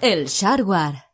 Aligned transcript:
El 0.00 0.28
Sharwar. 0.28 1.07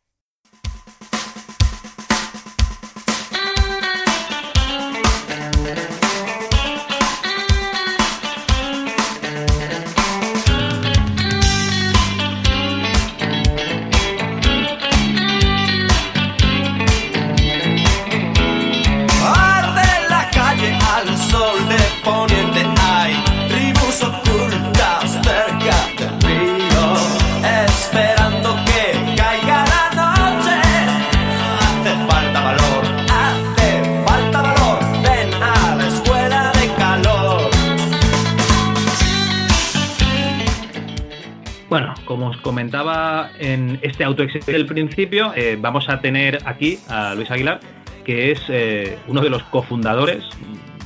En 44.15 44.21
autoexilio 44.21 44.57
del 44.57 44.65
principio, 44.65 45.33
eh, 45.35 45.57
vamos 45.59 45.89
a 45.89 45.99
tener 45.99 46.39
aquí 46.45 46.79
a 46.87 47.15
Luis 47.15 47.29
Aguilar, 47.31 47.59
que 48.03 48.31
es 48.31 48.41
eh, 48.49 48.97
uno 49.07 49.21
de 49.21 49.29
los 49.29 49.43
cofundadores, 49.43 50.23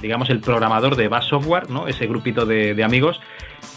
digamos 0.02 0.30
el 0.30 0.40
programador 0.40 0.96
de 0.96 1.08
Bass 1.08 1.26
Software, 1.26 1.70
¿no? 1.70 1.88
ese 1.88 2.08
grupito 2.08 2.46
de, 2.46 2.74
de 2.74 2.84
amigos, 2.84 3.20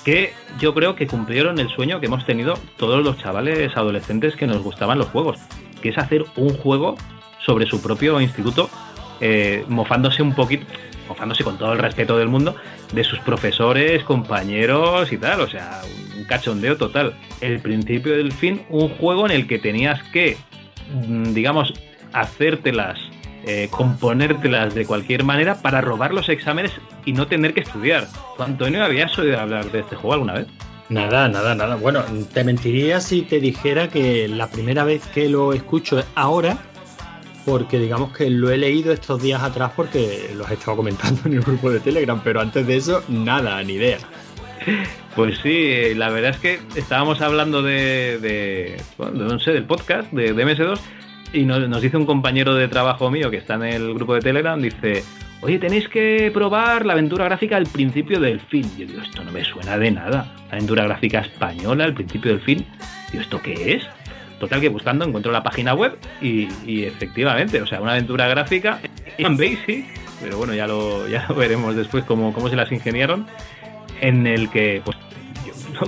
que 0.04 0.32
yo 0.58 0.74
creo 0.74 0.94
que 0.94 1.06
cumplieron 1.06 1.58
el 1.58 1.68
sueño 1.68 2.00
que 2.00 2.06
hemos 2.06 2.24
tenido 2.24 2.54
todos 2.76 3.04
los 3.04 3.18
chavales 3.18 3.76
adolescentes 3.76 4.36
que 4.36 4.46
nos 4.46 4.62
gustaban 4.62 4.98
los 4.98 5.08
juegos, 5.08 5.38
que 5.82 5.90
es 5.90 5.98
hacer 5.98 6.24
un 6.36 6.56
juego 6.56 6.96
sobre 7.44 7.66
su 7.66 7.82
propio 7.82 8.20
instituto, 8.20 8.70
eh, 9.20 9.64
mofándose 9.68 10.22
un 10.22 10.34
poquito, 10.34 10.66
mofándose 11.08 11.44
con 11.44 11.58
todo 11.58 11.72
el 11.72 11.78
respeto 11.78 12.16
del 12.16 12.28
mundo, 12.28 12.56
de 12.92 13.04
sus 13.04 13.18
profesores, 13.20 14.04
compañeros 14.04 15.12
y 15.12 15.18
tal, 15.18 15.40
o 15.40 15.48
sea, 15.48 15.80
un 16.16 16.24
cachondeo 16.24 16.76
total. 16.76 17.14
El 17.40 17.60
principio 17.60 18.16
del 18.16 18.32
fin, 18.32 18.62
un 18.68 18.88
juego 18.90 19.26
en 19.26 19.32
el 19.32 19.46
que 19.46 19.58
tenías 19.58 20.02
que, 20.12 20.36
mm, 21.06 21.32
digamos, 21.34 21.74
hacértelas, 22.12 22.98
eh, 23.44 23.68
componértelas 23.70 24.74
de 24.74 24.86
cualquier 24.86 25.24
manera 25.24 25.60
para 25.60 25.80
robar 25.80 26.14
los 26.14 26.28
exámenes 26.28 26.72
y 27.04 27.12
no 27.12 27.26
tener 27.26 27.54
que 27.54 27.60
estudiar. 27.60 28.06
¿Tú, 28.36 28.42
Antonio, 28.42 28.84
habías 28.84 29.18
oído 29.18 29.40
hablar 29.40 29.70
de 29.72 29.80
este 29.80 29.96
juego 29.96 30.14
alguna 30.14 30.34
vez? 30.34 30.46
Nada, 30.88 31.28
nada, 31.28 31.54
nada. 31.54 31.76
Bueno, 31.76 32.04
te 32.34 32.44
mentiría 32.44 33.00
si 33.00 33.22
te 33.22 33.40
dijera 33.40 33.88
que 33.88 34.28
la 34.28 34.48
primera 34.48 34.84
vez 34.84 35.06
que 35.06 35.28
lo 35.28 35.54
escucho 35.54 35.98
es 35.98 36.06
ahora, 36.14 36.58
porque 37.44 37.78
digamos 37.78 38.16
que 38.16 38.30
lo 38.30 38.50
he 38.50 38.58
leído 38.58 38.92
estos 38.92 39.20
días 39.22 39.42
atrás 39.42 39.72
porque 39.74 40.30
los 40.36 40.50
he 40.50 40.54
estado 40.54 40.76
comentando 40.76 41.20
en 41.26 41.34
el 41.34 41.40
grupo 41.40 41.70
de 41.70 41.80
Telegram, 41.80 42.20
pero 42.22 42.40
antes 42.40 42.66
de 42.66 42.76
eso, 42.76 43.02
nada, 43.08 43.62
ni 43.62 43.74
idea. 43.74 43.98
Pues 45.16 45.38
sí, 45.38 45.66
eh, 45.70 45.94
la 45.96 46.10
verdad 46.10 46.30
es 46.30 46.36
que 46.38 46.60
estábamos 46.76 47.20
hablando 47.20 47.62
de, 47.62 48.80
no 48.98 49.38
sé, 49.40 49.52
del 49.52 49.64
podcast 49.64 50.10
de, 50.12 50.32
de 50.32 50.46
MS2 50.46 50.78
y 51.32 51.44
nos, 51.44 51.80
dice 51.80 51.96
un 51.96 52.06
compañero 52.06 52.54
de 52.54 52.68
trabajo 52.68 53.10
mío 53.10 53.30
que 53.30 53.38
está 53.38 53.54
en 53.54 53.62
el 53.62 53.94
grupo 53.94 54.14
de 54.14 54.20
Telegram, 54.20 54.60
dice, 54.60 55.02
oye, 55.40 55.58
tenéis 55.58 55.88
que 55.88 56.30
probar 56.32 56.84
la 56.84 56.92
aventura 56.92 57.24
gráfica 57.24 57.56
al 57.56 57.66
principio 57.66 58.20
del 58.20 58.40
fin. 58.40 58.70
Yo 58.78 58.86
digo, 58.86 59.00
esto 59.00 59.24
no 59.24 59.32
me 59.32 59.44
suena 59.44 59.78
de 59.78 59.90
nada. 59.90 60.34
Aventura 60.50 60.84
gráfica 60.84 61.20
española 61.20 61.84
al 61.84 61.94
principio 61.94 62.32
del 62.32 62.40
fin. 62.40 62.66
Digo, 63.10 63.22
¿esto 63.22 63.40
qué 63.40 63.74
es? 63.74 63.84
Total 64.42 64.60
que 64.60 64.68
buscando 64.70 65.04
encuentro 65.04 65.30
la 65.30 65.44
página 65.44 65.72
web 65.72 65.96
y, 66.20 66.82
efectivamente, 66.82 67.62
o 67.62 67.66
sea, 67.68 67.80
una 67.80 67.92
aventura 67.92 68.26
gráfica 68.26 68.80
en 69.18 69.36
Basic, 69.36 69.86
pero 70.20 70.36
bueno, 70.36 70.52
ya 70.52 70.66
lo, 70.66 71.06
ya 71.06 71.28
veremos 71.28 71.76
después 71.76 72.02
cómo, 72.02 72.32
cómo 72.32 72.48
se 72.48 72.56
las 72.56 72.72
ingeniaron, 72.72 73.28
en 74.00 74.26
el 74.26 74.50
que, 74.50 74.82
pues, 74.84 74.96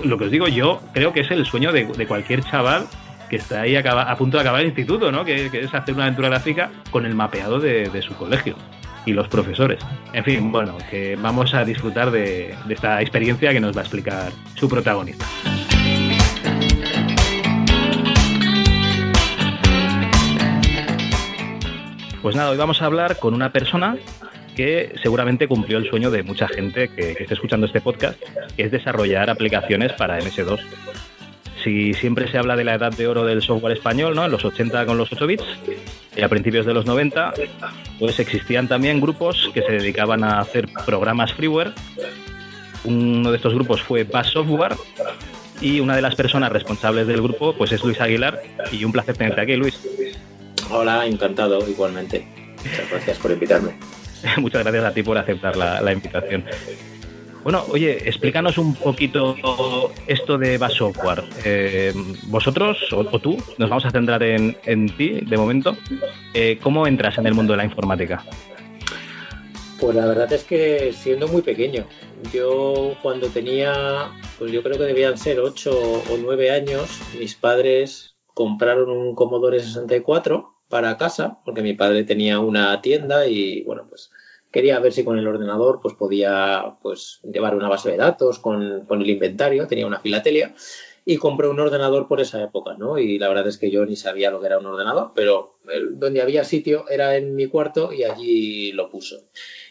lo 0.04 0.16
que 0.18 0.26
os 0.26 0.30
digo, 0.30 0.46
yo 0.46 0.80
creo 0.92 1.12
que 1.12 1.22
es 1.22 1.32
el 1.32 1.44
sueño 1.44 1.72
de, 1.72 2.06
cualquier 2.06 2.44
chaval 2.44 2.86
que 3.28 3.36
está 3.36 3.62
ahí 3.62 3.74
a 3.74 4.16
punto 4.16 4.36
de 4.36 4.42
acabar 4.42 4.60
el 4.60 4.68
instituto, 4.68 5.10
¿no? 5.10 5.24
Que, 5.24 5.46
es 5.46 5.74
hacer 5.74 5.92
una 5.92 6.04
aventura 6.04 6.28
gráfica 6.28 6.70
con 6.92 7.06
el 7.06 7.16
mapeado 7.16 7.58
de, 7.58 8.02
su 8.02 8.14
colegio 8.14 8.54
y 9.04 9.14
los 9.14 9.26
profesores. 9.26 9.80
En 10.12 10.22
fin, 10.22 10.52
bueno, 10.52 10.78
que 10.92 11.16
vamos 11.16 11.54
a 11.54 11.64
disfrutar 11.64 12.12
de 12.12 12.54
esta 12.68 13.02
experiencia 13.02 13.52
que 13.52 13.58
nos 13.58 13.76
va 13.76 13.80
a 13.80 13.82
explicar 13.82 14.30
su 14.54 14.68
protagonista. 14.68 15.26
Pues 22.24 22.36
nada, 22.36 22.48
hoy 22.48 22.56
vamos 22.56 22.80
a 22.80 22.86
hablar 22.86 23.18
con 23.18 23.34
una 23.34 23.52
persona 23.52 23.98
que 24.56 24.94
seguramente 25.02 25.46
cumplió 25.46 25.76
el 25.76 25.90
sueño 25.90 26.10
de 26.10 26.22
mucha 26.22 26.48
gente 26.48 26.88
que, 26.88 27.14
que 27.14 27.24
esté 27.24 27.34
escuchando 27.34 27.66
este 27.66 27.82
podcast, 27.82 28.18
que 28.56 28.62
es 28.62 28.70
desarrollar 28.70 29.28
aplicaciones 29.28 29.92
para 29.92 30.18
MS2. 30.18 30.58
Si 31.62 31.92
siempre 31.92 32.26
se 32.30 32.38
habla 32.38 32.56
de 32.56 32.64
la 32.64 32.76
edad 32.76 32.92
de 32.92 33.06
oro 33.08 33.26
del 33.26 33.42
software 33.42 33.76
español, 33.76 34.14
¿no? 34.14 34.24
En 34.24 34.30
los 34.30 34.42
80 34.42 34.86
con 34.86 34.96
los 34.96 35.12
8 35.12 35.26
bits 35.26 35.44
y 36.16 36.22
a 36.22 36.28
principios 36.30 36.64
de 36.64 36.72
los 36.72 36.86
90, 36.86 37.34
pues 37.98 38.18
existían 38.18 38.68
también 38.68 39.02
grupos 39.02 39.50
que 39.52 39.60
se 39.60 39.72
dedicaban 39.72 40.24
a 40.24 40.40
hacer 40.40 40.66
programas 40.86 41.34
freeware. 41.34 41.74
Uno 42.84 43.32
de 43.32 43.36
estos 43.36 43.52
grupos 43.52 43.82
fue 43.82 44.04
Bass 44.04 44.28
Software 44.28 44.76
y 45.60 45.78
una 45.78 45.94
de 45.94 46.00
las 46.00 46.14
personas 46.14 46.50
responsables 46.50 47.06
del 47.06 47.20
grupo 47.20 47.54
pues 47.54 47.70
es 47.72 47.84
Luis 47.84 48.00
Aguilar 48.00 48.40
y 48.72 48.82
un 48.86 48.92
placer 48.92 49.14
tenerte 49.14 49.42
aquí, 49.42 49.56
Luis. 49.56 49.78
Hola, 50.70 51.06
encantado 51.06 51.68
igualmente. 51.68 52.26
Muchas 52.64 52.90
gracias 52.90 53.18
por 53.18 53.30
invitarme. 53.30 53.74
Muchas 54.38 54.62
gracias 54.62 54.84
a 54.84 54.94
ti 54.94 55.02
por 55.02 55.18
aceptar 55.18 55.56
la, 55.56 55.80
la 55.80 55.92
invitación. 55.92 56.44
Bueno, 57.44 57.62
oye, 57.68 58.08
explícanos 58.08 58.56
un 58.56 58.74
poquito 58.74 59.36
esto 60.06 60.38
de 60.38 60.56
Bass 60.56 60.72
Software. 60.72 61.22
Eh, 61.44 61.92
vosotros 62.28 62.90
o, 62.90 63.00
o, 63.00 63.18
tú, 63.18 63.36
nos 63.58 63.68
vamos 63.68 63.84
a 63.84 63.90
centrar 63.90 64.22
en, 64.22 64.56
en 64.64 64.88
ti 64.96 65.20
de 65.20 65.36
momento. 65.36 65.76
Eh, 66.32 66.58
¿Cómo 66.62 66.86
entras 66.86 67.18
en 67.18 67.26
el 67.26 67.34
mundo 67.34 67.52
de 67.52 67.58
la 67.58 67.64
informática? 67.66 68.24
Pues 69.78 69.94
la 69.94 70.06
verdad 70.06 70.32
es 70.32 70.44
que 70.44 70.94
siendo 70.94 71.28
muy 71.28 71.42
pequeño, 71.42 71.84
yo 72.32 72.96
cuando 73.02 73.28
tenía, 73.28 74.10
pues 74.38 74.50
yo 74.50 74.62
creo 74.62 74.78
que 74.78 74.84
debían 74.84 75.18
ser 75.18 75.40
8 75.40 75.70
o 75.70 76.16
9 76.18 76.50
años, 76.50 76.98
mis 77.18 77.34
padres 77.34 78.16
compraron 78.32 78.88
un 78.88 79.14
Commodore 79.14 79.60
64 79.60 80.53
para 80.74 80.96
casa, 80.96 81.38
porque 81.44 81.62
mi 81.62 81.74
padre 81.74 82.02
tenía 82.02 82.40
una 82.40 82.82
tienda 82.82 83.28
y 83.28 83.62
bueno, 83.62 83.86
pues 83.88 84.10
quería 84.50 84.80
ver 84.80 84.92
si 84.92 85.04
con 85.04 85.16
el 85.16 85.28
ordenador 85.28 85.78
pues 85.80 85.94
podía 85.94 86.78
pues 86.82 87.20
llevar 87.22 87.54
una 87.54 87.68
base 87.68 87.92
de 87.92 87.96
datos 87.96 88.40
con, 88.40 88.84
con 88.86 89.00
el 89.00 89.08
inventario, 89.08 89.68
tenía 89.68 89.86
una 89.86 90.00
filatelia 90.00 90.52
y 91.04 91.16
compré 91.18 91.46
un 91.46 91.60
ordenador 91.60 92.08
por 92.08 92.20
esa 92.20 92.42
época, 92.42 92.74
¿no? 92.76 92.98
Y 92.98 93.20
la 93.20 93.28
verdad 93.28 93.46
es 93.46 93.56
que 93.56 93.70
yo 93.70 93.86
ni 93.86 93.94
sabía 93.94 94.32
lo 94.32 94.40
que 94.40 94.46
era 94.46 94.58
un 94.58 94.66
ordenador, 94.66 95.12
pero 95.14 95.58
donde 95.92 96.20
había 96.20 96.42
sitio 96.42 96.88
era 96.88 97.16
en 97.16 97.36
mi 97.36 97.46
cuarto 97.46 97.92
y 97.92 98.02
allí 98.02 98.72
lo 98.72 98.90
puso. 98.90 99.22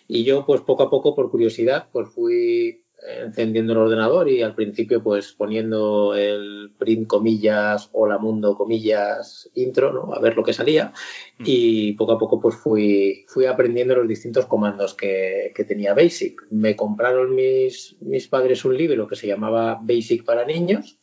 Y 0.08 0.24
yo, 0.24 0.46
pues 0.46 0.62
poco 0.62 0.84
a 0.84 0.90
poco, 0.90 1.16
por 1.16 1.30
curiosidad, 1.30 1.90
pues 1.92 2.08
fui 2.08 2.83
encendiendo 3.06 3.74
el 3.74 3.80
ordenador 3.80 4.30
y 4.30 4.42
al 4.42 4.56
principio 4.56 5.04
pues 5.04 5.34
poniendo 5.34 6.16
el 6.16 6.72
print 6.78 7.08
comillas 7.08 7.90
hola 7.92 8.18
mundo 8.18 8.56
comillas 8.56 9.50
intro 9.56 9.92
no 9.92 10.14
a 10.14 10.20
ver 10.20 10.36
lo 10.36 10.44
que 10.44 10.54
salía. 10.54 10.94
Y 11.40 11.94
poco 11.94 12.14
a 12.14 12.20
poco 12.20 12.40
pues 12.40 12.56
fui 12.56 13.26
fui 13.28 13.46
aprendiendo 13.46 13.96
los 13.96 14.08
distintos 14.08 14.46
comandos 14.46 14.94
que, 14.94 15.52
que 15.56 15.64
tenía 15.64 15.94
basic. 15.94 16.46
Me 16.52 16.76
compraron 16.76 17.36
mis 17.36 17.96
mis 18.02 18.28
padres 18.28 18.66
un 18.66 18.78
libro 18.78 19.08
que 19.08 19.16
se 19.16 19.28
llamaba 19.28 19.80
basic 19.82 20.24
para 20.24 20.46
niños 20.46 20.98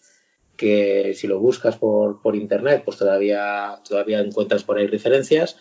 que 0.57 1.15
si 1.15 1.27
lo 1.27 1.41
buscas 1.41 1.79
por, 1.79 2.21
por 2.21 2.37
internet 2.37 2.83
pues 2.85 2.99
todavía 2.99 3.81
todavía 3.87 4.21
encuentras 4.21 4.65
por 4.65 4.79
ahí 4.79 4.87
referencias. 4.87 5.57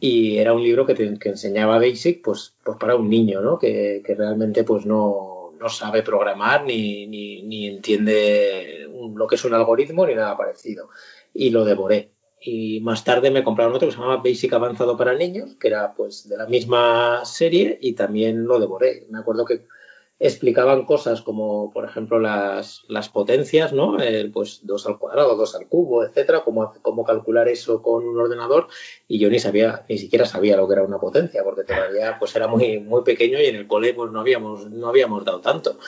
Y 0.00 0.38
era 0.38 0.52
un 0.54 0.62
libro 0.62 0.84
que, 0.84 0.94
te, 0.94 1.18
que 1.18 1.28
enseñaba 1.28 1.78
basic 1.78 2.22
pues 2.22 2.54
pues 2.64 2.76
para 2.78 2.96
un 2.96 3.08
niño 3.08 3.40
no 3.40 3.58
que, 3.58 4.02
que 4.04 4.14
realmente 4.14 4.64
pues 4.64 4.84
no 4.84 5.37
no 5.58 5.68
sabe 5.68 6.02
programar 6.02 6.64
ni, 6.64 7.06
ni, 7.06 7.42
ni, 7.42 7.66
entiende 7.66 8.88
lo 9.14 9.26
que 9.26 9.34
es 9.34 9.44
un 9.44 9.54
algoritmo 9.54 10.06
ni 10.06 10.14
nada 10.14 10.36
parecido. 10.36 10.90
Y 11.34 11.50
lo 11.50 11.64
devoré. 11.64 12.12
Y 12.40 12.80
más 12.80 13.04
tarde 13.04 13.30
me 13.30 13.42
compraron 13.42 13.74
otro 13.74 13.88
que 13.88 13.92
se 13.92 14.00
llamaba 14.00 14.22
Basic 14.22 14.52
Avanzado 14.52 14.96
para 14.96 15.14
Niños, 15.14 15.56
que 15.58 15.68
era 15.68 15.94
pues 15.94 16.28
de 16.28 16.36
la 16.36 16.46
misma 16.46 17.24
serie 17.24 17.78
y 17.80 17.94
también 17.94 18.44
lo 18.44 18.60
devoré. 18.60 19.06
Me 19.10 19.18
acuerdo 19.18 19.44
que 19.44 19.66
explicaban 20.20 20.84
cosas 20.84 21.22
como, 21.22 21.72
por 21.72 21.84
ejemplo, 21.84 22.18
las, 22.18 22.82
las 22.88 23.08
potencias, 23.08 23.72
¿no? 23.72 24.00
El, 24.00 24.32
pues 24.32 24.60
2 24.64 24.86
al 24.86 24.98
cuadrado, 24.98 25.36
2 25.36 25.54
al 25.54 25.68
cubo, 25.68 26.04
etcétera, 26.04 26.42
cómo, 26.44 26.72
cómo 26.82 27.04
calcular 27.04 27.48
eso 27.48 27.82
con 27.82 28.06
un 28.06 28.18
ordenador 28.18 28.66
y 29.06 29.18
yo 29.20 29.30
ni 29.30 29.38
sabía, 29.38 29.84
ni 29.88 29.96
siquiera 29.98 30.26
sabía 30.26 30.56
lo 30.56 30.66
que 30.66 30.74
era 30.74 30.82
una 30.82 30.98
potencia 30.98 31.44
porque 31.44 31.62
todavía 31.62 32.18
pues 32.18 32.34
era 32.34 32.48
muy, 32.48 32.80
muy 32.80 33.02
pequeño 33.02 33.40
y 33.40 33.46
en 33.46 33.56
el 33.56 33.68
cole 33.68 33.94
pues 33.94 34.10
no 34.10 34.20
habíamos, 34.20 34.68
no 34.70 34.88
habíamos 34.88 35.24
dado 35.24 35.40
tanto. 35.40 35.78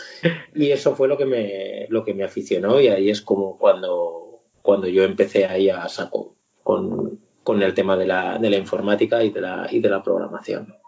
Y 0.54 0.70
eso 0.70 0.94
fue 0.94 1.08
lo 1.08 1.18
que 1.18 1.26
me, 1.26 1.86
lo 1.88 2.04
que 2.04 2.14
me 2.14 2.24
aficionó 2.24 2.80
y 2.80 2.88
ahí 2.88 3.10
es 3.10 3.22
como 3.22 3.58
cuando, 3.58 4.42
cuando 4.62 4.86
yo 4.86 5.02
empecé 5.02 5.46
ahí 5.46 5.70
a 5.70 5.88
saco 5.88 6.36
con, 6.62 7.20
con 7.42 7.62
el 7.62 7.74
tema 7.74 7.96
de 7.96 8.06
la, 8.06 8.38
de 8.38 8.50
la 8.50 8.56
informática 8.56 9.24
y 9.24 9.30
de 9.30 9.40
la, 9.40 9.66
y 9.70 9.80
de 9.80 9.88
la 9.88 10.02
programación. 10.02 10.79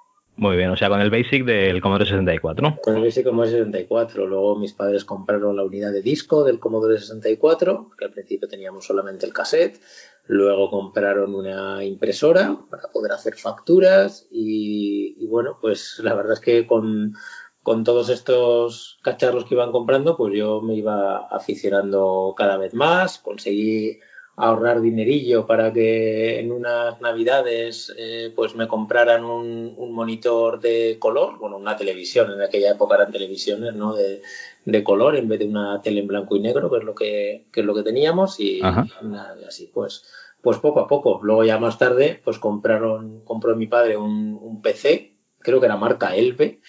Muy 0.43 0.57
bien, 0.57 0.71
o 0.71 0.77
sea, 0.77 0.89
con 0.89 1.01
el 1.01 1.09
Basic 1.09 1.45
del 1.45 1.81
Commodore 1.81 2.07
64. 2.11 2.81
Con 2.83 2.97
el 2.97 3.03
Basic 3.05 3.25
Commodore 3.25 3.51
64. 3.53 4.27
Luego 4.27 4.59
mis 4.59 4.73
padres 4.73 5.05
compraron 5.05 5.55
la 5.55 5.63
unidad 5.63 5.93
de 5.93 6.03
disco 6.03 6.43
del 6.43 6.59
Commodore 6.59 6.99
64, 6.99 7.93
que 7.97 8.07
al 8.07 8.11
principio 8.11 8.49
teníamos 8.49 8.85
solamente 8.85 9.25
el 9.25 9.33
cassette. 9.33 9.81
Luego 10.27 10.69
compraron 10.69 11.37
una 11.37 11.85
impresora 11.85 12.59
para 12.69 12.89
poder 12.93 13.13
hacer 13.13 13.37
facturas 13.37 14.27
y, 14.33 15.15
y 15.17 15.29
bueno, 15.29 15.59
pues 15.61 16.01
la 16.03 16.15
verdad 16.15 16.33
es 16.33 16.41
que 16.41 16.67
con, 16.67 17.15
con 17.63 17.85
todos 17.85 18.09
estos 18.09 18.99
cacharros 19.01 19.45
que 19.45 19.55
iban 19.55 19.71
comprando, 19.71 20.17
pues 20.17 20.35
yo 20.37 20.61
me 20.61 20.75
iba 20.75 21.19
aficionando 21.19 22.35
cada 22.37 22.57
vez 22.57 22.75
más, 22.75 23.21
conseguí 23.21 24.01
ahorrar 24.37 24.81
dinerillo 24.81 25.47
para 25.47 25.73
que 25.73 26.41
en 26.41 26.53
unas 26.53 27.01
navidades 27.01 27.93
eh, 27.99 28.33
pues 28.35 28.55
me 28.55 28.67
compraran 28.67 29.25
un, 29.25 29.75
un, 29.77 29.93
monitor 29.93 30.61
de 30.61 30.97
color, 30.99 31.39
bueno, 31.39 31.59
una 31.59 31.77
televisión, 31.77 32.33
en 32.33 32.41
aquella 32.41 32.73
época 32.73 32.95
eran 32.95 33.13
televisiones, 33.13 33.75
¿no? 33.75 33.95
De, 33.95 34.23
de, 34.65 34.85
color 34.85 35.17
en 35.17 35.29
vez 35.29 35.39
de 35.41 35.47
una 35.47 35.83
tele 35.83 36.01
en 36.01 36.07
blanco 36.07 36.37
y 36.37 36.41
negro, 36.41 36.71
que 36.71 36.79
es 36.79 36.85
lo 36.85 36.95
que, 36.95 37.47
que 37.53 37.61
es 37.61 37.67
lo 37.67 37.75
que 37.75 37.83
teníamos 37.83 38.41
y, 38.41 38.61
así 38.63 39.71
pues 39.73 40.05
pues 40.41 40.59
poco 40.59 40.81
a 40.81 40.89
poco. 40.89 41.21
Luego 41.23 41.45
ya 41.45 41.59
más 41.59 41.79
tarde 41.79 42.21
pues 42.25 42.39
compraron, 42.39 43.21
compró 43.25 43.55
mi 43.55 43.67
padre 43.67 43.97
un, 43.97 44.39
un 44.41 44.61
PC, 44.61 45.15
creo 45.39 45.61
que 45.61 45.67
era 45.67 45.77
marca 45.77 46.17
Elbe, 46.17 46.61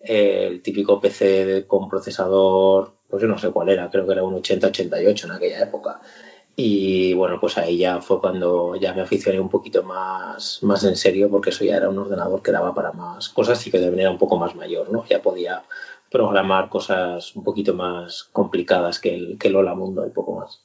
eh, 0.00 0.48
el 0.50 0.62
típico 0.62 1.00
PC 1.00 1.44
de, 1.44 1.66
con 1.66 1.88
procesador, 1.88 2.96
pues 3.08 3.22
yo 3.22 3.28
no 3.28 3.38
sé 3.38 3.50
cuál 3.50 3.68
era, 3.68 3.88
creo 3.90 4.06
que 4.06 4.12
era 4.12 4.24
un 4.24 4.34
8088 4.34 5.26
en 5.26 5.32
aquella 5.32 5.60
época. 5.62 6.00
Y 6.56 7.14
bueno, 7.14 7.40
pues 7.40 7.58
ahí 7.58 7.78
ya 7.78 8.00
fue 8.00 8.20
cuando 8.20 8.76
ya 8.76 8.94
me 8.94 9.02
aficioné 9.02 9.40
un 9.40 9.48
poquito 9.48 9.82
más, 9.82 10.60
más 10.62 10.84
en 10.84 10.94
serio, 10.94 11.28
porque 11.28 11.50
eso 11.50 11.64
ya 11.64 11.76
era 11.76 11.88
un 11.88 11.98
ordenador 11.98 12.42
que 12.42 12.52
daba 12.52 12.74
para 12.74 12.92
más 12.92 13.28
cosas 13.28 13.66
y 13.66 13.70
que 13.72 13.80
de 13.80 13.90
manera 13.90 14.10
un 14.10 14.18
poco 14.18 14.38
más 14.38 14.54
mayor, 14.54 14.90
¿no? 14.92 15.04
Ya 15.06 15.20
podía 15.20 15.62
programar 16.10 16.68
cosas 16.68 17.34
un 17.34 17.42
poquito 17.42 17.74
más 17.74 18.24
complicadas 18.32 19.00
que 19.00 19.14
el, 19.14 19.36
que 19.36 19.48
el 19.48 19.56
Mundo 19.74 20.06
y 20.06 20.10
poco 20.10 20.38
más. 20.38 20.64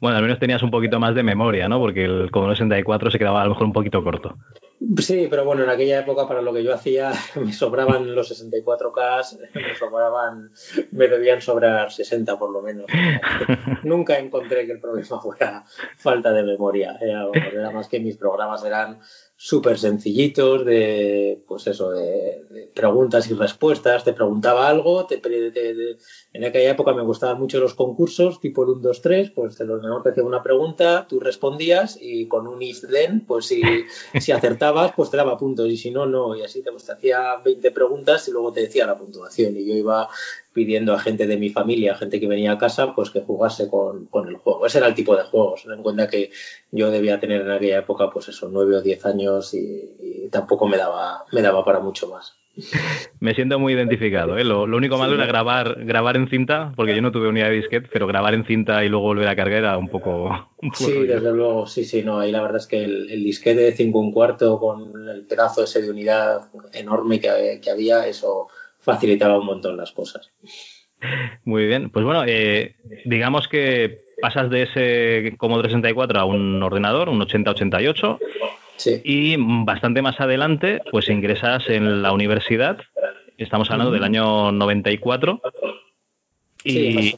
Bueno, 0.00 0.16
al 0.16 0.22
menos 0.22 0.40
tenías 0.40 0.62
un 0.62 0.70
poquito 0.70 0.98
más 0.98 1.14
de 1.14 1.22
memoria, 1.22 1.68
¿no? 1.68 1.78
Porque 1.78 2.04
el 2.04 2.30
Commodore 2.30 2.56
64 2.56 3.10
se 3.10 3.18
quedaba 3.18 3.42
a 3.42 3.44
lo 3.44 3.50
mejor 3.50 3.66
un 3.66 3.72
poquito 3.72 4.02
corto. 4.02 4.36
Sí, 4.98 5.28
pero 5.30 5.44
bueno, 5.44 5.64
en 5.64 5.70
aquella 5.70 6.00
época 6.00 6.26
para 6.26 6.42
lo 6.42 6.52
que 6.52 6.62
yo 6.62 6.74
hacía 6.74 7.12
me 7.36 7.52
sobraban 7.52 8.14
los 8.14 8.30
64K, 8.30 9.38
me 9.54 9.74
sobraban, 9.76 10.50
me 10.90 11.08
debían 11.08 11.40
sobrar 11.40 11.90
60 11.92 12.38
por 12.38 12.50
lo 12.50 12.62
menos. 12.62 12.86
Nunca 13.82 14.18
encontré 14.18 14.66
que 14.66 14.72
el 14.72 14.80
problema 14.80 15.20
fuera 15.20 15.64
falta 15.96 16.32
de 16.32 16.42
memoria. 16.42 16.98
Era, 17.00 17.26
era 17.52 17.70
más 17.70 17.88
que 17.88 18.00
mis 18.00 18.16
programas 18.16 18.64
eran 18.64 18.98
súper 19.44 19.78
sencillitos 19.78 20.64
de, 20.64 21.38
pues 21.46 21.66
eso, 21.66 21.90
de, 21.90 22.70
preguntas 22.74 23.30
y 23.30 23.34
respuestas. 23.34 24.02
Te 24.02 24.14
preguntaba 24.14 24.66
algo, 24.70 25.04
te, 25.04 25.20
en 26.32 26.44
aquella 26.46 26.70
época 26.70 26.94
me 26.94 27.02
gustaban 27.02 27.38
mucho 27.38 27.60
los 27.60 27.74
concursos, 27.74 28.40
tipo 28.40 28.62
el 28.62 28.70
1, 28.70 28.80
2, 28.80 29.02
3, 29.02 29.30
pues 29.32 29.60
el 29.60 29.70
ordenador 29.70 30.02
te 30.02 30.08
hacía 30.08 30.24
una 30.24 30.42
pregunta, 30.42 31.06
tú 31.06 31.20
respondías 31.20 31.98
y 32.00 32.26
con 32.26 32.46
un 32.46 32.62
if 32.62 32.88
then, 32.90 33.26
pues 33.26 33.44
si, 33.44 33.60
si 34.18 34.32
acertabas, 34.32 34.92
pues 34.96 35.10
te 35.10 35.18
daba 35.18 35.36
puntos 35.36 35.68
y 35.68 35.76
si 35.76 35.90
no, 35.90 36.06
no. 36.06 36.34
Y 36.34 36.42
así 36.42 36.62
te, 36.62 36.70
pues, 36.72 36.86
te 36.86 36.92
hacía 36.92 37.36
20 37.44 37.70
preguntas 37.70 38.26
y 38.28 38.30
luego 38.30 38.50
te 38.50 38.62
decía 38.62 38.86
la 38.86 38.96
puntuación. 38.96 39.58
Y 39.58 39.66
yo 39.66 39.74
iba 39.74 40.08
pidiendo 40.54 40.94
a 40.94 40.98
gente 40.98 41.26
de 41.26 41.36
mi 41.36 41.50
familia, 41.50 41.92
a 41.92 41.96
gente 41.96 42.20
que 42.20 42.26
venía 42.26 42.52
a 42.52 42.58
casa, 42.58 42.94
pues 42.94 43.10
que 43.10 43.20
jugase 43.20 43.68
con, 43.68 44.06
con, 44.06 44.28
el 44.28 44.36
juego. 44.36 44.64
Ese 44.64 44.78
era 44.78 44.86
el 44.86 44.94
tipo 44.94 45.16
de 45.16 45.24
juegos. 45.24 45.64
Ten 45.64 45.72
en 45.72 45.82
cuenta 45.82 46.08
que 46.08 46.30
yo 46.70 46.90
debía 46.90 47.20
tener 47.20 47.42
en 47.42 47.50
aquella 47.50 47.80
época, 47.80 48.08
pues 48.10 48.28
eso, 48.28 48.48
nueve 48.50 48.76
o 48.76 48.80
diez 48.82 49.04
años 49.04 49.52
y, 49.52 49.96
y 50.00 50.28
tampoco 50.30 50.66
me 50.66 50.78
daba, 50.78 51.24
me 51.32 51.42
daba 51.42 51.64
para 51.64 51.80
mucho 51.80 52.08
más. 52.08 52.38
Me 53.18 53.34
siento 53.34 53.58
muy 53.58 53.72
identificado. 53.72 54.38
¿eh? 54.38 54.44
Lo, 54.44 54.66
lo, 54.66 54.76
único 54.76 54.96
malo 54.96 55.12
sí. 55.12 55.18
era 55.18 55.26
grabar, 55.26 55.84
grabar 55.84 56.16
en 56.16 56.28
cinta, 56.28 56.72
porque 56.76 56.94
yo 56.94 57.02
no 57.02 57.10
tuve 57.10 57.28
unidad 57.28 57.48
de 57.48 57.56
disquete, 57.56 57.88
pero 57.92 58.06
grabar 58.06 58.34
en 58.34 58.44
cinta 58.44 58.84
y 58.84 58.88
luego 58.88 59.06
volver 59.06 59.26
a 59.28 59.34
cargar 59.34 59.58
era 59.58 59.78
un 59.78 59.88
poco. 59.88 60.28
Un 60.64 60.70
poco 60.70 60.84
sí, 60.84 61.06
desde 61.06 61.32
luego, 61.32 61.66
sí, 61.66 61.84
sí, 61.84 62.02
no. 62.02 62.20
Ahí 62.20 62.32
la 62.32 62.40
verdad 62.40 62.56
es 62.56 62.66
que 62.66 62.84
el, 62.84 63.10
el 63.10 63.22
disquete 63.22 63.60
de 63.60 63.72
5 63.72 63.98
un 63.98 64.12
cuarto 64.12 64.58
con 64.58 65.08
el 65.08 65.26
pedazo 65.26 65.64
ese 65.64 65.82
de 65.82 65.90
unidad 65.90 66.48
enorme 66.72 67.20
que, 67.20 67.60
que 67.62 67.70
había, 67.70 68.06
eso 68.06 68.48
facilitaba 68.84 69.38
un 69.38 69.46
montón 69.46 69.76
las 69.76 69.92
cosas. 69.92 70.30
Muy 71.44 71.66
bien, 71.66 71.90
pues 71.90 72.04
bueno, 72.04 72.24
eh, 72.26 72.76
digamos 73.04 73.48
que 73.48 74.04
pasas 74.20 74.48
de 74.50 74.62
ese 74.62 75.36
Commodore 75.36 75.68
64 75.68 76.20
a 76.20 76.24
un 76.24 76.62
ordenador, 76.62 77.08
un 77.08 77.20
8088, 77.20 78.18
sí. 78.76 79.00
y 79.04 79.36
bastante 79.38 80.02
más 80.02 80.20
adelante, 80.20 80.80
pues 80.90 81.08
ingresas 81.08 81.68
en 81.68 82.02
la 82.02 82.12
universidad, 82.12 82.78
estamos 83.36 83.70
hablando 83.70 83.90
uh 83.90 83.94
-huh. 83.94 83.96
del 83.96 84.04
año 84.04 84.52
94, 84.52 85.42
y, 86.64 86.72
sí, 86.72 87.16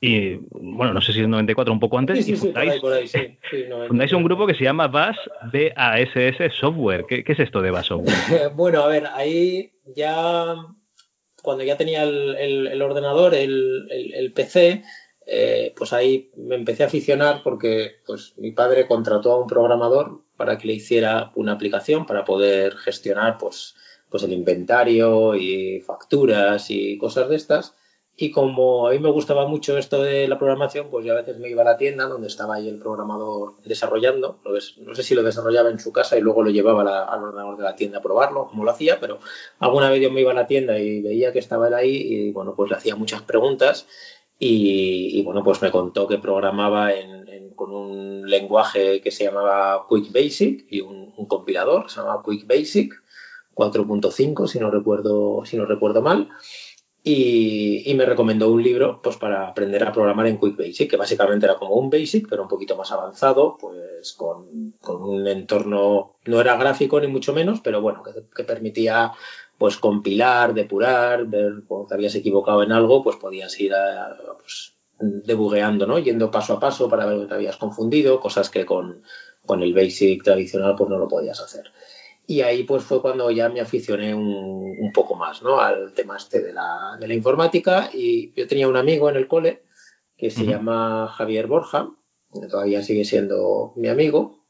y, 0.00 0.36
bueno, 0.50 0.92
no 0.92 1.00
sé 1.00 1.12
si 1.12 1.20
es 1.20 1.28
94 1.28 1.72
un 1.72 1.80
poco 1.80 1.98
antes, 1.98 2.24
sí, 2.24 2.32
y 2.32 2.36
fundáis, 2.36 2.80
por 2.80 2.92
ahí, 2.92 3.08
por 3.08 3.20
ahí, 3.20 3.88
fundáis, 3.88 4.12
un 4.12 4.24
grupo 4.24 4.46
que 4.46 4.54
se 4.54 4.64
llama 4.64 4.88
BAS 4.88 5.16
BASS 5.52 6.54
Software. 6.58 7.06
¿Qué, 7.08 7.24
qué 7.24 7.32
es 7.32 7.40
esto 7.40 7.62
de 7.62 7.70
BAS 7.70 7.86
Software? 7.86 8.52
bueno, 8.54 8.82
a 8.82 8.88
ver, 8.88 9.06
ahí 9.14 9.72
ya 9.94 10.54
cuando 11.42 11.64
ya 11.64 11.76
tenía 11.76 12.02
el, 12.02 12.36
el, 12.36 12.66
el 12.66 12.82
ordenador, 12.82 13.34
el, 13.34 13.88
el 13.90 14.32
PC, 14.32 14.82
eh, 15.28 15.74
pues 15.76 15.92
ahí 15.92 16.30
me 16.36 16.54
empecé 16.54 16.84
a 16.84 16.86
aficionar 16.86 17.42
porque 17.42 17.96
pues 18.06 18.34
mi 18.36 18.52
padre 18.52 18.86
contrató 18.86 19.32
a 19.32 19.40
un 19.40 19.48
programador 19.48 20.22
para 20.36 20.56
que 20.56 20.68
le 20.68 20.74
hiciera 20.74 21.32
una 21.34 21.52
aplicación 21.52 22.06
para 22.06 22.24
poder 22.24 22.76
gestionar 22.76 23.36
pues, 23.36 23.74
pues 24.08 24.22
el 24.22 24.32
inventario 24.32 25.34
y 25.34 25.80
facturas 25.80 26.70
y 26.70 26.96
cosas 26.96 27.28
de 27.28 27.36
estas. 27.36 27.74
Y 28.18 28.30
como 28.30 28.88
a 28.88 28.92
mí 28.92 28.98
me 28.98 29.10
gustaba 29.10 29.46
mucho 29.46 29.76
esto 29.76 30.02
de 30.02 30.26
la 30.26 30.38
programación, 30.38 30.88
pues 30.90 31.04
yo 31.04 31.12
a 31.12 31.16
veces 31.16 31.38
me 31.38 31.50
iba 31.50 31.60
a 31.60 31.66
la 31.66 31.76
tienda 31.76 32.06
donde 32.06 32.28
estaba 32.28 32.54
ahí 32.54 32.66
el 32.66 32.78
programador 32.78 33.56
desarrollando. 33.62 34.40
No 34.78 34.94
sé 34.94 35.02
si 35.02 35.14
lo 35.14 35.22
desarrollaba 35.22 35.68
en 35.68 35.78
su 35.78 35.92
casa 35.92 36.16
y 36.16 36.22
luego 36.22 36.42
lo 36.42 36.48
llevaba 36.48 36.80
al 37.04 37.22
ordenador 37.22 37.58
de 37.58 37.64
la 37.64 37.76
tienda 37.76 37.98
a 37.98 38.02
probarlo, 38.02 38.48
como 38.48 38.64
lo 38.64 38.70
hacía, 38.70 39.00
pero 39.00 39.18
alguna 39.58 39.90
vez 39.90 40.00
yo 40.00 40.10
me 40.10 40.22
iba 40.22 40.30
a 40.30 40.34
la 40.34 40.46
tienda 40.46 40.78
y 40.78 41.02
veía 41.02 41.30
que 41.30 41.40
estaba 41.40 41.68
él 41.68 41.74
ahí 41.74 41.94
y 41.94 42.32
bueno, 42.32 42.54
pues 42.56 42.70
le 42.70 42.76
hacía 42.76 42.96
muchas 42.96 43.20
preguntas. 43.20 43.86
Y, 44.38 45.18
y 45.18 45.22
bueno, 45.22 45.44
pues 45.44 45.60
me 45.60 45.70
contó 45.70 46.06
que 46.08 46.18
programaba 46.18 46.94
en, 46.94 47.28
en, 47.28 47.50
con 47.50 47.70
un 47.72 48.28
lenguaje 48.28 49.02
que 49.02 49.10
se 49.10 49.24
llamaba 49.24 49.86
Quick 49.90 50.12
Basic 50.12 50.66
y 50.70 50.80
un, 50.80 51.12
un 51.16 51.26
compilador 51.26 51.84
que 51.84 51.90
se 51.90 52.00
llamaba 52.00 52.22
Quick 52.24 52.46
Basic 52.46 52.94
4.5, 53.54 54.46
si 54.46 54.58
no 54.58 54.70
recuerdo, 54.70 55.42
si 55.46 55.56
no 55.56 55.64
recuerdo 55.64 56.02
mal. 56.02 56.28
Y, 57.08 57.94
me 57.94 58.04
recomendó 58.04 58.50
un 58.50 58.60
libro 58.60 59.00
pues 59.00 59.16
para 59.16 59.46
aprender 59.46 59.84
a 59.84 59.92
programar 59.92 60.26
en 60.26 60.40
Quick 60.40 60.56
Basic, 60.56 60.90
que 60.90 60.96
básicamente 60.96 61.46
era 61.46 61.54
como 61.54 61.76
un 61.76 61.88
Basic, 61.88 62.28
pero 62.28 62.42
un 62.42 62.48
poquito 62.48 62.76
más 62.76 62.90
avanzado, 62.90 63.56
pues 63.60 64.12
con, 64.14 64.72
con 64.80 65.04
un 65.04 65.28
entorno, 65.28 66.16
no 66.24 66.40
era 66.40 66.56
gráfico 66.56 67.00
ni 67.00 67.06
mucho 67.06 67.32
menos, 67.32 67.60
pero 67.60 67.80
bueno, 67.80 68.02
que, 68.02 68.10
que 68.34 68.42
permitía 68.42 69.12
pues 69.56 69.76
compilar, 69.76 70.52
depurar, 70.52 71.26
ver 71.26 71.62
cuando 71.68 71.86
te 71.86 71.94
habías 71.94 72.16
equivocado 72.16 72.64
en 72.64 72.72
algo, 72.72 73.04
pues 73.04 73.14
podías 73.14 73.58
ir 73.60 73.72
a, 73.72 74.16
pues, 74.40 74.74
debugueando, 74.98 75.86
¿no? 75.86 76.00
Yendo 76.00 76.32
paso 76.32 76.54
a 76.54 76.60
paso 76.60 76.88
para 76.88 77.06
ver 77.06 77.14
dónde 77.14 77.28
te 77.28 77.34
habías 77.34 77.56
confundido, 77.56 78.18
cosas 78.18 78.50
que 78.50 78.66
con, 78.66 79.04
con 79.44 79.62
el 79.62 79.72
Basic 79.72 80.24
tradicional 80.24 80.74
pues 80.76 80.90
no 80.90 80.98
lo 80.98 81.06
podías 81.06 81.40
hacer. 81.40 81.70
Y 82.26 82.40
ahí 82.40 82.64
pues 82.64 82.82
fue 82.82 83.00
cuando 83.00 83.30
ya 83.30 83.48
me 83.48 83.60
aficioné 83.60 84.14
un, 84.14 84.76
un 84.78 84.92
poco 84.92 85.14
más, 85.14 85.42
¿no? 85.42 85.60
Al 85.60 85.92
tema 85.92 86.16
este 86.16 86.42
de 86.42 86.52
la, 86.52 86.96
de 86.98 87.06
la, 87.06 87.14
informática 87.14 87.90
y 87.92 88.32
yo 88.34 88.46
tenía 88.48 88.68
un 88.68 88.76
amigo 88.76 89.08
en 89.08 89.16
el 89.16 89.28
cole 89.28 89.62
que 90.16 90.30
se 90.30 90.42
uh 90.42 90.46
-huh. 90.46 90.50
llama 90.50 91.08
Javier 91.16 91.46
Borja, 91.46 91.90
que 92.32 92.48
todavía 92.48 92.82
sigue 92.82 93.04
siendo 93.04 93.72
mi 93.76 93.88
amigo. 93.88 94.44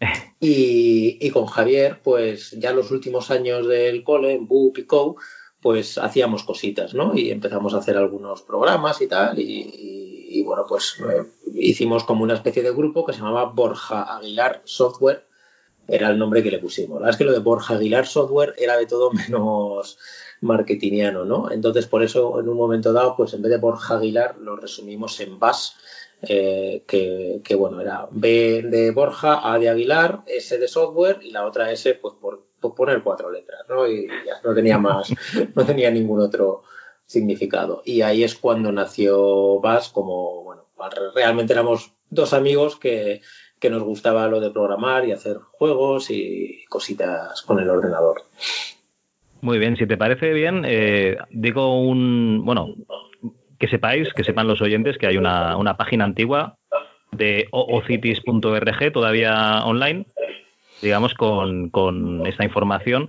Y, 0.44 1.18
y, 1.24 1.30
con 1.30 1.46
Javier, 1.46 2.00
pues 2.02 2.50
ya 2.58 2.72
los 2.72 2.90
últimos 2.90 3.30
años 3.30 3.68
del 3.68 4.02
cole, 4.02 4.32
en 4.32 4.48
BUP 4.48 4.78
y 4.78 4.86
CO, 4.86 5.14
pues 5.60 5.98
hacíamos 5.98 6.42
cositas, 6.42 6.94
¿no? 6.94 7.14
Y 7.14 7.30
empezamos 7.30 7.74
a 7.74 7.78
hacer 7.78 7.96
algunos 7.96 8.42
programas 8.42 9.00
y 9.00 9.06
tal, 9.06 9.38
y, 9.38 9.44
y, 9.44 10.40
y 10.40 10.42
bueno, 10.42 10.64
pues 10.68 10.96
eh, 10.98 11.22
hicimos 11.54 12.02
como 12.02 12.24
una 12.24 12.34
especie 12.34 12.64
de 12.64 12.72
grupo 12.72 13.06
que 13.06 13.12
se 13.12 13.20
llamaba 13.20 13.44
Borja 13.44 14.16
Aguilar 14.16 14.62
Software, 14.64 15.28
era 15.88 16.08
el 16.08 16.18
nombre 16.18 16.42
que 16.42 16.50
le 16.50 16.58
pusimos. 16.58 17.00
La 17.00 17.06
verdad 17.06 17.10
es 17.10 17.16
que 17.16 17.24
lo 17.24 17.32
de 17.32 17.38
Borja 17.38 17.74
Aguilar 17.74 18.06
Software 18.06 18.54
era 18.58 18.76
de 18.76 18.86
todo 18.86 19.10
menos 19.12 19.98
marketingiano, 20.40 21.24
¿no? 21.24 21.50
Entonces, 21.50 21.86
por 21.86 22.02
eso, 22.02 22.38
en 22.40 22.48
un 22.48 22.56
momento 22.56 22.92
dado, 22.92 23.16
pues 23.16 23.32
en 23.34 23.42
vez 23.42 23.50
de 23.50 23.58
Borja 23.58 23.96
Aguilar, 23.96 24.36
lo 24.38 24.56
resumimos 24.56 25.20
en 25.20 25.38
BAS, 25.38 25.76
eh, 26.22 26.84
que, 26.86 27.54
bueno, 27.56 27.80
era 27.80 28.08
B 28.10 28.62
de 28.64 28.90
Borja, 28.92 29.52
A 29.52 29.58
de 29.58 29.68
Aguilar, 29.68 30.22
S 30.26 30.56
de 30.56 30.68
software 30.68 31.18
y 31.22 31.30
la 31.30 31.46
otra 31.46 31.70
S, 31.72 31.94
pues 31.94 32.14
por, 32.20 32.46
por 32.60 32.74
poner 32.74 33.02
cuatro 33.02 33.30
letras, 33.30 33.62
¿no? 33.68 33.88
Y 33.88 34.06
ya 34.06 34.40
no 34.44 34.54
tenía 34.54 34.78
más, 34.78 35.12
no 35.54 35.64
tenía 35.64 35.90
ningún 35.90 36.20
otro 36.20 36.62
significado. 37.06 37.82
Y 37.84 38.02
ahí 38.02 38.22
es 38.22 38.34
cuando 38.34 38.70
nació 38.72 39.60
BAS 39.60 39.88
como, 39.88 40.44
bueno, 40.44 40.66
realmente 41.14 41.52
éramos 41.52 41.92
dos 42.10 42.32
amigos 42.32 42.76
que, 42.76 43.20
que 43.62 43.70
nos 43.70 43.84
gustaba 43.84 44.26
lo 44.26 44.40
de 44.40 44.50
programar 44.50 45.06
y 45.06 45.12
hacer 45.12 45.36
juegos 45.36 46.10
y 46.10 46.64
cositas 46.68 47.42
con 47.42 47.60
el 47.60 47.70
ordenador. 47.70 48.22
Muy 49.40 49.58
bien, 49.58 49.76
si 49.76 49.86
te 49.86 49.96
parece 49.96 50.32
bien, 50.32 50.64
eh, 50.66 51.16
digo 51.30 51.80
un, 51.80 52.42
bueno, 52.44 52.74
que 53.60 53.68
sepáis, 53.68 54.12
que 54.14 54.24
sepan 54.24 54.48
los 54.48 54.60
oyentes 54.60 54.98
que 54.98 55.06
hay 55.06 55.16
una, 55.16 55.56
una 55.56 55.76
página 55.76 56.04
antigua 56.04 56.58
de 57.12 57.46
oocities.org 57.52 58.92
todavía 58.92 59.64
online, 59.64 60.06
digamos, 60.80 61.14
con, 61.14 61.70
con 61.70 62.26
esta 62.26 62.44
información. 62.44 63.06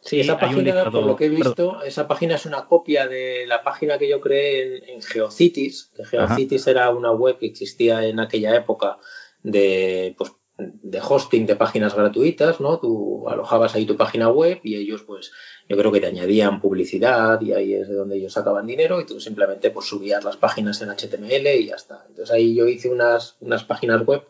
Sí, 0.00 0.20
esa 0.20 0.38
página, 0.38 0.88
por 0.92 1.04
lo 1.04 1.16
que 1.16 1.24
he 1.24 1.28
visto, 1.28 1.82
esa 1.82 2.06
página 2.06 2.36
es 2.36 2.46
una 2.46 2.66
copia 2.66 3.08
de 3.08 3.44
la 3.48 3.64
página 3.64 3.98
que 3.98 4.08
yo 4.08 4.20
creé 4.20 4.92
en, 4.92 5.02
GeoCities, 5.02 5.90
que 5.96 6.04
GeoCities 6.04 6.68
era 6.68 6.90
una 6.90 7.10
web 7.10 7.38
que 7.38 7.46
existía 7.46 8.04
en 8.04 8.20
aquella 8.20 8.54
época 8.54 8.98
de, 9.46 10.14
pues, 10.18 10.32
de 10.58 11.00
hosting 11.00 11.46
de 11.46 11.54
páginas 11.54 11.94
gratuitas, 11.94 12.60
¿no? 12.60 12.80
Tú 12.80 13.28
alojabas 13.28 13.74
ahí 13.74 13.86
tu 13.86 13.96
página 13.96 14.28
web 14.28 14.60
y 14.64 14.74
ellos, 14.76 15.02
pues, 15.02 15.30
yo 15.68 15.76
creo 15.76 15.92
que 15.92 16.00
te 16.00 16.08
añadían 16.08 16.60
publicidad 16.60 17.40
y 17.40 17.52
ahí 17.52 17.74
es 17.74 17.88
de 17.88 17.94
donde 17.94 18.16
ellos 18.16 18.32
sacaban 18.32 18.66
dinero 18.66 19.00
y 19.00 19.06
tú 19.06 19.20
simplemente, 19.20 19.70
pues, 19.70 19.86
subías 19.86 20.24
las 20.24 20.36
páginas 20.36 20.82
en 20.82 20.90
HTML 20.90 21.46
y 21.60 21.66
ya 21.66 21.76
está. 21.76 22.04
Entonces 22.08 22.34
ahí 22.34 22.56
yo 22.56 22.66
hice 22.66 22.90
unas, 22.90 23.36
unas 23.40 23.62
páginas 23.62 24.04
web 24.04 24.24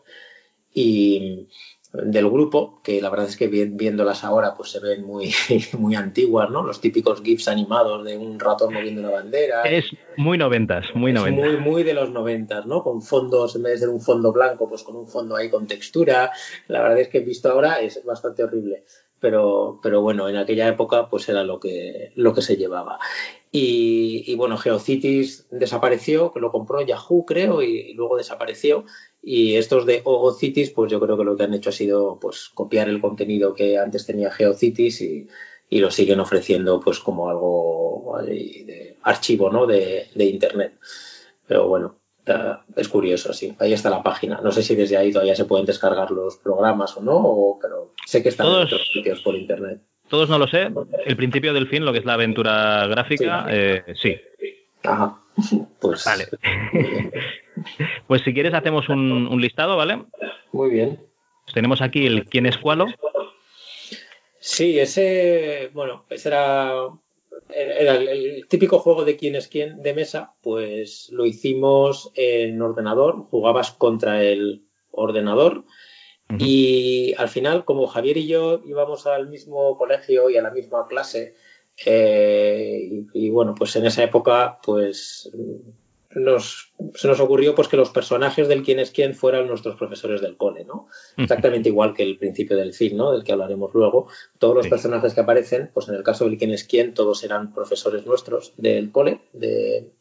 y, 0.71 1.47
del 1.93 2.29
grupo, 2.29 2.81
que 2.83 3.01
la 3.01 3.09
verdad 3.09 3.27
es 3.27 3.37
que 3.37 3.47
viéndolas 3.47 4.23
ahora 4.23 4.53
pues 4.55 4.71
se 4.71 4.79
ven 4.79 5.03
muy, 5.05 5.31
muy 5.79 5.95
antiguas, 5.95 6.49
¿no? 6.49 6.63
Los 6.63 6.81
típicos 6.81 7.21
GIFs 7.21 7.47
animados 7.47 8.03
de 8.03 8.17
un 8.17 8.39
ratón 8.39 8.73
moviendo 8.73 9.01
una 9.01 9.11
bandera. 9.11 9.63
Es 9.63 9.85
muy 10.17 10.37
noventas, 10.37 10.85
muy 10.93 11.13
noventas. 11.13 11.45
Muy, 11.45 11.57
muy 11.57 11.83
de 11.83 11.93
los 11.93 12.11
noventas, 12.11 12.65
¿no? 12.65 12.83
Con 12.83 13.01
fondos, 13.01 13.55
en 13.55 13.63
vez 13.63 13.73
de 13.73 13.79
ser 13.79 13.89
un 13.89 14.01
fondo 14.01 14.33
blanco, 14.33 14.67
pues 14.67 14.83
con 14.83 14.95
un 14.95 15.07
fondo 15.07 15.35
ahí 15.35 15.49
con 15.49 15.65
textura. 15.65 16.31
La 16.67 16.81
verdad 16.81 16.99
es 16.99 17.07
que 17.07 17.21
visto 17.21 17.49
ahora 17.49 17.79
es 17.79 18.03
bastante 18.03 18.43
horrible. 18.43 18.83
Pero, 19.19 19.79
pero 19.81 20.01
bueno, 20.01 20.29
en 20.29 20.35
aquella 20.35 20.67
época 20.67 21.09
pues 21.09 21.27
era 21.29 21.43
lo 21.43 21.59
que, 21.59 22.11
lo 22.15 22.33
que 22.33 22.41
se 22.41 22.57
llevaba. 22.57 22.99
Y, 23.51 24.23
y, 24.27 24.35
bueno, 24.35 24.57
GeoCities 24.57 25.47
desapareció, 25.49 26.31
que 26.33 26.39
lo 26.39 26.51
compró 26.51 26.81
Yahoo, 26.81 27.25
creo, 27.25 27.63
y, 27.63 27.93
luego 27.93 28.17
desapareció. 28.17 28.85
Y 29.23 29.55
estos 29.55 29.85
de 29.85 30.01
OOCities, 30.03 30.71
pues 30.71 30.91
yo 30.91 30.99
creo 30.99 31.17
que 31.17 31.23
lo 31.23 31.35
que 31.35 31.43
han 31.43 31.53
hecho 31.53 31.69
ha 31.69 31.73
sido 31.73 32.19
pues 32.19 32.49
copiar 32.53 32.89
el 32.89 33.01
contenido 33.01 33.53
que 33.53 33.77
antes 33.77 34.05
tenía 34.05 34.31
GeoCities 34.31 35.01
y, 35.01 35.27
y 35.69 35.79
lo 35.79 35.91
siguen 35.91 36.19
ofreciendo 36.19 36.79
pues 36.79 36.99
como 36.99 37.29
algo 37.29 38.17
de 38.23 38.97
archivo 39.01 39.49
¿no? 39.49 39.65
de, 39.65 40.07
de 40.13 40.25
internet. 40.25 40.77
Pero 41.47 41.67
bueno, 41.67 41.99
es 42.75 42.87
curioso, 42.89 43.33
sí. 43.33 43.55
Ahí 43.59 43.73
está 43.73 43.89
la 43.89 44.03
página. 44.03 44.39
No 44.41 44.51
sé 44.51 44.63
si 44.63 44.75
desde 44.75 44.97
ahí 44.97 45.11
todavía 45.11 45.35
se 45.35 45.45
pueden 45.45 45.65
descargar 45.65 46.11
los 46.11 46.37
programas 46.37 46.95
o 46.97 47.01
no, 47.01 47.57
pero 47.61 47.93
sé 48.05 48.23
que 48.23 48.29
están 48.29 48.47
en 48.47 48.53
otros 48.53 48.89
sitios 48.91 49.21
por 49.21 49.35
internet. 49.35 49.81
Todos 50.09 50.29
no 50.29 50.39
lo 50.39 50.47
sé. 50.47 50.69
El 51.05 51.17
principio 51.17 51.53
del 51.53 51.67
fin, 51.67 51.83
lo 51.83 51.91
que 51.91 51.99
es 51.99 52.05
la 52.05 52.13
aventura 52.13 52.87
gráfica, 52.87 53.45
sí. 53.95 54.09
Eh, 54.09 54.67
Ajá. 54.83 55.19
Pues, 55.79 56.03
vale. 56.05 56.27
pues 58.07 58.21
si 58.23 58.33
quieres 58.33 58.53
hacemos 58.53 58.89
un, 58.89 59.39
listado, 59.39 59.77
¿vale? 59.77 60.05
Muy 60.51 60.69
bien. 60.69 60.99
tenemos 61.53 61.81
aquí 61.81 62.05
el 62.05 62.25
quién 62.25 62.45
es 62.45 62.57
cualo. 62.57 62.87
Sí, 64.39 64.79
ese, 64.79 65.69
bueno, 65.73 66.05
ese 66.09 66.29
era, 66.29 66.71
era 67.53 67.95
el, 67.95 68.47
típico 68.47 68.79
juego 68.79 69.05
de 69.05 69.17
quién 69.17 69.35
es 69.35 69.47
quién 69.47 69.81
de 69.81 69.93
mesa, 69.93 70.33
pues 70.41 71.09
lo 71.11 71.25
hicimos 71.25 72.11
en 72.15 72.61
ordenador, 72.61 73.27
jugabas 73.29 73.71
contra 73.71 74.23
el 74.23 74.63
ordenador 74.91 75.65
y 76.37 77.13
al 77.17 77.29
final, 77.29 77.63
como 77.63 77.87
Javier 77.87 78.17
y 78.17 78.27
yo 78.27 78.61
íbamos 78.65 79.07
al 79.07 79.29
mismo 79.29 79.77
colegio 79.77 80.29
y 80.29 80.35
a 80.35 80.41
la 80.41 80.51
misma 80.51 80.85
clase, 80.87 81.35
eh, 81.85 83.05
y, 83.13 83.29
bueno, 83.29 83.55
pues 83.55 83.75
en 83.75 83.85
esa 83.85 84.03
época, 84.03 84.59
pues 84.63 85.31
nos, 86.17 86.73
se 86.95 87.07
nos 87.07 87.19
ocurrió 87.19 87.53
pues 87.53 87.67
que 87.67 87.77
los 87.77 87.91
personajes 87.91 88.47
del 88.47 88.63
quién 88.63 88.79
es 88.79 88.91
quién 88.91 89.13
fueran 89.13 89.47
nuestros 89.47 89.75
profesores 89.75 90.21
del 90.21 90.35
cole, 90.35 90.65
¿no? 90.65 90.87
Exactamente 91.17 91.69
igual 91.69 91.93
que 91.93 92.03
el 92.03 92.17
principio 92.17 92.57
del 92.57 92.73
film, 92.73 92.97
¿no? 92.97 93.11
Del 93.11 93.23
que 93.23 93.31
hablaremos 93.31 93.73
luego. 93.73 94.07
Todos 94.39 94.55
los 94.55 94.67
personajes 94.67 95.13
que 95.13 95.21
aparecen, 95.21 95.69
pues 95.73 95.87
en 95.89 95.95
el 95.95 96.03
caso 96.03 96.25
del 96.25 96.37
quién 96.37 96.51
es 96.51 96.63
quién, 96.63 96.93
todos 96.93 97.23
eran 97.23 97.53
profesores 97.53 98.05
nuestros 98.05 98.53
del 98.57 98.91
cole, 98.91 99.21
de, 99.33 99.91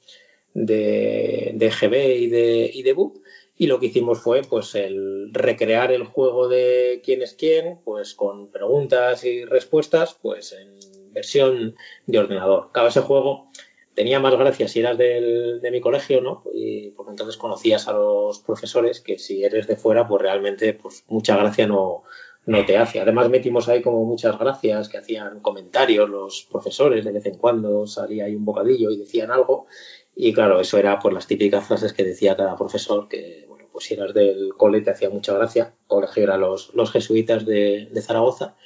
de, 0.54 1.52
de 1.54 1.70
GB 1.70 1.94
y 2.18 2.26
de, 2.28 2.70
y 2.72 2.82
de 2.82 2.92
BUP 2.92 3.18
y 3.58 3.66
lo 3.66 3.80
que 3.80 3.86
hicimos 3.86 4.20
fue 4.20 4.42
pues 4.42 4.74
el 4.74 5.30
recrear 5.32 5.90
el 5.90 6.04
juego 6.04 6.48
de 6.48 7.00
quién 7.04 7.22
es 7.22 7.34
quién 7.34 7.78
pues 7.84 8.14
con 8.14 8.50
preguntas 8.50 9.24
y 9.24 9.44
respuestas 9.44 10.18
pues 10.20 10.52
en 10.52 11.12
versión 11.12 11.74
de 12.06 12.18
ordenador 12.18 12.68
cada 12.72 12.88
ese 12.88 13.00
juego 13.00 13.50
tenía 13.96 14.20
más 14.20 14.36
gracia 14.36 14.68
si 14.68 14.78
eras 14.78 14.96
del, 14.96 15.60
de 15.60 15.70
mi 15.72 15.80
colegio 15.80 16.20
no 16.20 16.44
y 16.54 16.90
porque 16.90 17.10
entonces 17.10 17.36
conocías 17.36 17.88
a 17.88 17.92
los 17.94 18.38
profesores 18.38 19.00
que 19.00 19.18
si 19.18 19.42
eres 19.42 19.66
de 19.66 19.76
fuera 19.76 20.06
pues 20.06 20.22
realmente 20.22 20.74
pues 20.74 21.04
mucha 21.08 21.36
gracia 21.36 21.66
no 21.66 22.04
no 22.46 22.64
te 22.64 22.78
hace. 22.78 23.00
Además 23.00 23.28
metimos 23.28 23.68
ahí 23.68 23.82
como 23.82 24.04
muchas 24.04 24.38
gracias 24.38 24.88
que 24.88 24.98
hacían 24.98 25.40
comentarios 25.40 26.08
los 26.08 26.46
profesores, 26.50 27.04
de 27.04 27.12
vez 27.12 27.26
en 27.26 27.36
cuando 27.38 27.86
salía 27.86 28.24
ahí 28.26 28.36
un 28.36 28.44
bocadillo 28.44 28.90
y 28.90 28.98
decían 28.98 29.32
algo. 29.32 29.66
Y 30.14 30.32
claro, 30.32 30.60
eso 30.60 30.78
era 30.78 30.98
por 30.98 31.12
las 31.12 31.26
típicas 31.26 31.66
frases 31.66 31.92
que 31.92 32.04
decía 32.04 32.36
cada 32.36 32.56
profesor, 32.56 33.08
que 33.08 33.44
bueno, 33.48 33.68
pues 33.70 33.86
si 33.86 33.94
eras 33.94 34.14
del 34.14 34.54
cole 34.56 34.80
te 34.80 34.90
hacía 34.90 35.10
mucha 35.10 35.34
gracia, 35.34 35.74
colegio 35.88 36.22
eran 36.22 36.40
los, 36.40 36.72
los 36.74 36.90
jesuitas 36.92 37.44
de, 37.44 37.90
Zaragoza, 38.00 38.56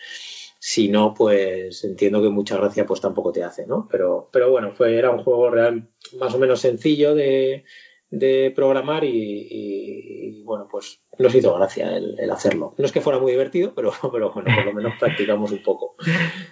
si 0.63 0.91
no, 0.91 1.15
pues 1.15 1.83
entiendo 1.85 2.21
que 2.21 2.29
mucha 2.29 2.59
gracia 2.59 2.85
pues 2.85 3.01
tampoco 3.01 3.33
te 3.33 3.43
hace, 3.43 3.67
¿no? 3.67 3.89
Pero, 3.91 4.29
pero 4.31 4.51
bueno, 4.51 4.73
fue, 4.73 4.99
era 4.99 5.11
un 5.11 5.25
juego 5.25 5.51
real 5.51 5.89
más 6.19 6.35
o 6.35 6.39
menos 6.39 6.61
sencillo 6.61 7.15
de, 7.15 7.65
de 8.11 8.53
programar 8.55 9.05
y, 9.05 10.43
bueno, 10.45 10.67
pues 10.71 11.01
nos 11.19 11.35
hizo 11.35 11.55
gracia 11.55 11.97
el, 11.97 12.31
hacerlo. 12.31 12.75
No 12.77 12.85
es 12.85 12.93
que 12.93 13.01
fuera 13.01 13.21
muy 13.21 13.31
divertido, 13.31 13.73
pero, 13.75 13.93
pero 14.13 14.33
bueno, 14.33 14.55
por 14.55 14.65
lo 14.65 14.73
menos 14.73 14.95
practicamos 14.99 15.53
un 15.53 15.63
poco. 15.63 15.95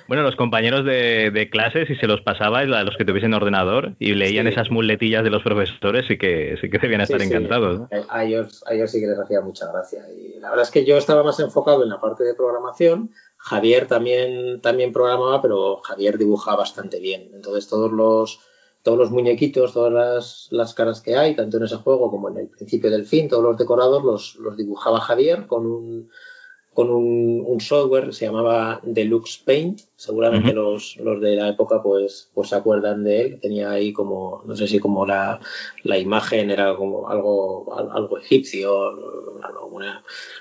Bueno, 0.06 0.22
los 0.22 0.36
compañeros 0.36 0.84
de, 0.84 1.30
de 1.32 1.50
clases, 1.50 1.88
si 1.88 1.96
se 1.96 2.06
los 2.06 2.20
pasaba, 2.20 2.60
a 2.60 2.64
los 2.64 2.96
que 2.96 3.04
tuviesen 3.04 3.34
ordenador 3.34 3.94
y 3.98 4.14
leían 4.14 4.46
esas 4.46 4.70
muletillas 4.70 5.24
de 5.24 5.30
los 5.30 5.42
profesores, 5.42 6.06
sí 6.06 6.16
que, 6.16 6.56
sí 6.60 6.70
que 6.70 6.78
debían 6.78 7.00
estar 7.00 7.20
encantados. 7.20 7.88
A, 8.08 8.24
ellos, 8.24 8.62
a 8.66 8.74
ellos 8.74 8.90
sí 8.92 9.00
que 9.00 9.08
les 9.08 9.18
hacía 9.18 9.40
mucha 9.40 9.70
gracia. 9.72 10.04
Y 10.16 10.38
la 10.38 10.50
verdad 10.50 10.64
es 10.64 10.70
que 10.70 10.84
yo 10.84 10.96
estaba 10.96 11.24
más 11.24 11.40
enfocado 11.40 11.82
en 11.82 11.88
la 11.88 12.00
parte 12.00 12.22
de 12.22 12.34
programación. 12.34 13.10
Javier 13.36 13.86
también, 13.86 14.60
también 14.60 14.92
programaba, 14.92 15.42
pero 15.42 15.78
Javier 15.78 16.18
dibujaba 16.18 16.58
bastante 16.58 17.00
bien. 17.00 17.30
Entonces 17.34 17.68
todos 17.68 17.90
los 17.90 18.40
todos 18.88 19.00
los 19.00 19.10
muñequitos, 19.10 19.74
todas 19.74 20.48
las, 20.50 20.72
caras 20.72 21.02
que 21.02 21.14
hay, 21.14 21.36
tanto 21.36 21.58
en 21.58 21.64
ese 21.64 21.76
juego 21.76 22.10
como 22.10 22.30
en 22.30 22.38
el 22.38 22.48
principio 22.48 22.90
del 22.90 23.04
fin, 23.04 23.28
todos 23.28 23.42
los 23.42 23.58
decorados 23.58 24.02
los, 24.02 24.36
los 24.36 24.56
dibujaba 24.56 24.98
Javier 24.98 25.46
con 25.46 25.66
un, 25.66 26.08
con 26.72 26.88
un, 26.88 27.60
software 27.60 28.06
que 28.06 28.12
se 28.14 28.24
llamaba 28.24 28.80
Deluxe 28.82 29.42
Paint. 29.44 29.80
Seguramente 29.94 30.54
los, 30.54 30.96
los, 30.96 31.20
de 31.20 31.36
la 31.36 31.50
época 31.50 31.82
pues, 31.82 32.30
pues 32.32 32.48
se 32.48 32.56
acuerdan 32.56 33.04
de 33.04 33.20
él. 33.20 33.40
Tenía 33.42 33.72
ahí 33.72 33.92
como, 33.92 34.42
no 34.46 34.56
sé 34.56 34.66
si 34.66 34.78
como 34.78 35.04
la, 35.04 35.38
la 35.82 35.98
imagen 35.98 36.50
era 36.50 36.74
como 36.74 37.10
algo, 37.10 37.76
algo 37.92 38.16
egipcio, 38.16 38.92
no, 38.92 39.68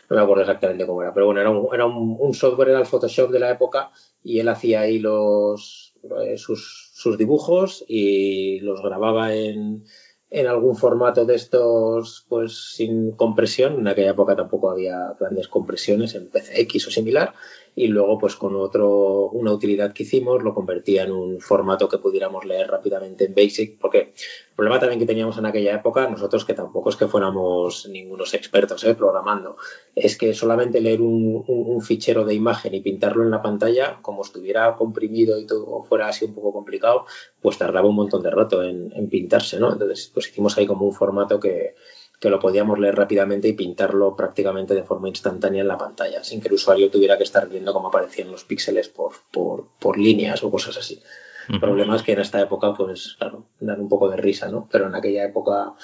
me 0.10 0.22
acuerdo 0.22 0.44
exactamente 0.44 0.86
cómo 0.86 1.02
era, 1.02 1.14
pero 1.14 1.26
bueno, 1.26 1.42
era 1.42 1.50
un, 1.50 1.68
era 1.74 1.86
un, 1.86 2.34
software, 2.34 2.70
era 2.70 2.80
el 2.80 2.86
Photoshop 2.86 3.30
de 3.30 3.40
la 3.40 3.52
época 3.52 3.92
y 4.24 4.40
él 4.40 4.48
hacía 4.48 4.82
ahí 4.82 5.00
los, 5.00 5.94
eh, 6.24 6.38
sus 6.38 6.87
sus 6.98 7.16
dibujos 7.16 7.86
y 7.88 8.60
los 8.62 8.82
grababa 8.82 9.36
en, 9.36 9.84
en 10.32 10.48
algún 10.48 10.76
formato 10.76 11.26
de 11.26 11.36
estos, 11.36 12.26
pues 12.28 12.74
sin 12.74 13.12
compresión. 13.12 13.80
En 13.80 13.88
aquella 13.88 14.12
época 14.12 14.36
tampoco 14.36 14.72
había 14.72 15.16
grandes 15.20 15.48
compresiones 15.48 16.16
en 16.16 16.28
PCX 16.28 16.88
o 16.88 16.92
similar 16.92 17.36
y 17.78 17.90
luego 17.90 18.18
pues 18.18 18.36
con 18.36 18.56
otro 18.56 19.30
una 19.30 19.54
utilidad 19.54 19.94
que 19.94 20.02
hicimos 20.02 20.42
lo 20.42 20.56
convertía 20.56 21.04
en 21.04 21.12
un 21.12 21.40
formato 21.40 21.88
que 21.88 22.00
pudiéramos 22.00 22.44
leer 22.44 22.68
rápidamente 22.68 23.26
en 23.26 23.36
Basic 23.36 23.78
porque 23.78 24.00
el 24.00 24.56
problema 24.56 24.80
también 24.80 25.00
que 25.00 25.06
teníamos 25.06 25.38
en 25.38 25.46
aquella 25.46 25.76
época 25.76 26.10
nosotros 26.10 26.44
que 26.44 26.56
tampoco 26.56 26.90
es 26.90 26.96
que 26.96 27.06
fuéramos 27.06 27.88
ningunos 27.88 28.34
expertos 28.34 28.84
¿eh? 28.84 28.96
programando 28.96 29.58
es 29.94 30.18
que 30.18 30.34
solamente 30.34 30.82
leer 30.82 31.02
un, 31.02 31.46
un, 31.48 31.80
fichero 31.84 32.26
de 32.26 32.34
imagen 32.34 32.74
y 32.74 32.82
pintarlo 32.82 33.22
en 33.22 33.30
la 33.30 33.44
pantalla 33.44 34.00
como 34.02 34.24
estuviera 34.24 34.76
comprimido 34.76 35.38
y 35.38 35.46
todo 35.46 35.84
fuera 35.84 36.08
así 36.08 36.26
un 36.26 36.34
poco 36.34 36.52
complicado 36.52 37.06
pues 37.40 37.60
tardaba 37.60 37.88
un 37.88 37.96
montón 37.96 38.24
de 38.24 38.32
rato 38.32 38.64
en, 38.64 38.92
en 38.96 39.08
pintarse 39.08 39.60
¿no? 39.60 39.72
entonces 39.72 40.10
pues 40.12 40.30
hicimos 40.30 40.58
ahí 40.58 40.66
como 40.66 40.88
un 40.88 40.94
formato 40.94 41.40
que 41.40 41.76
que 42.20 42.30
lo 42.30 42.40
podíamos 42.40 42.80
leer 42.80 42.96
rápidamente 42.96 43.48
y 43.48 43.54
pintarlo 43.54 44.16
prácticamente 44.16 44.74
de 44.74 44.84
forma 44.84 45.10
instantánea 45.10 45.62
en 45.62 45.68
la 45.68 45.78
pantalla, 45.78 46.24
sin 46.24 46.42
que 46.42 46.48
el 46.48 46.56
usuario 46.56 46.90
tuviera 46.90 47.18
que 47.18 47.24
estar 47.24 47.48
viendo 47.48 47.74
cómo 47.74 47.90
aparecían 47.90 48.32
los 48.32 48.44
píxeles 48.44 48.90
por, 48.90 49.14
por, 49.32 49.68
por 49.80 49.98
líneas 49.98 50.44
o 50.44 50.52
cosas 50.52 50.78
así. 50.78 51.02
El 51.50 51.62
problema 51.62 51.96
es 51.96 52.04
que 52.04 52.12
en 52.12 52.20
esta 52.20 52.42
época, 52.42 52.74
pues 52.74 53.16
claro, 53.18 53.46
dan 53.60 53.80
un 53.80 53.88
poco 53.88 54.10
de 54.10 54.18
risa, 54.18 54.50
¿no? 54.50 54.68
Pero 54.70 54.88
en 54.88 54.96
aquella 54.96 55.24
época, 55.24 55.76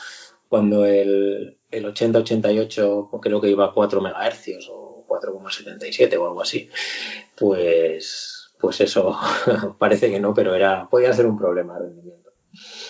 cuando 0.49 0.85
el, 0.85 1.57
el 1.71 1.85
80-88 1.85 3.21
creo 3.21 3.39
que 3.39 3.49
iba 3.49 3.65
a 3.65 3.71
4 3.71 4.01
MHz 4.01 4.69
o 4.71 5.05
4,77 5.07 6.17
o 6.17 6.27
algo 6.27 6.41
así. 6.41 6.69
Pues, 7.37 8.51
pues 8.59 8.81
eso 8.81 9.17
parece 9.79 10.11
que 10.11 10.19
no, 10.19 10.33
pero 10.33 10.55
era 10.55 10.89
podía 10.89 11.13
ser 11.13 11.27
un 11.27 11.37
problema 11.37 11.75
de 11.75 11.85
rendimiento. 11.87 12.31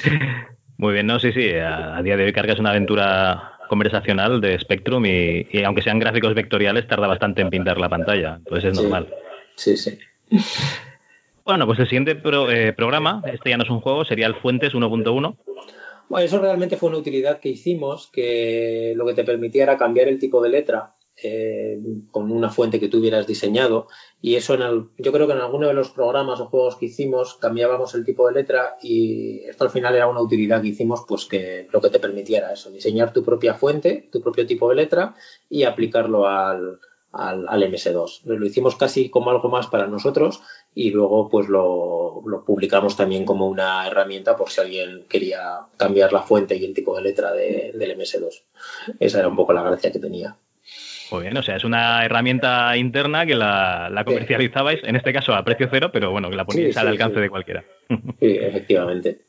Muy 0.77 0.93
bien, 0.93 1.07
no, 1.07 1.19
sí, 1.19 1.31
sí. 1.31 1.51
A, 1.51 2.01
día 2.01 2.17
de 2.17 2.25
hoy 2.25 2.33
cargas 2.33 2.59
una 2.59 2.71
aventura 2.71 3.57
conversacional 3.69 4.41
de 4.41 4.59
Spectrum 4.59 5.05
y, 5.05 5.63
aunque 5.63 5.81
sean 5.81 5.99
gráficos 5.99 6.33
vectoriales 6.33 6.87
tarda 6.87 7.07
bastante 7.07 7.41
en 7.41 7.49
pintar 7.49 7.77
la 7.79 7.89
pantalla, 7.89 8.35
entonces 8.37 8.71
es 8.71 8.81
normal. 8.81 9.13
Sí, 9.55 9.77
sí. 9.77 9.97
Bueno, 11.45 11.65
pues 11.65 11.77
el 11.79 11.89
siguiente 11.89 12.21
eh, 12.23 12.71
programa, 12.71 13.21
este 13.25 13.49
ya 13.49 13.57
no 13.57 13.65
es 13.65 13.69
un 13.69 13.81
juego, 13.81 14.05
sería 14.05 14.27
el 14.27 14.35
Fuentes 14.35 14.73
1.1. 14.73 15.35
Bueno, 16.07 16.25
eso 16.25 16.39
realmente 16.39 16.77
fue 16.77 16.87
una 16.87 16.99
utilidad 16.99 17.41
que 17.41 17.49
hicimos, 17.49 18.07
que 18.07 18.93
lo 18.95 19.05
que 19.05 19.13
te 19.13 19.25
permitía 19.25 19.63
era 19.63 19.77
cambiar 19.77 20.07
el 20.07 20.19
tipo 20.19 20.41
de 20.41 20.47
letra 20.47 20.93
eh, 21.21 21.79
con 22.11 22.31
una 22.31 22.49
fuente 22.49 22.79
que 22.79 22.89
tú 22.89 22.97
hubieras 22.97 23.27
diseñado. 23.27 23.87
Y 24.21 24.35
eso 24.35 24.55
en 24.55 24.89
yo 24.97 25.11
creo 25.11 25.27
que 25.27 25.33
en 25.33 25.39
alguno 25.39 25.67
de 25.67 25.73
los 25.73 25.89
programas 25.89 26.39
o 26.39 26.47
juegos 26.47 26.75
que 26.77 26.87
hicimos 26.87 27.35
cambiábamos 27.35 27.93
el 27.93 28.05
tipo 28.05 28.27
de 28.27 28.33
letra 28.33 28.77
y 28.81 29.41
esto 29.45 29.65
al 29.65 29.69
final 29.69 29.95
era 29.95 30.07
una 30.07 30.21
utilidad 30.21 30.61
que 30.61 30.69
hicimos 30.69 31.05
pues 31.07 31.25
que 31.25 31.67
lo 31.71 31.81
que 31.81 31.89
te 31.89 31.99
permitiera 31.99 32.51
eso, 32.51 32.71
diseñar 32.71 33.13
tu 33.13 33.23
propia 33.23 33.53
fuente, 33.53 34.09
tu 34.11 34.21
propio 34.21 34.47
tipo 34.47 34.69
de 34.69 34.75
letra 34.75 35.15
y 35.49 35.63
aplicarlo 35.63 36.27
al, 36.27 36.79
al, 37.13 37.63
MS2. 37.63 38.23
Lo 38.25 38.45
hicimos 38.45 38.75
casi 38.75 39.09
como 39.09 39.29
algo 39.29 39.49
más 39.49 39.67
para 39.67 39.87
nosotros 39.87 40.41
y 40.73 40.89
luego 40.89 41.29
pues 41.29 41.47
lo, 41.47 42.23
publicamos 42.45 42.97
también 42.97 43.23
como 43.23 43.47
una 43.47 43.85
herramienta 43.85 44.35
por 44.35 44.49
si 44.49 44.61
alguien 44.61 45.05
quería 45.07 45.67
cambiar 45.77 46.11
la 46.11 46.23
fuente 46.23 46.55
y 46.55 46.65
el 46.65 46.73
tipo 46.73 46.95
de 46.95 47.03
letra 47.03 47.31
del 47.31 47.97
MS2. 47.97 48.43
Esa 48.99 49.19
era 49.19 49.27
un 49.27 49.35
poco 49.35 49.53
la 49.53 49.63
gracia 49.63 49.91
que 49.91 49.99
tenía. 49.99 50.35
Muy 51.13 51.21
bien, 51.21 51.37
o 51.37 51.43
sea, 51.43 51.57
es 51.57 51.63
una 51.63 52.03
herramienta 52.03 52.75
interna 52.75 53.23
que 53.23 53.35
la, 53.35 54.03
comercializabais, 54.03 54.83
en 54.83 54.95
este 54.95 55.13
caso 55.13 55.35
a 55.35 55.45
precio 55.45 55.67
cero, 55.69 55.91
pero 55.93 56.09
bueno, 56.09 56.27
que 56.31 56.35
la 56.35 56.43
poníais 56.43 56.75
al 56.75 56.87
alcance 56.87 57.19
de 57.19 57.29
cualquiera. 57.29 57.63
Sí, 58.19 58.37
efectivamente. 58.41 59.21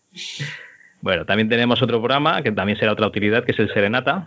Bueno, 1.03 1.27
también 1.27 1.51
tenemos 1.51 1.83
otro 1.83 1.99
programa 1.99 2.43
que 2.43 2.53
también 2.53 2.79
será 2.79 2.93
otra 2.93 3.07
utilidad, 3.07 3.45
que 3.45 3.53
es 3.53 3.59
el 3.59 3.71
Serenata. 3.71 4.27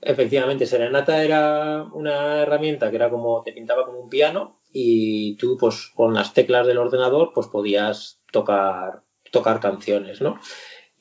Efectivamente, 0.00 0.66
Serenata 0.66 1.24
era 1.24 1.82
una 1.92 2.42
herramienta 2.42 2.90
que 2.90 2.96
era 2.96 3.10
como, 3.10 3.42
te 3.42 3.52
pintaba 3.52 3.86
como 3.86 3.98
un 3.98 4.08
piano 4.08 4.60
y 4.72 5.36
tú 5.36 5.56
pues 5.58 5.90
con 5.96 6.14
las 6.14 6.32
teclas 6.32 6.64
del 6.64 6.78
ordenador 6.78 7.32
pues 7.34 7.48
podías 7.48 8.20
tocar, 8.30 9.00
tocar 9.32 9.58
canciones, 9.58 10.20
¿no? 10.20 10.38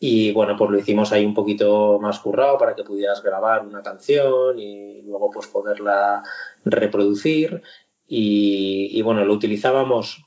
Y 0.05 0.33
bueno, 0.33 0.57
pues 0.57 0.69
lo 0.69 0.77
hicimos 0.77 1.13
ahí 1.13 1.25
un 1.25 1.33
poquito 1.33 1.98
más 1.98 2.19
currado 2.19 2.57
para 2.57 2.75
que 2.75 2.83
pudieras 2.83 3.24
grabar 3.24 3.65
una 3.65 3.81
canción 3.81 4.60
y 4.60 5.01
luego 5.03 5.31
pues 5.31 5.48
poderla 5.48 6.22
reproducir. 6.65 7.62
Y, 8.05 8.89
y 8.91 9.01
bueno, 9.01 9.24
lo 9.24 9.31
utilizábamos 9.31 10.25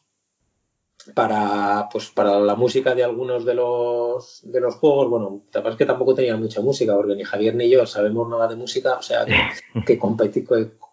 para 1.15 1.91
pues 1.93 2.09
para 2.09 2.41
la 2.41 2.55
música 2.55 2.95
de 2.95 3.05
algunos 3.05 3.45
de 3.45 3.53
los 3.53 4.41
de 4.45 4.61
los 4.61 4.77
juegos 4.77 5.09
bueno 5.09 5.43
la 5.53 5.61
verdad 5.61 5.75
es 5.75 5.79
que 5.79 5.87
tampoco 5.87 6.15
tenía 6.15 6.37
mucha 6.37 6.63
música 6.63 6.97
porque 6.97 7.15
ni 7.15 7.23
Javier 7.23 7.55
ni 7.55 7.71
yo 7.71 7.87
sabemos 7.87 8.29
nada 8.29 8.49
de 8.49 8.57
música 8.57 8.95
o 8.95 9.03
sea 9.03 9.25
que, 9.25 9.37
que, 9.87 9.99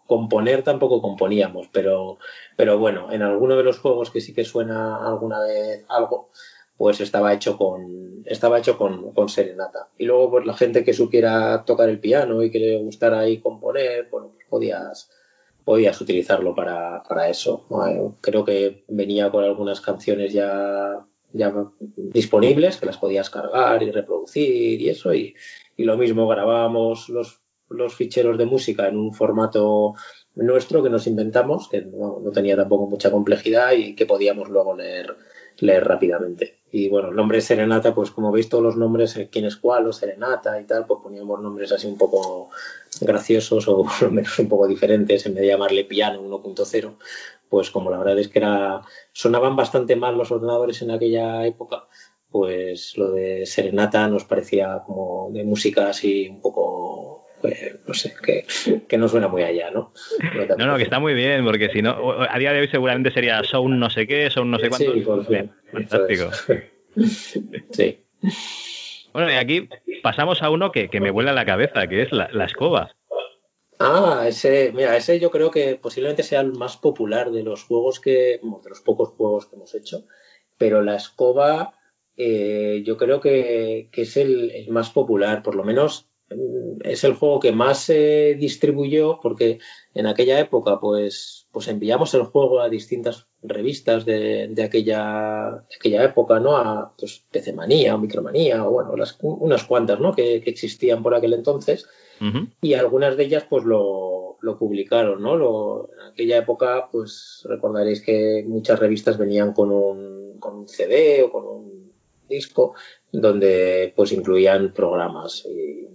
componer 0.06 0.62
tampoco 0.62 1.02
componíamos 1.02 1.66
pero 1.72 2.18
pero 2.54 2.78
bueno 2.78 3.10
en 3.10 3.22
alguno 3.22 3.56
de 3.56 3.64
los 3.64 3.80
juegos 3.80 4.10
que 4.12 4.20
sí 4.20 4.32
que 4.32 4.44
suena 4.44 5.04
alguna 5.04 5.40
vez 5.40 5.84
algo 5.88 6.30
pues 6.76 7.00
estaba 7.00 7.32
hecho 7.32 7.56
con 7.56 8.22
estaba 8.26 8.58
hecho 8.58 8.78
con, 8.78 9.12
con 9.12 9.28
serenata 9.28 9.88
y 9.98 10.06
luego 10.06 10.30
pues 10.30 10.46
la 10.46 10.54
gente 10.54 10.82
que 10.82 10.94
supiera 10.94 11.64
tocar 11.64 11.88
el 11.88 12.00
piano 12.00 12.42
y 12.42 12.50
que 12.50 12.58
le 12.58 12.78
gustara 12.78 13.20
ahí 13.20 13.38
componer 13.38 14.08
bueno 14.10 14.30
pues 14.34 14.46
podías 14.48 15.10
podías 15.64 16.00
utilizarlo 16.00 16.54
para, 16.54 17.02
para 17.08 17.28
eso. 17.28 17.66
creo 18.20 18.44
que 18.44 18.84
venía 18.88 19.30
con 19.30 19.44
algunas 19.44 19.80
canciones 19.80 20.32
ya, 20.32 21.04
ya 21.32 21.54
disponibles 21.96 22.76
que 22.76 22.86
las 22.86 22.98
podías 22.98 23.30
cargar 23.30 23.82
y 23.82 23.90
reproducir 23.90 24.80
y 24.80 24.88
eso. 24.88 25.14
Y, 25.14 25.34
y 25.76 25.84
lo 25.84 25.96
mismo 25.96 26.28
grabábamos 26.28 27.08
los, 27.08 27.40
los 27.70 27.94
ficheros 27.94 28.38
de 28.38 28.46
música 28.46 28.88
en 28.88 28.98
un 28.98 29.14
formato 29.14 29.94
nuestro 30.34 30.82
que 30.82 30.90
nos 30.90 31.06
inventamos, 31.06 31.68
que 31.68 31.82
no, 31.82 32.20
no, 32.20 32.30
tenía 32.30 32.56
tampoco 32.56 32.86
mucha 32.86 33.10
complejidad 33.10 33.72
y 33.72 33.94
que 33.94 34.06
podíamos 34.06 34.48
luego 34.48 34.76
leer, 34.76 35.16
leer 35.58 35.84
rápidamente. 35.84 36.58
Y 36.70 36.88
bueno, 36.88 37.10
el 37.10 37.16
nombre 37.16 37.40
Serenata, 37.40 37.94
pues 37.94 38.10
como 38.10 38.32
veis 38.32 38.48
todos 38.48 38.64
los 38.64 38.76
nombres, 38.76 39.16
eh, 39.16 39.28
quién 39.30 39.44
es 39.44 39.56
cuál 39.56 39.86
o 39.86 39.92
Serenata 39.92 40.60
y 40.60 40.64
tal, 40.64 40.86
pues 40.86 41.00
poníamos 41.02 41.40
nombres 41.40 41.70
así 41.70 41.86
un 41.86 41.96
poco 41.96 42.50
graciosos 43.00 43.68
o 43.68 43.84
por 43.84 44.02
lo 44.02 44.10
menos 44.10 44.38
un 44.38 44.48
poco 44.48 44.66
diferentes 44.66 45.24
en 45.26 45.34
vez 45.34 45.42
de 45.42 45.48
llamarle 45.48 45.84
piano 45.84 46.20
1.0, 46.22 46.96
pues 47.48 47.70
como 47.70 47.90
la 47.90 47.98
verdad 47.98 48.18
es 48.18 48.28
que 48.28 48.40
era 48.40 48.82
sonaban 49.12 49.54
bastante 49.54 49.94
mal 49.94 50.18
los 50.18 50.32
ordenadores 50.32 50.82
en 50.82 50.90
aquella 50.90 51.46
época, 51.46 51.86
pues 52.28 52.98
lo 52.98 53.12
de 53.12 53.46
Serenata 53.46 54.08
nos 54.08 54.24
parecía 54.24 54.82
como 54.84 55.30
de 55.30 55.44
música 55.44 55.88
así 55.90 56.28
un 56.28 56.40
poco 56.40 57.23
pues, 57.44 57.78
no 57.86 57.92
sé, 57.92 58.14
que, 58.22 58.46
que, 58.88 58.96
no 58.96 59.06
suena 59.06 59.28
muy 59.28 59.42
allá, 59.42 59.70
¿no? 59.70 59.92
No, 60.56 60.66
no, 60.66 60.76
que 60.78 60.82
está 60.82 60.98
muy 60.98 61.12
bien, 61.12 61.44
porque 61.44 61.68
si 61.68 61.82
no, 61.82 62.22
a 62.22 62.38
día 62.38 62.54
de 62.54 62.60
hoy 62.60 62.68
seguramente 62.68 63.10
sería 63.10 63.44
Sound 63.44 63.78
no 63.78 63.90
sé 63.90 64.06
qué, 64.06 64.30
Sound 64.30 64.50
no 64.50 64.58
sé 64.58 64.70
cuánto. 64.70 64.94
Sí, 64.94 65.00
por 65.00 65.28
bien, 65.28 65.52
fantástico. 65.70 66.30
sí. 67.70 68.02
Bueno, 69.12 69.30
y 69.30 69.34
aquí 69.34 69.68
pasamos 70.02 70.42
a 70.42 70.48
uno 70.48 70.72
que, 70.72 70.88
que 70.88 71.00
me 71.00 71.10
vuela 71.10 71.34
la 71.34 71.44
cabeza, 71.44 71.86
que 71.86 72.00
es 72.00 72.12
la, 72.12 72.30
la, 72.32 72.46
escoba. 72.46 72.96
Ah, 73.78 74.24
ese, 74.26 74.72
mira, 74.74 74.96
ese 74.96 75.20
yo 75.20 75.30
creo 75.30 75.50
que 75.50 75.74
posiblemente 75.74 76.22
sea 76.22 76.40
el 76.40 76.54
más 76.54 76.78
popular 76.78 77.30
de 77.30 77.42
los 77.42 77.64
juegos 77.64 78.00
que, 78.00 78.40
de 78.40 78.70
los 78.70 78.80
pocos 78.80 79.10
juegos 79.10 79.44
que 79.44 79.56
hemos 79.56 79.74
hecho, 79.74 80.06
pero 80.56 80.80
la 80.80 80.96
escoba 80.96 81.74
eh, 82.16 82.82
yo 82.86 82.96
creo 82.96 83.20
que, 83.20 83.90
que 83.92 84.02
es 84.02 84.16
el, 84.16 84.50
el, 84.50 84.70
más 84.70 84.88
popular, 84.88 85.42
por 85.42 85.56
lo 85.56 85.64
menos 85.64 86.08
es 86.82 87.04
el 87.04 87.14
juego 87.14 87.40
que 87.40 87.52
más 87.52 87.78
se 87.80 88.34
distribuyó 88.38 89.20
porque 89.22 89.58
en 89.94 90.06
aquella 90.06 90.38
época 90.40 90.80
pues, 90.80 91.46
pues 91.52 91.68
enviamos 91.68 92.14
el 92.14 92.22
juego 92.24 92.60
a 92.60 92.68
distintas 92.68 93.26
revistas 93.42 94.04
de, 94.04 94.48
de 94.48 94.62
aquella, 94.62 95.64
aquella 95.76 96.04
época, 96.04 96.40
¿no? 96.40 96.56
A 96.56 96.94
pues, 96.98 97.24
PC 97.30 97.52
Manía 97.52 97.94
o 97.94 97.98
Micromanía 97.98 98.66
o 98.66 98.70
bueno, 98.70 98.96
las, 98.96 99.16
unas 99.20 99.64
cuantas, 99.64 100.00
¿no? 100.00 100.14
Que, 100.14 100.40
que, 100.40 100.50
existían 100.50 101.02
por 101.02 101.14
aquel 101.14 101.34
entonces 101.34 101.86
uh 102.20 102.24
-huh. 102.24 102.50
y 102.62 102.74
algunas 102.74 103.16
de 103.16 103.24
ellas 103.24 103.44
pues 103.48 103.64
lo, 103.64 104.38
lo 104.40 104.58
publicaron, 104.58 105.22
¿no? 105.22 105.36
Lo, 105.36 105.90
en 105.92 106.12
aquella 106.12 106.38
época 106.38 106.88
pues 106.90 107.46
recordaréis 107.48 108.02
que 108.02 108.44
muchas 108.46 108.78
revistas 108.78 109.18
venían 109.18 109.52
con 109.52 109.70
un, 109.70 110.38
con 110.40 110.56
un 110.56 110.68
CD 110.68 111.22
o 111.22 111.30
con 111.30 111.46
un 111.46 111.92
disco 112.28 112.74
donde 113.20 113.92
pues 113.94 114.12
incluían 114.12 114.72
programas, 114.72 115.46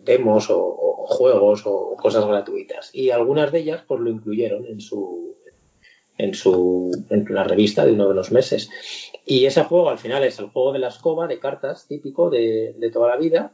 demos 0.04 0.50
o, 0.50 0.58
o, 0.58 1.06
juegos 1.08 1.64
o 1.66 1.96
cosas 1.98 2.26
gratuitas. 2.26 2.92
Y 2.94 3.10
algunas 3.10 3.52
de 3.52 3.60
ellas 3.60 3.84
pues 3.88 4.00
lo 4.00 4.10
incluyeron 4.10 4.66
en 4.66 4.80
su 4.80 5.36
en 6.18 6.34
su 6.34 6.92
en 7.10 7.26
la 7.30 7.44
revista 7.44 7.86
de 7.86 7.94
uno 7.94 8.08
de 8.08 8.16
los 8.16 8.32
meses. 8.32 8.70
Y 9.26 9.46
ese 9.46 9.64
juego 9.64 9.90
al 9.90 9.98
final 9.98 10.24
es 10.24 10.40
el 10.40 10.50
juego 10.50 10.74
de 10.74 10.80
la 10.80 10.90
escoba 10.90 11.28
de 11.28 11.40
cartas 11.40 11.88
típico 11.88 12.30
de, 12.30 12.76
de 12.78 12.92
toda 12.92 13.10
la 13.10 13.18
vida 13.18 13.54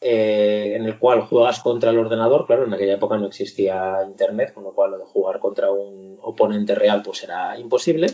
eh, 0.00 0.74
en 0.74 0.84
el 0.84 0.98
cual 0.98 1.22
juegas 1.22 1.60
contra 1.60 1.90
el 1.90 1.98
ordenador. 1.98 2.46
Claro 2.46 2.64
en 2.64 2.74
aquella 2.74 2.94
época 2.94 3.18
no 3.18 3.26
existía 3.26 3.98
internet 4.06 4.52
con 4.54 4.64
lo 4.64 4.72
cual 4.72 4.92
lo 4.92 4.98
de 4.98 5.04
jugar 5.04 5.38
contra 5.38 5.70
un 5.70 6.18
oponente 6.22 6.74
real 6.74 7.02
pues 7.02 7.24
era 7.24 7.58
imposible 7.58 8.08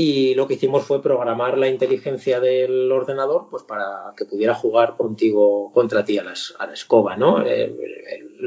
y 0.00 0.36
lo 0.36 0.46
que 0.46 0.54
hicimos 0.54 0.84
fue 0.84 1.02
programar 1.02 1.58
la 1.58 1.66
inteligencia 1.66 2.38
del 2.38 2.92
ordenador 2.92 3.48
pues 3.50 3.64
para 3.64 4.14
que 4.16 4.26
pudiera 4.26 4.54
jugar 4.54 4.96
contigo 4.96 5.72
contra 5.72 6.04
ti 6.04 6.18
a 6.18 6.22
la, 6.22 6.34
a 6.60 6.66
la 6.68 6.72
escoba 6.72 7.16
no 7.16 7.42
el, 7.42 7.76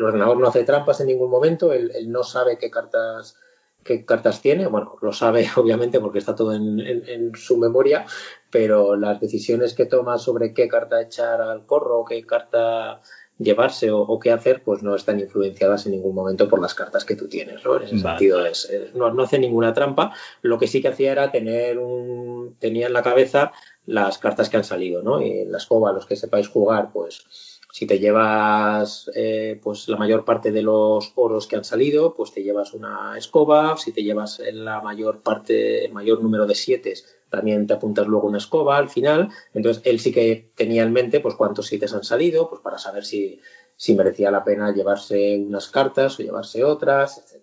ordenador 0.02 0.38
no 0.38 0.48
hace 0.48 0.64
trampas 0.64 1.02
en 1.02 1.08
ningún 1.08 1.30
momento 1.30 1.74
él, 1.74 1.92
él, 1.94 2.10
no 2.10 2.24
sabe 2.24 2.58
qué 2.58 2.72
cartas 2.72 3.36
qué 3.84 4.06
cartas 4.06 4.42
tiene 4.42 4.66
bueno 4.68 4.96
lo 5.02 5.12
sabe 5.12 5.46
obviamente 5.58 6.00
porque 6.00 6.20
está 6.20 6.34
todo 6.36 6.54
en, 6.54 6.80
en, 6.80 7.04
en 7.06 7.36
su 7.36 7.58
memoria 7.58 8.06
pero 8.50 8.96
las 8.96 9.20
decisiones 9.20 9.74
que 9.74 9.88
toma 9.88 10.18
sobre 10.20 10.54
qué 10.54 10.70
carta 10.70 11.02
echar 11.02 11.42
al 11.42 11.66
corro 11.66 12.06
qué 12.06 12.26
carta 12.26 13.02
llevarse 13.42 13.92
o, 13.92 14.00
o, 14.00 14.20
qué 14.20 14.32
hacer, 14.32 14.62
pues 14.64 14.84
no 14.84 14.96
están 14.96 15.20
influenciadas 15.20 15.86
en 15.86 15.94
ningún 15.94 16.16
momento 16.16 16.48
por 16.48 16.62
las 16.62 16.74
cartas 16.74 17.06
que 17.06 17.16
tú 17.16 17.28
tienes, 17.28 17.64
¿no? 17.66 17.78
En 17.78 17.84
ese 17.84 17.96
vale. 17.96 18.20
sentido 18.20 18.46
es, 18.46 18.70
es, 18.70 18.94
no, 18.94 19.12
no, 19.12 19.24
hace 19.24 19.40
ninguna 19.40 19.74
trampa. 19.74 20.14
Lo 20.42 20.58
que 20.58 20.68
sí 20.68 20.82
que 20.82 20.90
hacía 20.90 21.12
era 21.12 21.32
tener 21.32 21.80
un, 21.80 22.56
tenía 22.60 22.88
en 22.88 22.94
la 22.94 23.04
cabeza 23.04 23.52
las 23.86 24.18
cartas 24.18 24.50
que 24.50 24.58
han 24.58 24.64
salido, 24.64 25.02
¿no? 25.02 25.22
Y 25.22 25.40
en 25.42 25.52
la 25.52 25.58
escoba, 25.58 25.92
los 25.92 26.06
que 26.06 26.16
sepáis 26.16 26.48
jugar, 26.48 26.92
pues 26.94 27.26
si 27.72 27.88
te 27.88 28.00
llevas 28.00 29.10
eh, 29.16 29.60
pues 29.64 29.88
la 29.88 29.96
mayor 29.96 30.26
parte 30.26 30.52
de 30.52 30.62
los 30.62 31.14
oros 31.16 31.48
que 31.48 31.56
han 31.56 31.64
salido, 31.64 32.14
pues 32.14 32.34
te 32.34 32.44
llevas 32.44 32.74
una 32.74 33.18
escoba, 33.18 33.78
si 33.78 33.94
te 33.94 34.04
llevas 34.04 34.42
la 34.52 34.82
mayor 34.82 35.22
parte, 35.22 35.86
el 35.86 35.94
mayor 35.94 36.22
número 36.22 36.46
de 36.46 36.56
siete, 36.56 36.94
también 37.30 37.68
te 37.68 37.74
apuntas 37.74 38.08
luego 38.08 38.28
una 38.28 38.40
escoba 38.40 38.78
al 38.78 38.90
final. 38.90 39.30
Entonces 39.54 39.82
él 39.86 40.02
sí 40.02 40.12
que 40.12 40.52
tenía 40.54 40.84
en 40.84 40.92
mente 40.92 41.22
pues 41.22 41.36
cuántos 41.36 41.68
siete 41.68 41.86
han 41.94 42.04
salido, 42.04 42.50
pues 42.50 42.62
para 42.62 42.78
saber 42.78 43.06
si, 43.06 43.40
si 43.78 43.96
merecía 43.96 44.32
la 44.32 44.44
pena 44.44 44.74
llevarse 44.74 45.38
unas 45.38 45.70
cartas 45.70 46.20
o 46.20 46.24
llevarse 46.24 46.66
otras, 46.66 47.20
etc. 47.20 47.42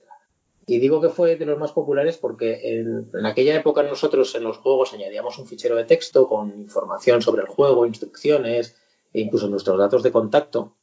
Y 0.66 0.78
digo 0.78 1.00
que 1.00 1.08
fue 1.08 1.36
de 1.36 1.46
los 1.46 1.58
más 1.58 1.72
populares 1.72 2.18
porque 2.18 2.60
en, 2.78 3.10
en, 3.14 3.24
aquella 3.24 3.56
época 3.56 3.82
nosotros 3.82 4.34
en 4.34 4.44
los 4.44 4.58
juegos 4.58 4.92
añadíamos 4.92 5.38
un 5.38 5.46
fichero 5.46 5.76
de 5.76 5.84
texto 5.84 6.28
con 6.28 6.50
información 6.50 7.22
sobre 7.22 7.40
el 7.40 7.48
juego, 7.48 7.86
instrucciones 7.86 8.76
incluso 9.20 9.48
nuestros 9.48 9.78
datos 9.78 10.02
de 10.02 10.12
contacto. 10.12 10.76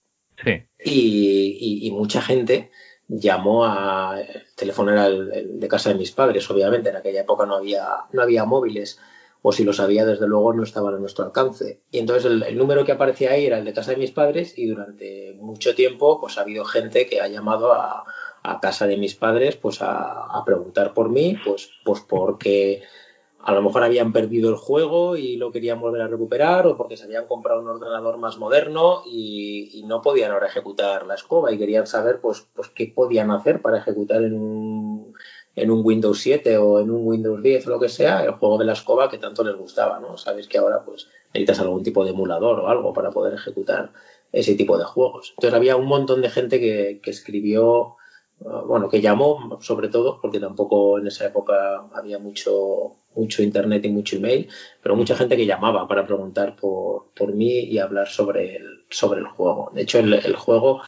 Sí. 0.43 0.63
Y, 0.83 1.57
y, 1.59 1.87
y 1.87 1.91
mucha 1.91 2.21
gente 2.21 2.71
llamó 3.07 3.65
a 3.65 4.19
el 4.19 4.43
teléfono 4.55 4.91
era 4.91 5.07
el, 5.07 5.31
el, 5.31 5.59
de 5.59 5.67
casa 5.67 5.89
de 5.89 5.95
mis 5.95 6.11
padres 6.11 6.49
obviamente 6.49 6.89
en 6.89 6.95
aquella 6.95 7.21
época 7.21 7.45
no 7.45 7.55
había 7.55 7.87
no 8.11 8.21
había 8.21 8.45
móviles 8.45 8.99
o 9.41 9.51
si 9.51 9.63
los 9.63 9.79
había 9.79 10.05
desde 10.05 10.27
luego 10.27 10.53
no 10.53 10.63
estaban 10.63 10.95
a 10.95 10.97
nuestro 10.97 11.25
alcance 11.25 11.81
y 11.91 11.99
entonces 11.99 12.25
el, 12.25 12.41
el, 12.43 12.57
número 12.57 12.83
que 12.83 12.93
aparecía 12.93 13.31
ahí 13.31 13.45
era 13.45 13.59
el 13.59 13.65
de 13.65 13.73
casa 13.73 13.91
de 13.91 13.97
mis 13.97 14.11
padres 14.11 14.57
y 14.57 14.65
durante 14.65 15.35
mucho 15.39 15.75
tiempo 15.75 16.19
pues 16.19 16.37
ha 16.37 16.41
habido 16.41 16.65
gente 16.65 17.05
que 17.05 17.21
ha 17.21 17.27
llamado 17.27 17.73
a, 17.73 18.05
a 18.41 18.59
casa 18.59 18.87
de 18.87 18.97
mis 18.97 19.13
padres 19.13 19.55
pues 19.55 19.83
a, 19.83 20.25
a, 20.25 20.43
preguntar 20.43 20.93
por 20.95 21.09
mí 21.09 21.37
pues 21.45 21.69
pues 21.83 22.01
porque 22.01 22.81
a 23.45 23.53
lo 23.53 23.61
mejor 23.61 23.83
habían 23.83 24.11
perdido 24.11 24.49
el 24.49 24.55
juego 24.55 25.15
y 25.17 25.37
lo 25.37 25.51
querían 25.51 25.79
volver 25.79 26.01
a 26.01 26.07
recuperar 26.07 26.65
o 26.65 26.75
porque 26.75 26.97
se 26.97 27.03
habían 27.03 27.27
comprado 27.27 27.61
un 27.61 27.67
ordenador 27.67 28.17
más 28.17 28.39
moderno 28.39 29.03
y, 29.05 29.83
no 29.85 30.01
podían 30.01 30.31
ahora 30.31 30.47
ejecutar 30.47 31.05
la 31.05 31.13
escoba 31.13 31.51
y 31.51 31.59
querían 31.59 31.85
saber 31.85 32.19
pues, 32.19 32.47
pues 32.55 32.69
qué 32.69 32.87
podían 32.87 33.29
hacer 33.29 33.61
para 33.61 33.77
ejecutar 33.77 34.23
en 34.23 34.33
un, 34.33 35.13
en 35.55 35.69
un 35.69 35.85
Windows 35.85 36.19
7 36.19 36.57
o 36.57 36.79
en 36.79 36.89
un 36.89 37.05
Windows 37.05 37.43
10 37.43 37.67
o 37.67 37.69
lo 37.69 37.79
que 37.79 37.87
sea 37.87 38.23
el 38.23 38.31
juego 38.31 38.57
de 38.57 38.65
la 38.65 38.73
escoba 38.73 39.11
que 39.11 39.19
tanto 39.19 39.43
les 39.43 39.55
gustaba, 39.55 39.99
¿no? 39.99 40.17
Sabéis 40.17 40.47
que 40.47 40.57
ahora 40.57 40.83
pues 40.83 41.07
necesitas 41.27 41.59
algún 41.59 41.83
tipo 41.83 42.03
de 42.03 42.09
emulador 42.09 42.61
o 42.61 42.67
algo 42.67 42.93
para 42.93 43.11
poder 43.11 43.35
ejecutar 43.35 43.93
ese 44.31 44.55
tipo 44.55 44.75
de 44.79 44.85
juegos. 44.85 45.35
Entonces 45.37 45.55
había 45.55 45.75
un 45.75 45.85
montón 45.85 46.21
de 46.21 46.31
gente 46.31 46.59
que, 46.59 46.99
que 47.03 47.11
escribió 47.11 47.97
bueno, 48.39 48.89
que 48.89 49.01
llamó 49.01 49.59
sobre 49.61 49.89
todo, 49.89 50.19
porque 50.21 50.39
tampoco 50.39 50.99
en 50.99 51.07
esa 51.07 51.25
época 51.25 51.87
había 51.93 52.19
mucho, 52.19 52.97
mucho 53.15 53.41
internet 53.41 53.85
y 53.85 53.89
mucho 53.89 54.17
email, 54.17 54.49
pero 54.81 54.95
mucha 54.95 55.15
gente 55.15 55.37
que 55.37 55.45
llamaba 55.45 55.87
para 55.87 56.05
preguntar 56.05 56.55
por, 56.55 57.11
por 57.15 57.33
mí 57.33 57.59
y 57.59 57.79
hablar 57.79 58.07
sobre 58.07 58.57
el, 58.57 58.85
sobre 58.89 59.21
el 59.21 59.27
juego. 59.27 59.71
De 59.73 59.83
hecho, 59.83 59.99
el, 59.99 60.13
el 60.13 60.35
juego, 60.35 60.81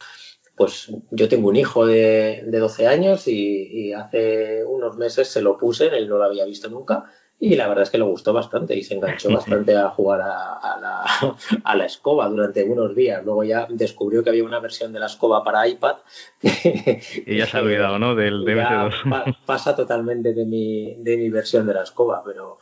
pues 0.56 0.92
yo 1.10 1.28
tengo 1.28 1.48
un 1.48 1.56
hijo 1.56 1.86
de, 1.86 2.44
de 2.46 2.58
12 2.58 2.86
años 2.86 3.26
y, 3.28 3.88
y, 3.88 3.92
hace 3.92 4.64
unos 4.64 4.96
meses 4.96 5.28
se 5.28 5.42
lo 5.42 5.56
puse, 5.56 5.86
él 5.86 6.08
no 6.08 6.18
lo 6.18 6.24
había 6.24 6.44
visto 6.44 6.68
nunca, 6.68 7.10
y 7.40 7.54
la 7.54 7.68
verdad 7.68 7.84
es 7.84 7.90
que 7.90 7.98
le 7.98 8.04
gustó 8.04 8.32
bastante 8.32 8.74
y 8.74 8.82
se 8.82 8.94
enganchó 8.94 9.30
bastante 9.30 9.76
a 9.76 9.90
jugar 9.90 10.22
a, 10.22 10.54
a, 10.54 10.80
la, 10.80 11.04
a, 11.64 11.76
la, 11.76 11.84
escoba 11.84 12.28
durante 12.28 12.64
unos 12.64 12.96
días. 12.96 13.24
Luego 13.24 13.44
ya 13.44 13.66
descubrió 13.70 14.24
que 14.24 14.30
había 14.30 14.42
una 14.42 14.58
versión 14.58 14.92
de 14.92 14.98
la 14.98 15.06
escoba 15.06 15.44
para 15.44 15.68
iPad. 15.68 15.98
y 16.42 17.36
ya 17.36 17.46
se 17.46 17.56
ha 17.56 17.60
olvidado, 17.62 17.98
¿no? 18.00 18.16
Del 18.16 18.44
DMC2. 18.44 19.08
Pa, 19.08 19.24
pasa 19.46 19.76
totalmente 19.76 20.34
de 20.34 20.44
mi, 20.46 20.96
de 20.98 21.16
mi 21.16 21.30
versión 21.30 21.64
de 21.66 21.74
la 21.74 21.84
escoba, 21.84 22.24
pero, 22.24 22.58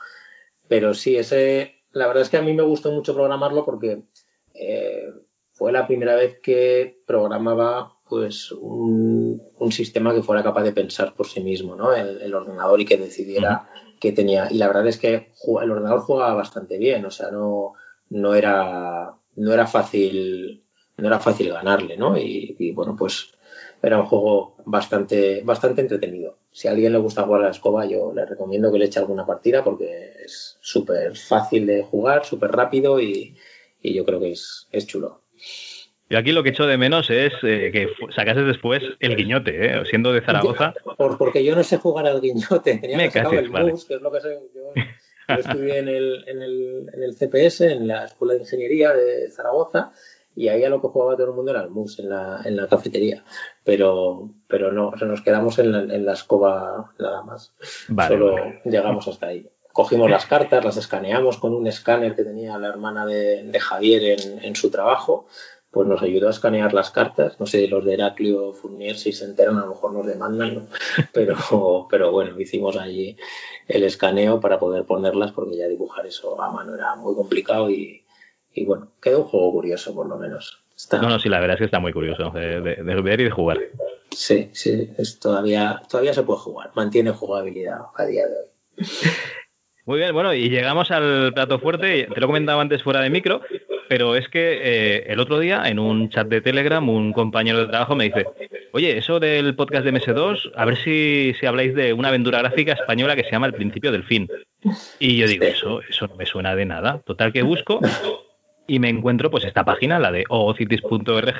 pero 0.68 0.92
sí, 0.92 1.16
ese, 1.16 1.76
la 1.92 2.06
verdad 2.06 2.24
es 2.24 2.28
que 2.28 2.36
a 2.36 2.42
mí 2.42 2.52
me 2.52 2.62
gustó 2.62 2.92
mucho 2.92 3.14
programarlo 3.14 3.64
porque 3.64 4.02
eh, 4.52 5.10
fue 5.52 5.72
la 5.72 5.86
primera 5.86 6.16
vez 6.16 6.38
que 6.42 7.02
programaba 7.06 7.95
pues 8.09 8.53
un, 8.53 9.42
un, 9.59 9.73
sistema 9.73 10.14
que 10.14 10.23
fuera 10.23 10.42
capaz 10.42 10.62
de 10.62 10.73
pensar 10.73 11.14
por 11.14 11.27
sí 11.27 11.40
mismo, 11.40 11.75
¿no? 11.75 11.92
El, 11.92 12.23
el 12.23 12.35
ordenador 12.35 12.81
y 12.81 12.85
que 12.85 12.97
decidiera 12.97 13.69
uh 13.69 13.81
-huh 13.83 13.87
que 14.01 14.12
tenía. 14.12 14.49
Y 14.51 14.59
la 14.59 14.66
verdad 14.66 14.87
es 14.87 14.99
que 14.99 15.33
el 15.62 15.71
ordenador 15.71 16.01
jugaba 16.01 16.35
bastante 16.35 16.79
bien, 16.79 17.05
o 17.05 17.11
sea, 17.11 17.31
no, 17.31 17.75
no, 18.11 18.35
era, 18.35 19.14
no 19.37 19.53
era 19.53 19.66
fácil 19.66 20.62
no 20.99 21.09
era 21.09 21.21
fácil 21.21 21.51
ganarle, 21.51 21.99
¿no? 21.99 22.16
Y, 22.16 22.57
y, 22.59 22.73
bueno, 22.73 22.97
pues 22.97 23.35
era 23.83 24.01
un 24.01 24.07
juego 24.07 24.57
bastante, 24.64 25.42
bastante 25.45 25.83
entretenido. 25.83 26.38
Si 26.51 26.69
a 26.69 26.71
alguien 26.71 26.92
le 26.92 26.99
gusta 26.99 27.25
jugar 27.25 27.42
a 27.42 27.45
la 27.45 27.51
escoba, 27.51 27.85
yo 27.85 28.14
le 28.14 28.25
recomiendo 28.25 28.73
que 28.73 28.79
le 28.79 28.87
eche 28.87 28.99
alguna 28.99 29.27
partida 29.27 29.62
porque 29.62 30.14
es 30.25 30.57
súper 30.62 31.14
fácil 31.14 31.66
de 31.66 31.83
jugar, 31.83 32.25
súper 32.25 32.51
rápido 32.51 32.99
y, 32.99 33.37
y, 33.83 33.92
yo 33.95 34.07
creo 34.07 34.21
que 34.21 34.33
es, 34.33 34.69
es 34.73 34.87
chulo. 34.87 35.21
Yo 36.09 36.19
aquí 36.19 36.33
lo 36.33 36.42
que 36.42 36.51
echo 36.51 36.66
de 36.66 36.79
menos 36.79 37.11
es 37.11 37.33
eh, 37.42 37.71
que 37.73 37.88
sacases 38.14 38.47
después 38.47 38.83
el 39.01 39.16
guiñote, 39.16 39.66
¿eh? 39.66 39.83
siendo 39.87 40.12
de 40.12 40.21
Zaragoza. 40.21 40.73
Por, 40.97 41.19
porque 41.19 41.45
yo 41.45 41.57
no 41.57 41.64
sé 41.64 41.79
jugar 41.79 42.07
al 42.07 42.21
guiñote, 42.21 42.79
tenía 42.79 42.97
Me 42.97 43.05
que 43.05 43.19
sacar 43.19 43.35
el 43.35 43.49
vale. 43.49 43.75
que 43.87 43.95
es 43.95 44.01
lo 44.01 44.12
que 44.12 44.21
sé. 44.21 44.38
Yo, 44.55 44.73
yo 45.29 45.35
estudié 45.35 45.79
en 45.79 45.88
el, 45.88 46.25
en, 46.29 46.42
el, 46.42 46.90
en 46.95 47.03
el 47.03 47.16
CPS, 47.16 47.62
en 47.62 47.88
la 47.88 48.05
Escuela 48.05 48.35
de 48.35 48.40
Ingeniería 48.40 48.92
de 48.92 49.29
Zaragoza, 49.31 49.90
y 50.37 50.49
ahí 50.49 50.62
a 50.62 50.69
lo 50.69 50.81
que 50.81 50.88
jugaba 50.88 51.16
todo 51.16 51.27
el 51.29 51.33
mundo 51.33 51.51
era 51.51 51.62
el 51.62 51.71
mus 51.71 51.99
en 51.99 52.11
la, 52.11 52.40
en 52.45 52.57
la 52.57 52.69
cafetería. 52.69 53.25
Pero, 53.64 54.31
pero 54.47 54.71
no, 54.71 54.90
o 54.90 54.97
sea, 54.99 55.09
nos 55.09 55.23
quedamos 55.23 55.59
en 55.59 55.73
la, 55.73 55.81
en 55.81 56.07
la 56.07 56.12
escoba 56.12 56.92
nada 57.01 57.23
más. 57.23 57.53
Vale, 57.88 58.14
Solo 58.14 58.33
vale. 58.35 58.61
llegamos 58.64 59.09
hasta 59.09 59.27
ahí 59.27 59.49
cogimos 59.73 60.09
las 60.11 60.25
cartas, 60.25 60.64
las 60.64 60.79
escaneamos 60.79 61.37
con 61.37 61.53
un 61.53 61.66
escáner 61.66 62.14
que 62.14 62.25
tenía 62.25 62.57
la 62.57 62.69
hermana 62.69 63.05
de, 63.05 63.42
de 63.42 63.61
Javier 63.61 64.19
en, 64.19 64.42
en, 64.42 64.57
su 64.57 64.71
trabajo 64.71 65.27
pues 65.76 65.86
nos 65.86 66.00
ayudó 66.00 66.28
a 66.28 66.30
escanear 66.30 66.72
las 66.72 66.90
cartas. 66.90 67.38
No 67.38 67.44
sé, 67.44 67.68
los 67.68 67.84
de 67.84 67.92
Heraclio 67.92 68.54
Fournier, 68.54 68.96
si 68.96 69.12
se 69.12 69.26
enteran, 69.26 69.58
a 69.58 69.60
lo 69.60 69.74
mejor 69.74 69.92
nos 69.92 70.06
demandan, 70.06 70.54
¿no? 70.54 70.66
pero, 71.12 71.36
pero 71.90 72.10
bueno, 72.12 72.40
hicimos 72.40 72.78
allí 72.78 73.18
el 73.68 73.84
escaneo 73.84 74.40
para 74.40 74.58
poder 74.58 74.84
ponerlas, 74.84 75.32
porque 75.32 75.58
ya 75.58 75.68
dibujar 75.68 76.06
eso 76.06 76.40
a 76.40 76.50
mano 76.50 76.74
era 76.74 76.94
muy 76.96 77.14
complicado 77.14 77.68
y, 77.68 78.02
y 78.54 78.64
bueno, 78.64 78.88
quedó 79.02 79.18
un 79.18 79.24
juego 79.26 79.52
curioso, 79.52 79.94
por 79.94 80.08
lo 80.08 80.16
menos. 80.16 80.64
Está... 80.74 80.98
No, 80.98 81.10
no, 81.10 81.18
sí, 81.18 81.28
la 81.28 81.40
verdad 81.40 81.56
es 81.56 81.58
que 81.58 81.64
está 81.66 81.78
muy 81.78 81.92
curioso 81.92 82.30
de, 82.30 82.62
de, 82.62 82.76
de 82.76 83.02
ver 83.02 83.20
y 83.20 83.24
de 83.24 83.30
jugar. 83.30 83.58
Sí, 84.12 84.48
sí, 84.54 84.94
es 84.96 85.20
todavía, 85.20 85.82
todavía 85.90 86.14
se 86.14 86.22
puede 86.22 86.40
jugar, 86.40 86.70
mantiene 86.74 87.10
jugabilidad 87.10 87.80
a 87.94 88.06
día 88.06 88.26
de 88.26 88.32
hoy. 88.32 88.86
Muy 89.84 89.98
bien, 89.98 90.12
bueno, 90.12 90.34
y 90.34 90.48
llegamos 90.48 90.90
al 90.90 91.32
plato 91.32 91.60
fuerte, 91.60 92.08
te 92.12 92.20
lo 92.20 92.26
comentaba 92.26 92.60
antes 92.60 92.82
fuera 92.82 93.02
de 93.02 93.10
micro, 93.10 93.42
pero 93.88 94.16
es 94.16 94.29
que 94.29 94.61
eh, 94.62 95.05
el 95.09 95.20
otro 95.20 95.38
día 95.38 95.62
en 95.66 95.79
un 95.79 96.09
chat 96.09 96.29
de 96.29 96.40
Telegram 96.40 96.87
un 96.88 97.12
compañero 97.12 97.59
de 97.59 97.66
trabajo 97.66 97.94
me 97.94 98.05
dice, 98.05 98.27
oye, 98.72 98.96
eso 98.99 99.20
del 99.20 99.55
podcast 99.55 99.85
de 99.85 99.92
MS2, 99.92 100.53
a 100.55 100.64
ver 100.64 100.77
si, 100.77 101.35
si 101.38 101.46
habláis 101.46 101.75
de 101.75 101.92
una 101.92 102.09
aventura 102.09 102.38
gráfica 102.38 102.72
española 102.72 103.16
que 103.16 103.25
se 103.25 103.31
llama 103.31 103.46
El 103.46 103.55
principio 103.55 103.92
del 103.92 104.05
fin. 104.05 104.29
Y 104.99 105.16
yo 105.16 105.27
digo, 105.27 105.44
eso, 105.44 105.81
eso 105.88 106.07
no 106.07 106.16
me 106.16 106.27
suena 106.27 106.55
de 106.55 106.66
nada. 106.66 107.01
Total 107.05 107.33
que 107.33 107.42
busco 107.42 107.81
y 108.66 108.79
me 108.79 108.88
encuentro 108.88 109.31
pues 109.31 109.44
esta 109.44 109.64
página, 109.64 109.99
la 109.99 110.11
de 110.11 110.25
oocities.org, 110.29 111.35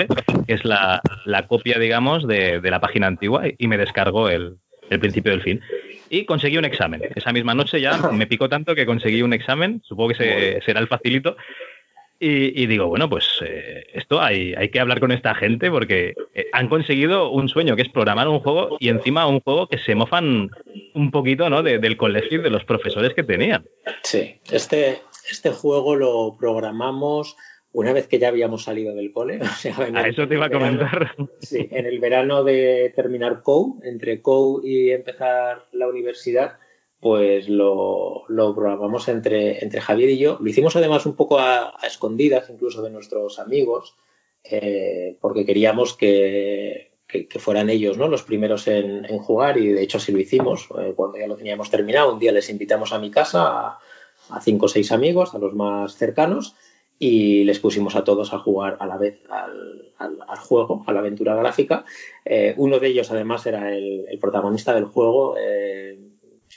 que 0.47 0.53
es 0.53 0.65
la, 0.65 1.01
la 1.25 1.47
copia, 1.47 1.79
digamos, 1.79 2.27
de, 2.27 2.61
de, 2.61 2.71
la 2.71 2.81
página 2.81 3.07
antigua 3.07 3.43
y 3.59 3.67
me 3.67 3.79
descargo 3.79 4.29
el, 4.29 4.59
el 4.91 5.01
principio 5.01 5.33
del 5.33 5.43
fin. 5.43 5.61
Y 6.09 6.25
conseguí 6.25 6.57
un 6.57 6.65
examen. 6.65 7.03
Esa 7.15 7.33
misma 7.33 7.55
noche 7.55 7.81
ya 7.81 7.97
me 8.13 8.27
picó 8.27 8.49
tanto 8.49 8.75
que 8.75 8.87
conseguí 8.87 9.23
un 9.23 9.33
examen, 9.33 9.83
supongo 9.85 10.11
que 10.11 10.15
se, 10.15 10.61
será 10.63 10.81
el 10.81 10.89
facilito, 10.89 11.37
y, 12.19 12.63
y, 12.63 12.67
digo, 12.67 12.87
bueno, 12.87 13.09
pues 13.09 13.27
eh, 13.45 13.87
esto 13.93 14.21
hay, 14.21 14.55
hay, 14.55 14.71
que 14.71 14.81
hablar 14.81 15.01
con 15.01 15.13
esta 15.13 15.35
gente 15.35 15.71
porque 15.71 16.15
eh, 16.35 16.47
han 16.53 16.69
conseguido 16.69 17.31
un 17.31 17.49
sueño 17.49 17.77
que 17.77 17.83
es 17.83 17.89
programar 17.89 18.29
un 18.29 18.41
juego 18.41 18.77
y 18.81 18.89
encima 18.89 19.27
un 19.27 19.41
juego 19.41 19.69
que 19.69 19.79
se 19.79 19.95
mofan 19.95 20.51
un 20.95 21.11
poquito 21.11 21.51
¿no? 21.51 21.63
De, 21.63 21.79
del 21.79 21.97
colegio 21.97 22.41
y 22.41 22.43
de 22.43 22.51
los 22.51 22.65
profesores 22.65 23.15
que 23.15 23.23
tenían. 23.23 23.65
Sí, 24.03 24.41
este, 24.51 25.01
este 25.31 25.51
juego 25.51 25.97
lo 25.97 26.37
programamos 26.39 27.37
una 27.73 27.93
vez 27.93 28.09
que 28.09 28.19
ya 28.19 28.29
habíamos 28.29 28.65
salido 28.65 28.95
del 28.95 29.13
cole. 29.13 29.39
O 29.43 29.47
sea, 29.47 29.77
a 29.95 30.09
eso 30.09 30.27
te 30.27 30.35
iba 30.35 30.47
a 30.47 30.51
comentar. 30.51 31.15
Sí, 31.41 31.69
en 31.71 31.85
el 31.85 31.99
verano 31.99 32.43
de 32.43 32.93
terminar 32.97 33.43
COU, 33.43 33.81
entre 33.85 34.23
COU 34.23 34.63
y 34.65 34.91
empezar 34.91 35.67
la 35.73 35.87
universidad 35.87 36.59
pues 37.01 37.49
lo, 37.49 38.25
lo 38.29 38.55
programamos 38.55 39.09
entre, 39.09 39.63
entre 39.63 39.81
Javier 39.81 40.11
y 40.11 40.19
yo. 40.19 40.39
Lo 40.41 40.49
hicimos 40.49 40.77
además 40.77 41.07
un 41.07 41.15
poco 41.15 41.39
a, 41.39 41.75
escondidas, 41.83 42.49
incluso 42.51 42.83
de 42.83 42.91
nuestros 42.91 43.39
amigos, 43.39 43.97
eh, 44.45 45.17
porque 45.21 45.45
queríamos 45.45 45.95
que, 45.95 46.93
que, 47.07 47.29
que, 47.29 47.39
fueran 47.39 47.69
ellos 47.69 47.99
¿no? 47.99 48.09
los 48.09 48.23
primeros 48.23 48.67
en, 48.69 49.05
en, 49.05 49.19
jugar 49.19 49.59
y 49.59 49.69
de 49.69 49.83
hecho 49.83 49.99
así 49.99 50.13
lo 50.13 50.19
hicimos. 50.19 50.69
Eh, 50.79 50.95
cuando 50.97 51.19
ya 51.19 51.27
lo 51.27 51.37
teníamos 51.37 51.71
terminado, 51.71 52.13
un 52.13 52.19
día 52.19 52.33
les 52.33 52.49
invitamos 52.49 52.93
a 52.93 52.99
mi 52.99 53.11
casa 53.11 53.79
a, 54.31 54.41
cinco 54.41 54.67
o 54.67 54.69
seis 54.69 54.91
amigos, 54.91 55.35
a 55.35 55.39
los 55.39 55.55
más 55.55 55.97
cercanos, 55.97 56.57
y 56.99 57.45
les 57.45 57.59
pusimos 57.59 57.95
a 57.95 58.05
todos 58.05 58.33
a 58.33 58.39
jugar 58.39 58.79
a 58.81 58.87
la 58.87 58.97
vez 58.97 59.21
al, 59.29 59.93
al, 59.99 60.39
juego, 60.39 60.83
a 60.87 60.93
la 60.93 61.01
aventura 61.01 61.37
gráfica. 61.37 61.85
Eh, 62.25 62.55
uno 62.57 62.79
de 62.79 62.89
ellos 62.89 63.11
además 63.11 63.45
era 63.47 63.77
el, 63.77 64.07
el 64.09 64.19
protagonista 64.19 64.75
del 64.75 64.87
juego. 64.87 65.37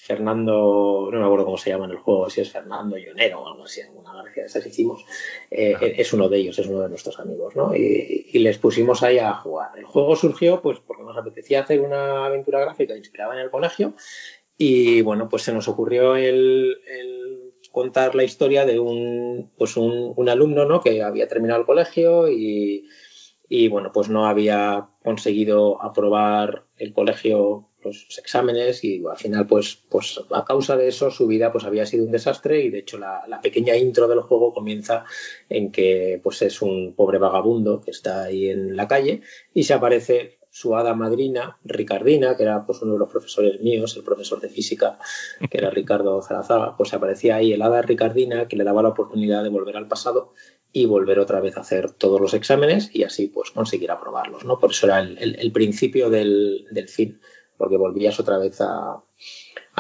Fernando, 0.09 1.07
no 1.11 1.19
me 1.19 1.23
acuerdo 1.23 1.45
cómo 1.45 1.57
se 1.59 1.69
llama 1.69 1.85
en 1.85 1.91
el 1.91 1.97
juego, 1.97 2.31
si 2.31 2.41
es 2.41 2.51
Fernando 2.51 2.97
Llonero 2.97 3.43
o 3.43 3.47
algo 3.47 3.65
así, 3.65 3.81
alguna 3.81 4.11
gracia 4.23 4.41
de 4.41 4.47
esas 4.47 4.65
hicimos, 4.65 5.05
eh, 5.51 5.75
ah. 5.79 5.85
es 5.85 6.11
uno 6.13 6.27
de 6.27 6.37
ellos, 6.39 6.57
es 6.57 6.65
uno 6.65 6.81
de 6.81 6.89
nuestros 6.89 7.19
amigos, 7.19 7.55
¿no? 7.55 7.75
Y, 7.75 8.25
y, 8.33 8.39
les 8.39 8.57
pusimos 8.57 9.03
ahí 9.03 9.19
a 9.19 9.35
jugar. 9.35 9.77
El 9.77 9.85
juego 9.85 10.15
surgió 10.15 10.63
pues 10.63 10.79
porque 10.79 11.03
nos 11.03 11.15
apetecía 11.15 11.61
hacer 11.61 11.81
una 11.81 12.25
aventura 12.25 12.59
gráfica 12.59 12.97
inspirada 12.97 13.35
en 13.35 13.41
el 13.41 13.51
colegio 13.51 13.93
y 14.57 15.03
bueno, 15.03 15.29
pues 15.29 15.43
se 15.43 15.53
nos 15.53 15.67
ocurrió 15.67 16.15
el, 16.15 16.75
el 16.87 17.53
contar 17.71 18.15
la 18.15 18.23
historia 18.23 18.65
de 18.65 18.79
un, 18.79 19.51
pues 19.59 19.77
un, 19.77 20.13
un 20.15 20.27
alumno, 20.27 20.65
¿no? 20.65 20.81
Que 20.81 21.03
había 21.03 21.27
terminado 21.27 21.59
el 21.59 21.67
colegio 21.67 22.27
y 22.29 22.87
y 23.49 23.67
bueno, 23.67 23.91
pues 23.91 24.09
no 24.09 24.27
había 24.27 24.89
conseguido 25.03 25.81
aprobar 25.81 26.65
el 26.77 26.93
colegio 26.93 27.68
los 27.83 28.17
exámenes 28.17 28.83
y 28.83 29.03
al 29.09 29.17
final 29.17 29.47
pues, 29.47 29.83
pues 29.89 30.21
a 30.31 30.45
causa 30.45 30.75
de 30.75 30.87
eso 30.87 31.11
su 31.11 31.27
vida 31.27 31.51
pues 31.51 31.63
había 31.63 31.85
sido 31.85 32.05
un 32.05 32.11
desastre 32.11 32.61
y 32.61 32.69
de 32.69 32.79
hecho 32.79 32.97
la, 32.97 33.39
pequeña 33.41 33.75
intro 33.75 34.07
del 34.07 34.21
juego 34.21 34.53
comienza 34.53 35.05
en 35.49 35.71
que 35.71 36.19
pues 36.21 36.41
es 36.41 36.61
un 36.61 36.93
pobre 36.93 37.17
vagabundo 37.17 37.81
que 37.81 37.91
está 37.91 38.23
ahí 38.23 38.49
en 38.49 38.75
la 38.75 38.87
calle 38.87 39.21
y 39.53 39.63
se 39.63 39.73
aparece 39.73 40.39
su 40.51 40.75
hada 40.75 40.95
madrina, 40.95 41.59
Ricardina, 41.63 42.35
que 42.35 42.43
era 42.43 42.65
pues 42.65 42.81
uno 42.81 42.93
de 42.93 42.99
los 42.99 43.09
profesores 43.09 43.61
míos, 43.61 43.95
el 43.95 44.03
profesor 44.03 44.41
de 44.41 44.49
física, 44.49 44.97
que 45.49 45.57
era 45.57 45.69
Ricardo 45.69 46.21
Zarazaga, 46.23 46.75
pues 46.75 46.93
aparecía 46.93 47.35
ahí 47.35 47.53
el 47.53 47.61
hada 47.61 47.83
Ricardina 47.83 48.47
que 48.47 48.57
le 48.57 48.63
daba 48.63 48.81
la 48.81 48.89
oportunidad 48.89 49.43
de 49.43 49.49
volver 49.49 49.77
al 49.77 49.87
pasado 49.87 50.33
y 50.71 50.85
volver 50.85 51.19
otra 51.19 51.39
vez 51.39 51.57
a 51.57 51.61
hacer 51.61 51.91
todos 51.91 52.19
los 52.19 52.33
exámenes 52.33 52.89
y 52.93 53.03
así 53.03 53.27
pues 53.27 53.51
conseguir 53.51 53.91
aprobarlos, 53.91 54.45
¿no? 54.45 54.59
Por 54.59 54.71
eso 54.71 54.85
era 54.85 54.99
el, 54.99 55.51
principio 55.51 56.09
del, 56.09 56.65
del 56.71 56.87
fin 56.87 57.19
porque 57.59 57.77
volvías 57.77 58.19
otra 58.19 58.39
vez 58.39 58.59
a, 58.61 59.03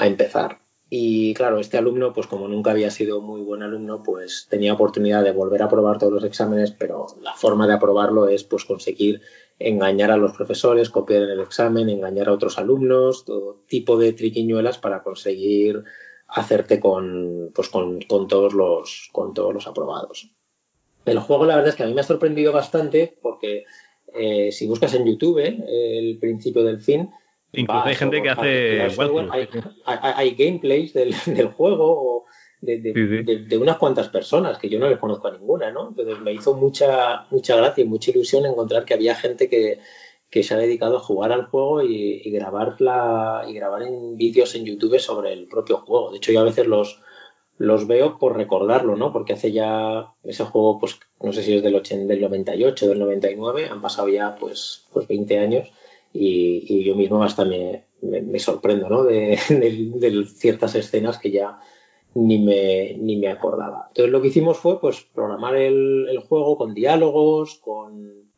empezar. 0.01 0.59
Y 0.89 1.33
claro, 1.33 1.59
este 1.59 1.77
alumno, 1.77 2.13
pues 2.13 2.27
como 2.27 2.47
nunca 2.47 2.71
había 2.71 2.91
sido 2.91 3.21
muy 3.21 3.41
buen 3.41 3.63
alumno, 3.63 4.03
pues 4.03 4.47
tenía 4.49 4.73
oportunidad 4.73 5.23
de 5.23 5.31
volver 5.31 5.61
a 5.61 5.65
aprobar 5.65 5.97
todos 5.97 6.13
los 6.13 6.23
exámenes, 6.23 6.71
pero 6.71 7.07
la 7.21 7.33
forma 7.33 7.67
de 7.67 7.73
aprobarlo 7.73 8.27
es 8.27 8.43
pues 8.43 8.65
conseguir 8.65 9.21
engañar 9.59 10.11
a 10.11 10.17
los 10.17 10.35
profesores, 10.35 10.89
copiar 10.89 11.23
en 11.23 11.29
el 11.29 11.39
examen, 11.41 11.89
engañar 11.89 12.29
a 12.29 12.33
otros 12.33 12.57
alumnos, 12.57 13.23
todo 13.25 13.61
tipo 13.67 13.97
de 13.97 14.13
triquiñuelas 14.13 14.77
para 14.77 15.03
conseguir 15.03 15.83
hacerte 16.27 16.79
con, 16.79 17.51
pues 17.53 17.69
con, 17.69 17.99
todos 17.99 18.53
los, 18.53 19.09
con 19.11 19.33
todos 19.33 19.53
los 19.53 19.67
aprobados. 19.67 20.31
El 21.05 21.19
juego, 21.19 21.45
la 21.45 21.55
verdad 21.55 21.69
es 21.69 21.75
que 21.75 21.83
a 21.83 21.87
mí 21.87 21.93
me 21.93 22.01
ha 22.01 22.03
sorprendido 22.05 22.51
bastante 22.51 23.17
porque 23.21 23.65
eh, 24.13 24.51
si 24.51 24.67
buscas 24.67 24.93
en 24.93 25.05
YouTube 25.05 25.39
eh, 25.39 25.99
el 25.99 26.17
principio 26.19 26.63
del 26.63 26.81
fin, 26.81 27.09
Incluso 27.53 27.85
hay 27.85 27.95
gente 27.95 28.21
que 28.21 28.29
hace. 28.29 28.87
hay, 29.85 30.31
gameplays 30.31 30.93
del, 30.93 31.13
juego 31.57 31.85
o 31.85 32.25
de, 32.61 33.57
unas 33.59 33.77
cuantas 33.77 34.09
personas 34.09 34.59
que 34.59 34.69
yo 34.69 34.79
no 34.79 34.89
les 34.89 34.99
conozco 34.99 35.27
a 35.27 35.31
ninguna, 35.31 35.71
¿no? 35.71 35.89
Entonces 35.89 36.19
me 36.19 36.33
hizo 36.33 36.53
mucha, 36.53 37.25
mucha 37.31 37.55
gracia 37.55 37.83
y 37.83 37.87
mucha 37.87 38.11
ilusión 38.11 38.45
encontrar 38.45 38.85
que 38.85 38.93
había 38.93 39.15
gente 39.15 39.49
que, 39.49 39.79
se 40.43 40.53
ha 40.53 40.57
dedicado 40.57 40.97
a 40.97 41.01
jugar 41.01 41.31
al 41.31 41.45
juego 41.45 41.81
y, 41.81 42.29
grabarla 42.29 43.45
y 43.47 43.53
grabar 43.53 43.81
en 43.81 44.15
vídeos 44.15 44.53
en 44.53 44.65
YouTube 44.65 44.99
sobre 44.99 45.33
el 45.33 45.47
propio 45.47 45.77
juego. 45.77 46.11
De 46.11 46.17
hecho, 46.17 46.31
yo 46.31 46.41
a 46.41 46.43
veces 46.43 46.67
los, 46.67 47.01
los 47.57 47.87
veo 47.87 48.19
por 48.19 48.37
recordarlo, 48.37 48.95
¿no? 48.95 49.11
Porque 49.11 49.33
hace 49.33 49.51
ya 49.51 50.13
ese 50.23 50.43
juego, 50.43 50.79
pues 50.79 50.99
no 51.19 51.33
sé 51.33 51.41
si 51.41 51.55
es 51.55 51.63
del, 51.63 51.81
del 51.81 52.21
98, 52.21 52.89
del 52.89 52.99
99, 52.99 53.69
han 53.71 53.81
pasado 53.81 54.07
ya 54.07 54.35
pues, 54.35 54.85
pues 54.93 55.07
20 55.07 55.39
años 55.39 55.71
y, 56.13 56.83
yo 56.83 56.95
mismo 56.95 57.23
hasta 57.23 57.45
me, 57.45 57.85
me, 58.01 58.39
sorprendo 58.39 58.89
¿no? 58.89 59.03
de, 59.03 59.37
ciertas 60.35 60.75
escenas 60.75 61.19
que 61.19 61.31
ya 61.31 61.59
ni 62.15 62.39
me, 62.39 62.95
ni 62.97 63.17
me 63.17 63.29
acordaba. 63.29 63.85
Entonces 63.89 64.11
lo 64.11 64.21
que 64.21 64.29
hicimos 64.29 64.57
fue 64.57 64.79
pues 64.79 65.01
programar 65.13 65.55
el, 65.55 66.07
el 66.09 66.19
juego 66.19 66.57
con 66.57 66.73
diálogos, 66.73 67.55
con, 67.55 68.29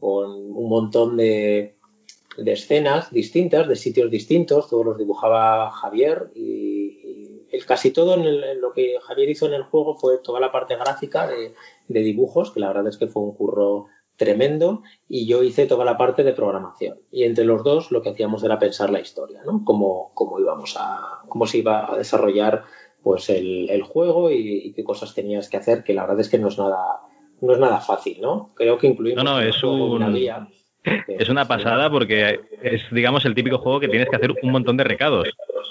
un 0.00 0.68
montón 0.68 1.16
de, 1.16 1.76
de, 2.36 2.52
escenas 2.52 3.12
distintas, 3.12 3.68
de 3.68 3.76
sitios 3.76 4.10
distintos, 4.10 4.68
todos 4.68 4.84
los 4.84 4.98
dibujaba 4.98 5.70
Javier 5.70 6.32
y, 6.34 7.46
el, 7.52 7.64
casi 7.66 7.92
todo 7.92 8.14
en, 8.14 8.60
lo 8.60 8.72
que 8.72 8.96
Javier 9.00 9.30
hizo 9.30 9.46
en 9.46 9.52
el 9.52 9.62
juego 9.62 9.94
fue 9.94 10.18
toda 10.18 10.40
la 10.40 10.50
parte 10.50 10.74
gráfica 10.74 11.28
de, 11.28 11.54
de 11.86 12.00
dibujos, 12.00 12.50
que 12.50 12.58
la 12.58 12.68
verdad 12.68 12.88
es 12.88 12.96
que 12.96 13.06
fue 13.06 13.22
un 13.22 13.34
curro 13.34 13.86
tremendo 14.22 14.82
y 15.08 15.26
yo 15.26 15.42
hice 15.42 15.66
toda 15.66 15.84
la 15.84 15.98
parte 15.98 16.22
de 16.22 16.32
programación. 16.32 16.98
Y 17.10 17.24
entre 17.24 17.44
los 17.44 17.64
dos 17.64 17.90
lo 17.90 18.02
que 18.02 18.10
hacíamos 18.10 18.44
era 18.44 18.60
pensar 18.60 18.90
la 18.90 19.00
historia, 19.00 19.42
¿no? 19.44 19.62
Cómo, 19.64 20.12
cómo 20.14 20.38
íbamos 20.38 20.76
a, 20.78 21.22
cómo 21.28 21.46
se 21.46 21.58
iba 21.58 21.92
a 21.92 21.98
desarrollar 21.98 22.62
pues 23.02 23.30
el, 23.30 23.82
juego 23.82 24.30
y, 24.30 24.72
qué 24.74 24.84
cosas 24.84 25.12
tenías 25.12 25.48
que 25.48 25.56
hacer, 25.56 25.82
que 25.82 25.92
la 25.92 26.02
verdad 26.02 26.20
es 26.20 26.28
que 26.28 26.38
no 26.38 26.48
es 26.48 26.58
nada, 26.58 27.00
no 27.40 27.52
es 27.52 27.58
nada 27.58 27.80
fácil, 27.80 28.20
¿no? 28.20 28.52
Creo 28.54 28.78
que 28.78 28.86
incluimos 28.86 29.24
no, 29.24 29.32
no, 29.32 29.40
es 29.40 29.60
una 29.64 30.08
guía. 30.08 30.48
Es 31.08 31.28
una 31.28 31.46
pasada 31.46 31.90
porque 31.90 32.40
es, 32.62 32.82
digamos, 32.92 33.24
el 33.24 33.34
típico 33.34 33.58
juego 33.58 33.80
que 33.80 33.88
tienes 33.88 34.08
que 34.08 34.16
hacer 34.16 34.32
un 34.40 34.52
montón 34.52 34.76
de 34.76 34.84
recados. 34.84 35.28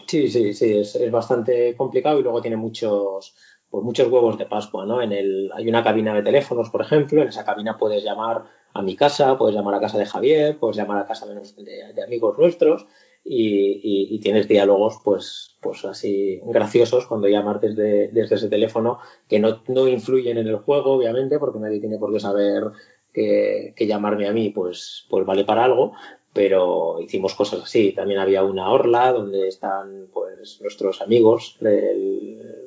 Sí, 0.08 0.28
sí, 0.28 0.54
sí, 0.54 0.78
es, 0.78 0.96
es 0.96 1.12
bastante 1.12 1.74
complicado 1.76 2.20
y 2.20 2.24
luego 2.24 2.42
tiene 2.42 2.58
muchos, 2.58 3.34
pues 3.72 3.84
muchos 3.86 4.10
huevos 4.10 4.38
de 4.38 4.46
Pascua, 4.46 4.86
¿no? 4.86 5.02
En 5.02 5.14
el, 5.14 5.50
hay 5.56 5.68
una 5.68 5.84
cabina 5.84 6.14
de 6.14 6.22
teléfonos, 6.22 6.70
por 6.70 6.82
ejemplo, 6.82 7.22
en 7.22 7.30
esa 7.30 7.46
cabina 7.46 7.78
puedes 7.78 8.04
llamar 8.04 8.44
a 8.74 8.82
mi 8.82 8.98
casa, 8.98 9.38
puedes 9.38 9.56
llamar 9.56 9.76
a 9.76 9.80
casa 9.80 9.98
de 9.98 10.06
Javier, 10.06 10.58
puedes 10.60 10.76
llamar 10.76 11.00
a 11.00 11.08
casa 11.08 11.26
de, 11.26 12.04
amigos 12.04 12.38
nuestros 12.38 12.86
y, 13.24 14.20
tienes 14.20 14.48
diálogos, 14.48 15.00
pues, 15.04 15.58
pues 15.62 15.86
así 15.86 16.42
graciosos 16.44 17.08
cuando 17.08 17.30
llamas 17.30 17.62
desde, 17.62 18.10
desde 18.10 18.36
ese 18.36 18.50
teléfono 18.50 19.00
que 19.28 19.40
no, 19.40 19.64
no, 19.68 19.88
influyen 19.88 20.38
en 20.38 20.48
el 20.48 20.58
juego, 20.58 20.94
obviamente, 20.94 21.40
porque 21.40 21.60
nadie 21.60 21.80
tiene 21.80 21.98
por 21.98 22.12
qué 22.12 22.20
saber 22.20 22.66
que, 23.14 23.74
que 23.76 23.88
llamarme 23.88 24.28
a 24.28 24.34
mí, 24.34 24.50
pues, 24.50 25.06
pues 25.10 25.26
vale 25.26 25.46
para 25.46 25.64
algo, 25.64 25.94
pero 26.34 27.00
hicimos 27.02 27.36
cosas 27.36 27.62
así. 27.64 27.94
También 27.94 28.20
había 28.20 28.44
una 28.44 28.70
orla 28.70 29.12
donde 29.12 29.48
están 29.48 30.08
pues 30.14 30.60
nuestros 30.62 31.02
amigos 31.02 31.58
del, 31.60 32.61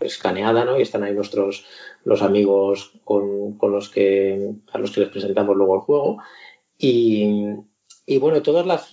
escaneada, 0.00 0.64
¿no? 0.64 0.78
Y 0.78 0.82
están 0.82 1.04
ahí 1.04 1.14
nuestros 1.14 1.66
los 2.04 2.22
amigos 2.22 2.92
con, 3.04 3.58
los 3.60 3.88
que 3.90 4.52
a 4.72 4.78
los 4.78 4.90
que 4.90 5.00
les 5.00 5.10
presentamos 5.10 5.56
luego 5.56 5.76
el 5.76 5.80
juego. 5.82 6.18
Y, 6.76 7.54
y 8.06 8.18
bueno, 8.18 8.42
todas 8.42 8.66
las 8.66 8.90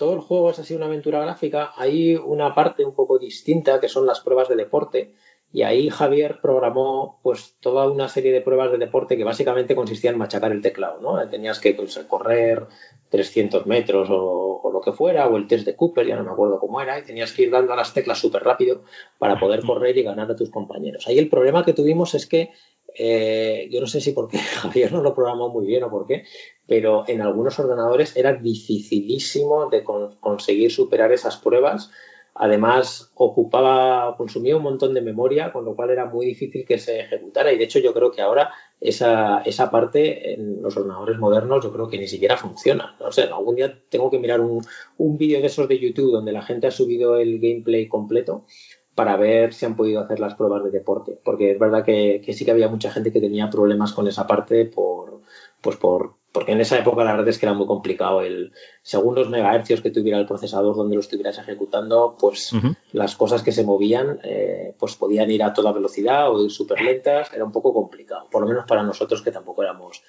todo 0.00 0.14
el 0.14 0.20
juego 0.20 0.50
es 0.50 0.58
así 0.58 0.74
una 0.74 0.86
aventura 0.86 1.20
gráfica. 1.20 1.72
Hay 1.76 2.16
una 2.16 2.54
parte 2.54 2.86
un 2.86 2.94
poco 2.94 3.18
distinta 3.18 3.80
que 3.80 3.88
son 3.88 4.06
las 4.06 4.20
pruebas 4.20 4.48
de 4.48 4.56
deporte. 4.56 5.14
Y 5.52 5.62
ahí 5.62 5.90
Javier 5.90 6.38
programó 6.40 7.18
pues 7.22 7.56
toda 7.60 7.90
una 7.90 8.08
serie 8.08 8.32
de 8.32 8.40
pruebas 8.40 8.70
de 8.70 8.78
deporte 8.78 9.16
que 9.16 9.24
básicamente 9.24 9.74
consistían 9.74 10.14
en 10.14 10.20
machacar 10.20 10.52
el 10.52 10.62
teclado, 10.62 11.00
¿no? 11.00 11.28
Tenías 11.28 11.58
que 11.58 11.74
pues, 11.74 11.98
correr 12.08 12.68
300 13.08 13.66
metros 13.66 14.08
o, 14.10 14.70
lo 14.72 14.80
que 14.80 14.92
fuera, 14.92 15.26
o 15.26 15.36
el 15.36 15.48
test 15.48 15.66
de 15.66 15.74
Cooper, 15.74 16.06
ya 16.06 16.14
no 16.16 16.22
me 16.22 16.30
acuerdo 16.30 16.60
cómo 16.60 16.80
era, 16.80 17.00
y 17.00 17.02
tenías 17.02 17.32
que 17.32 17.42
ir 17.42 17.50
dando 17.50 17.72
a 17.72 17.76
las 17.76 17.92
teclas 17.92 18.18
súper 18.18 18.44
rápido 18.44 18.84
para 19.18 19.40
poder 19.40 19.62
correr 19.62 19.98
y 19.98 20.04
ganar 20.04 20.30
a 20.30 20.36
tus 20.36 20.50
compañeros. 20.50 21.08
Ahí 21.08 21.18
el 21.18 21.28
problema 21.28 21.64
que 21.64 21.72
tuvimos 21.72 22.14
es 22.14 22.26
que, 22.26 22.50
eh, 22.96 23.68
yo 23.72 23.80
no 23.80 23.88
sé 23.88 24.00
si 24.00 24.12
porque 24.12 24.38
Javier 24.62 24.92
no 24.92 25.02
lo 25.02 25.14
programó 25.14 25.48
muy 25.48 25.66
bien 25.66 25.82
o 25.82 25.90
por 25.90 26.06
qué, 26.06 26.22
pero 26.68 27.02
en 27.08 27.20
algunos 27.20 27.58
ordenadores 27.58 28.16
era 28.16 28.34
dificilísimo 28.34 29.68
de 29.68 29.82
conseguir 29.82 30.70
superar 30.70 31.10
esas 31.10 31.36
pruebas 31.36 31.90
Además, 32.34 33.10
ocupaba, 33.14 34.16
consumía 34.16 34.56
un 34.56 34.62
montón 34.62 34.94
de 34.94 35.00
memoria, 35.00 35.52
con 35.52 35.64
lo 35.64 35.74
cual 35.74 35.90
era 35.90 36.06
muy 36.06 36.26
difícil 36.26 36.64
que 36.64 36.78
se 36.78 37.00
ejecutara. 37.00 37.52
Y 37.52 37.58
de 37.58 37.64
hecho, 37.64 37.78
yo 37.78 37.92
creo 37.92 38.10
que 38.10 38.22
ahora 38.22 38.50
esa, 38.80 39.42
esa 39.42 39.70
parte 39.70 40.34
en 40.34 40.62
los 40.62 40.76
ordenadores 40.76 41.18
modernos, 41.18 41.64
yo 41.64 41.72
creo 41.72 41.88
que 41.88 41.98
ni 41.98 42.08
siquiera 42.08 42.36
funciona. 42.36 42.96
No 43.00 43.12
sé, 43.12 43.24
algún 43.24 43.56
día 43.56 43.78
tengo 43.88 44.10
que 44.10 44.18
mirar 44.18 44.40
un, 44.40 44.64
un 44.98 45.18
vídeo 45.18 45.40
de 45.40 45.46
esos 45.46 45.68
de 45.68 45.78
YouTube 45.78 46.12
donde 46.12 46.32
la 46.32 46.42
gente 46.42 46.66
ha 46.66 46.70
subido 46.70 47.18
el 47.18 47.40
gameplay 47.40 47.88
completo 47.88 48.46
para 48.94 49.16
ver 49.16 49.54
si 49.54 49.66
han 49.66 49.76
podido 49.76 50.00
hacer 50.00 50.20
las 50.20 50.34
pruebas 50.34 50.64
de 50.64 50.70
deporte. 50.70 51.18
Porque 51.22 51.52
es 51.52 51.58
verdad 51.58 51.84
que, 51.84 52.22
que 52.24 52.32
sí 52.32 52.44
que 52.44 52.50
había 52.50 52.68
mucha 52.68 52.90
gente 52.90 53.12
que 53.12 53.20
tenía 53.20 53.50
problemas 53.50 53.92
con 53.92 54.06
esa 54.08 54.26
parte 54.26 54.66
por, 54.66 55.20
pues 55.60 55.76
por, 55.76 56.14
porque 56.32 56.52
en 56.52 56.60
esa 56.60 56.78
época 56.78 57.04
la 57.04 57.12
verdad 57.12 57.28
es 57.28 57.38
que 57.38 57.46
era 57.46 57.54
muy 57.54 57.66
complicado 57.66 58.22
el 58.22 58.52
según 58.82 59.14
los 59.14 59.28
megahercios 59.28 59.80
que 59.80 59.90
tuviera 59.90 60.18
el 60.18 60.26
procesador 60.26 60.76
donde 60.76 60.94
lo 60.94 61.00
estuvieras 61.00 61.38
ejecutando 61.38 62.16
pues 62.18 62.52
las 62.92 63.16
cosas 63.16 63.42
que 63.42 63.52
se 63.52 63.64
movían 63.64 64.20
eh, 64.22 64.74
pues 64.78 64.96
podían 64.96 65.30
ir 65.30 65.42
a 65.42 65.52
toda 65.52 65.72
velocidad 65.72 66.30
o 66.30 66.44
ir 66.44 66.50
súper 66.50 66.80
lentas 66.80 67.32
era 67.32 67.44
un 67.44 67.52
poco 67.52 67.74
complicado 67.74 68.28
por 68.30 68.42
lo 68.42 68.48
menos 68.48 68.64
para 68.66 68.82
nosotros 68.82 69.22
que 69.22 69.32
tampoco 69.32 69.62
éramos 69.62 70.02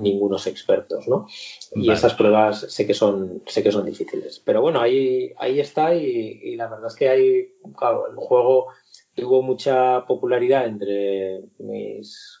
ningunos 0.00 0.46
expertos 0.46 1.08
no 1.08 1.26
y 1.74 1.90
estas 1.90 2.14
pruebas 2.14 2.66
sé 2.68 2.86
que 2.86 2.94
son 2.94 3.42
sé 3.46 3.62
que 3.62 3.72
son 3.72 3.86
difíciles 3.86 4.42
pero 4.44 4.60
bueno 4.60 4.80
ahí 4.80 5.32
ahí 5.38 5.60
está 5.60 5.94
y, 5.94 6.40
y 6.42 6.56
la 6.56 6.68
verdad 6.68 6.88
es 6.88 6.94
que 6.94 7.08
hay 7.08 7.52
claro, 7.76 8.06
el 8.08 8.16
juego 8.16 8.68
tuvo 9.18 9.42
mucha 9.42 10.04
popularidad 10.06 10.66
entre 10.66 11.42
mis, 11.58 12.40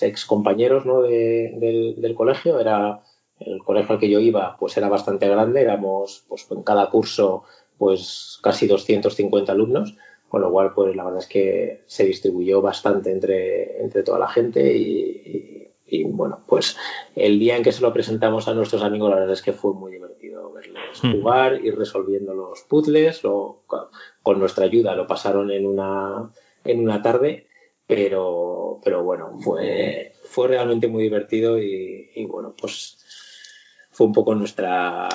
ex 0.00 0.24
compañeros 0.24 0.86
¿no? 0.86 1.02
del, 1.02 2.14
colegio. 2.16 2.58
Era 2.58 3.02
el 3.38 3.58
colegio 3.62 3.94
al 3.94 4.00
que 4.00 4.10
yo 4.10 4.20
iba, 4.20 4.56
pues 4.58 4.76
era 4.76 4.88
bastante 4.88 5.28
grande, 5.28 5.60
éramos 5.60 6.24
pues 6.28 6.46
en 6.50 6.62
cada 6.62 6.88
curso 6.88 7.44
pues 7.76 8.38
casi 8.42 8.66
250 8.66 9.52
alumnos, 9.52 9.96
con 10.28 10.40
lo 10.40 10.50
cual 10.50 10.72
pues 10.74 10.94
la 10.96 11.04
verdad 11.04 11.20
es 11.20 11.26
que 11.26 11.82
se 11.86 12.04
distribuyó 12.04 12.62
bastante 12.62 13.10
entre, 13.10 13.82
entre 13.82 14.02
toda 14.02 14.18
la 14.18 14.28
gente 14.28 14.76
y, 14.76 15.63
bueno, 16.02 16.40
pues 16.46 16.76
el 17.14 17.38
día 17.38 17.56
en 17.56 17.62
que 17.62 17.72
se 17.72 17.82
lo 17.82 17.92
presentamos 17.92 18.48
a 18.48 18.54
nuestros 18.54 18.82
amigos 18.82 19.10
la 19.10 19.16
verdad 19.16 19.32
es 19.32 19.42
que 19.42 19.52
fue 19.52 19.72
muy 19.72 19.92
divertido 19.92 20.52
verles 20.52 21.02
hmm. 21.02 21.12
jugar, 21.12 21.64
ir 21.64 21.76
resolviendo 21.76 22.34
los 22.34 22.62
puzzles, 22.62 23.24
o 23.24 23.62
con 24.22 24.38
nuestra 24.38 24.64
ayuda 24.64 24.96
lo 24.96 25.06
pasaron 25.06 25.50
en 25.50 25.66
una, 25.66 26.30
en 26.64 26.80
una 26.80 27.02
tarde, 27.02 27.46
pero, 27.86 28.80
pero 28.82 29.04
bueno, 29.04 29.38
fue, 29.40 30.14
fue 30.24 30.48
realmente 30.48 30.88
muy 30.88 31.04
divertido 31.04 31.58
y, 31.58 32.26
bueno, 32.26 32.54
pues 32.58 32.98
fue 33.90 34.06
un 34.06 34.12
poco 34.12 34.34
nuestra 34.34 35.08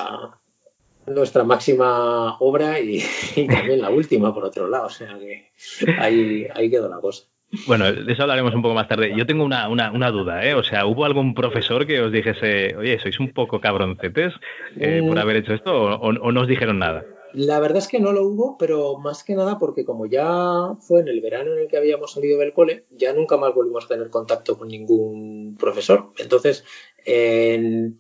nuestra 1.06 1.44
máxima 1.44 2.38
obra 2.40 2.80
y, 2.80 3.04
también 3.48 3.82
la 3.82 3.90
última 3.90 4.32
por 4.32 4.46
otro 4.46 4.68
lado, 4.68 4.86
o 4.86 4.90
sea 4.92 5.18
que 5.18 5.52
ahí, 5.98 6.48
ahí 6.54 6.70
quedó 6.70 6.88
la 6.88 7.00
cosa. 7.00 7.26
Bueno, 7.66 7.92
de 7.92 8.12
eso 8.14 8.22
hablaremos 8.22 8.54
un 8.54 8.62
poco 8.62 8.76
más 8.76 8.88
tarde. 8.88 9.14
Yo 9.18 9.26
tengo 9.26 9.44
una, 9.44 9.68
una, 9.70 10.12
duda, 10.12 10.46
¿eh? 10.46 10.54
O 10.54 10.64
sea, 10.64 10.86
¿hubo 10.86 11.06
algún 11.06 11.34
profesor 11.34 11.88
que 11.88 12.00
os 12.02 12.12
dijese, 12.12 12.76
oye, 12.78 13.00
sois 13.00 13.20
un 13.20 13.34
poco 13.34 13.60
cabroncetes 13.60 14.34
eh, 14.78 15.02
por 15.06 15.16
mm. 15.16 15.20
haber 15.20 15.38
hecho 15.38 15.54
esto 15.54 15.74
o, 15.74 16.32
no 16.32 16.42
os 16.42 16.48
dijeron 16.48 16.78
nada? 16.78 17.06
La 17.34 17.60
verdad 17.60 17.78
es 17.78 17.88
que 17.88 18.00
no 18.00 18.12
lo 18.12 18.24
hubo, 18.24 18.58
pero 18.58 18.98
más 18.98 19.24
que 19.24 19.36
nada 19.36 19.58
porque 19.60 19.86
como 19.86 20.06
ya 20.08 20.76
fue 20.80 21.02
en 21.02 21.08
el 21.08 21.22
verano 21.22 21.54
en 21.54 21.60
el 21.60 21.68
que 21.68 21.78
habíamos 21.78 22.14
salido 22.14 22.40
del 22.40 22.54
cole, 22.54 22.86
ya 22.92 23.14
nunca 23.14 23.38
más 23.38 23.54
volvimos 23.54 23.86
a 23.86 23.90
tener 23.90 24.10
contacto 24.10 24.58
con 24.58 24.68
ningún 24.68 25.56
profesor. 25.60 26.12
Entonces, 26.18 26.66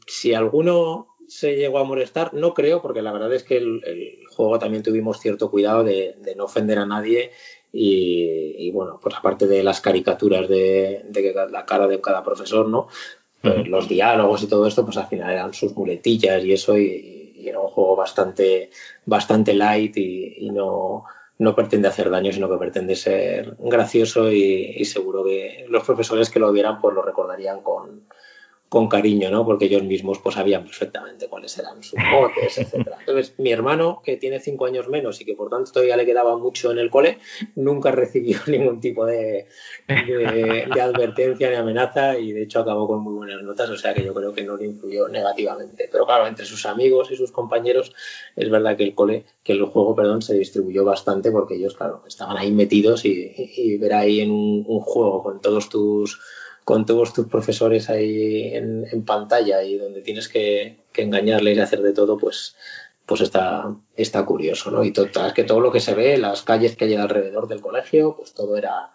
si 0.08 0.34
alguno 0.34 1.10
se 1.30 1.56
llegó 1.56 1.78
a 1.78 1.84
molestar, 1.84 2.34
no 2.34 2.54
creo, 2.54 2.82
porque 2.82 3.04
la 3.04 3.14
verdad 3.14 3.32
es 3.34 3.44
que 3.44 3.58
el, 3.58 3.82
juego 4.36 4.58
también 4.58 4.84
tuvimos 4.84 5.20
cierto 5.20 5.52
cuidado 5.52 5.84
de, 5.84 6.16
no 6.36 6.46
ofender 6.46 6.80
a 6.80 6.86
nadie 6.86 7.32
y, 7.72 8.72
bueno, 8.72 9.00
pues 9.02 9.16
aparte 9.16 9.48
de 9.48 9.64
las 9.64 9.82
caricaturas 9.82 10.48
de, 10.48 11.06
la 11.52 11.66
cara 11.66 11.88
de 11.88 12.02
cada 12.02 12.24
profesor, 12.24 12.68
¿no? 12.68 12.88
Pues 13.42 13.68
los 13.68 13.88
diálogos 13.88 14.44
y 14.44 14.48
todo 14.48 14.68
esto, 14.68 14.84
pues 14.84 14.98
al 14.98 15.08
final 15.08 15.32
eran 15.32 15.54
sus 15.54 15.76
muletillas 15.76 16.44
y 16.44 16.54
eso 16.54 16.78
y, 16.78 17.16
era 17.42 17.60
un 17.62 17.70
juego 17.70 17.96
bastante, 17.96 18.70
bastante 19.06 19.54
light 19.54 19.96
y, 19.98 20.50
no, 20.52 21.06
no 21.38 21.56
pretende 21.56 21.88
hacer 21.88 22.10
daño, 22.10 22.34
sino 22.34 22.50
que 22.50 22.58
pretende 22.58 22.96
ser 22.96 23.56
gracioso 23.60 24.32
y, 24.32 24.76
y, 24.78 24.86
seguro 24.86 25.24
que 25.24 25.66
los 25.70 25.84
profesores 25.84 26.30
que 26.30 26.40
lo 26.40 26.52
vieran 26.52 26.82
pues 26.82 26.94
lo 26.94 27.02
recordarían 27.02 27.62
con, 27.62 28.08
con 28.70 28.88
cariño, 28.88 29.32
¿no? 29.32 29.44
Porque 29.46 29.66
ellos 29.66 29.84
mismos 29.84 30.20
pues 30.20 30.36
sabían 30.36 30.64
perfectamente 30.64 31.28
cuáles 31.28 31.58
eran 31.58 31.82
sus 31.82 32.00
motes, 32.00 32.60
etcétera. 32.60 32.98
Entonces, 33.00 33.34
mi 33.40 33.52
hermano, 33.52 34.02
que 34.06 34.16
tiene 34.18 34.40
cinco 34.40 34.68
años 34.68 34.88
menos 34.88 35.20
y 35.20 35.26
que 35.26 35.34
por 35.34 35.50
tanto 35.50 35.72
todavía 35.72 35.98
le 35.98 36.06
quedaba 36.06 36.38
mucho 36.38 36.72
en 36.72 36.78
el 36.78 36.92
cole, 36.92 37.18
nunca 37.56 37.90
recibió 37.92 38.38
ningún 38.48 38.80
tipo 38.80 39.08
de, 39.08 39.48
de, 39.88 40.82
advertencia 40.82 41.50
ni 41.50 41.56
amenaza 41.56 42.20
y 42.20 42.32
de 42.32 42.44
hecho 42.44 42.60
acabó 42.60 42.88
con 42.88 43.02
muy 43.02 43.16
buenas 43.16 43.42
notas, 43.42 43.72
o 43.72 43.78
sea 43.78 43.96
que 43.96 44.04
yo 44.04 44.14
creo 44.14 44.34
que 44.34 44.44
no 44.44 44.56
le 44.56 44.66
influyó 44.66 45.08
negativamente. 45.08 45.90
Pero 45.92 46.06
claro, 46.06 46.28
entre 46.28 46.46
sus 46.46 46.68
amigos 46.68 47.10
y 47.10 47.16
sus 47.16 47.32
compañeros, 47.32 47.92
es 48.36 48.52
verdad 48.52 48.78
que 48.78 48.84
el 48.84 48.94
cole, 48.94 49.26
que 49.44 49.54
el 49.54 49.66
juego, 49.66 49.96
perdón, 49.96 50.22
se 50.22 50.36
distribuyó 50.36 50.86
bastante 50.86 51.32
porque 51.32 51.56
ellos, 51.56 51.76
claro, 51.76 52.04
estaban 52.08 52.38
ahí 52.38 52.52
metidos 52.52 53.04
y, 53.04 53.78
ver 53.80 53.94
ahí 53.94 54.22
en 54.22 54.32
un 54.32 54.80
juego 54.82 55.24
con 55.24 55.42
todos 55.42 55.70
tus 55.70 56.20
con 56.70 56.86
todos 56.86 57.16
tus 57.16 57.26
profesores 57.26 57.90
ahí 57.90 58.54
en, 58.54 59.04
pantalla 59.04 59.64
y 59.64 59.80
donde 59.80 60.04
tienes 60.04 60.30
que, 60.30 60.78
engañarles 60.98 61.58
y 61.58 61.62
hacer 61.62 61.82
de 61.82 61.94
todo, 61.94 62.16
pues, 62.16 62.56
pues 63.08 63.22
está, 63.22 63.74
está 63.96 64.24
curioso, 64.24 64.70
¿no? 64.70 64.84
Y 64.84 64.92
todo, 64.92 65.08
que 65.34 65.44
todo 65.44 65.62
lo 65.62 65.72
que 65.72 65.80
se 65.80 65.96
ve, 65.96 66.20
las 66.20 66.44
calles 66.44 66.76
que 66.76 66.86
hay 66.86 66.94
alrededor 66.94 67.48
del 67.48 67.60
colegio, 67.60 68.16
pues 68.16 68.36
todo 68.36 68.56
era, 68.56 68.92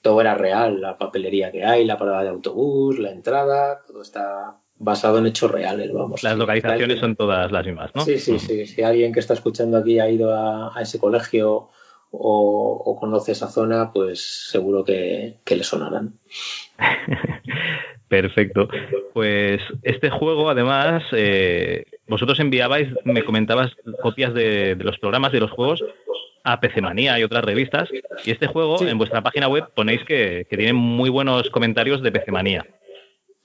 todo 0.00 0.20
era 0.20 0.36
real, 0.36 0.80
la 0.80 0.96
papelería 0.96 1.50
que 1.50 1.64
hay, 1.64 1.84
la 1.84 1.98
parada 1.98 2.22
de 2.22 2.28
autobús, 2.28 3.00
la 3.00 3.10
entrada, 3.10 3.82
todo 3.84 4.00
está 4.00 4.58
basado 4.76 5.18
en 5.18 5.26
hechos 5.26 5.50
reales, 5.50 5.92
vamos. 5.92 6.22
Las 6.22 6.36
localizaciones 6.36 7.00
son 7.00 7.16
todas 7.16 7.50
las 7.50 7.66
mismas, 7.66 7.90
¿no? 7.96 8.04
Sí, 8.04 8.20
sí, 8.20 8.38
sí. 8.38 8.64
Si 8.64 8.80
alguien 8.82 9.12
que 9.12 9.18
está 9.18 9.34
escuchando 9.34 9.76
aquí 9.76 9.98
ha 9.98 10.08
ido 10.08 10.32
a, 10.32 10.72
ese 10.80 11.00
colegio 11.00 11.68
o, 12.12 12.96
conoce 13.00 13.32
esa 13.32 13.48
zona, 13.48 13.90
pues 13.92 14.50
seguro 14.50 14.84
que, 14.84 15.40
que 15.44 15.56
le 15.56 15.64
sonarán. 15.64 16.20
Perfecto. 18.08 18.68
Pues 19.14 19.60
este 19.82 20.10
juego, 20.10 20.50
además, 20.50 21.02
eh, 21.12 21.86
vosotros 22.06 22.38
enviabais, 22.40 22.88
me 23.04 23.24
comentabas, 23.24 23.72
copias 24.02 24.34
de, 24.34 24.76
los 24.78 24.98
programas 24.98 25.32
de 25.32 25.40
los 25.40 25.50
juegos 25.50 25.82
a 26.44 26.60
PC 26.60 26.82
Manía 26.82 27.18
y 27.18 27.24
otras 27.24 27.44
revistas. 27.44 27.88
Y 28.24 28.30
este 28.30 28.48
juego, 28.48 28.82
en 28.82 28.98
vuestra 28.98 29.22
página 29.22 29.48
web, 29.48 29.70
ponéis 29.74 30.04
que, 30.04 30.46
tiene 30.50 30.74
muy 30.74 31.08
buenos 31.08 31.48
comentarios 31.48 32.02
de 32.02 32.12
PC 32.12 32.32
Manía. 32.32 32.66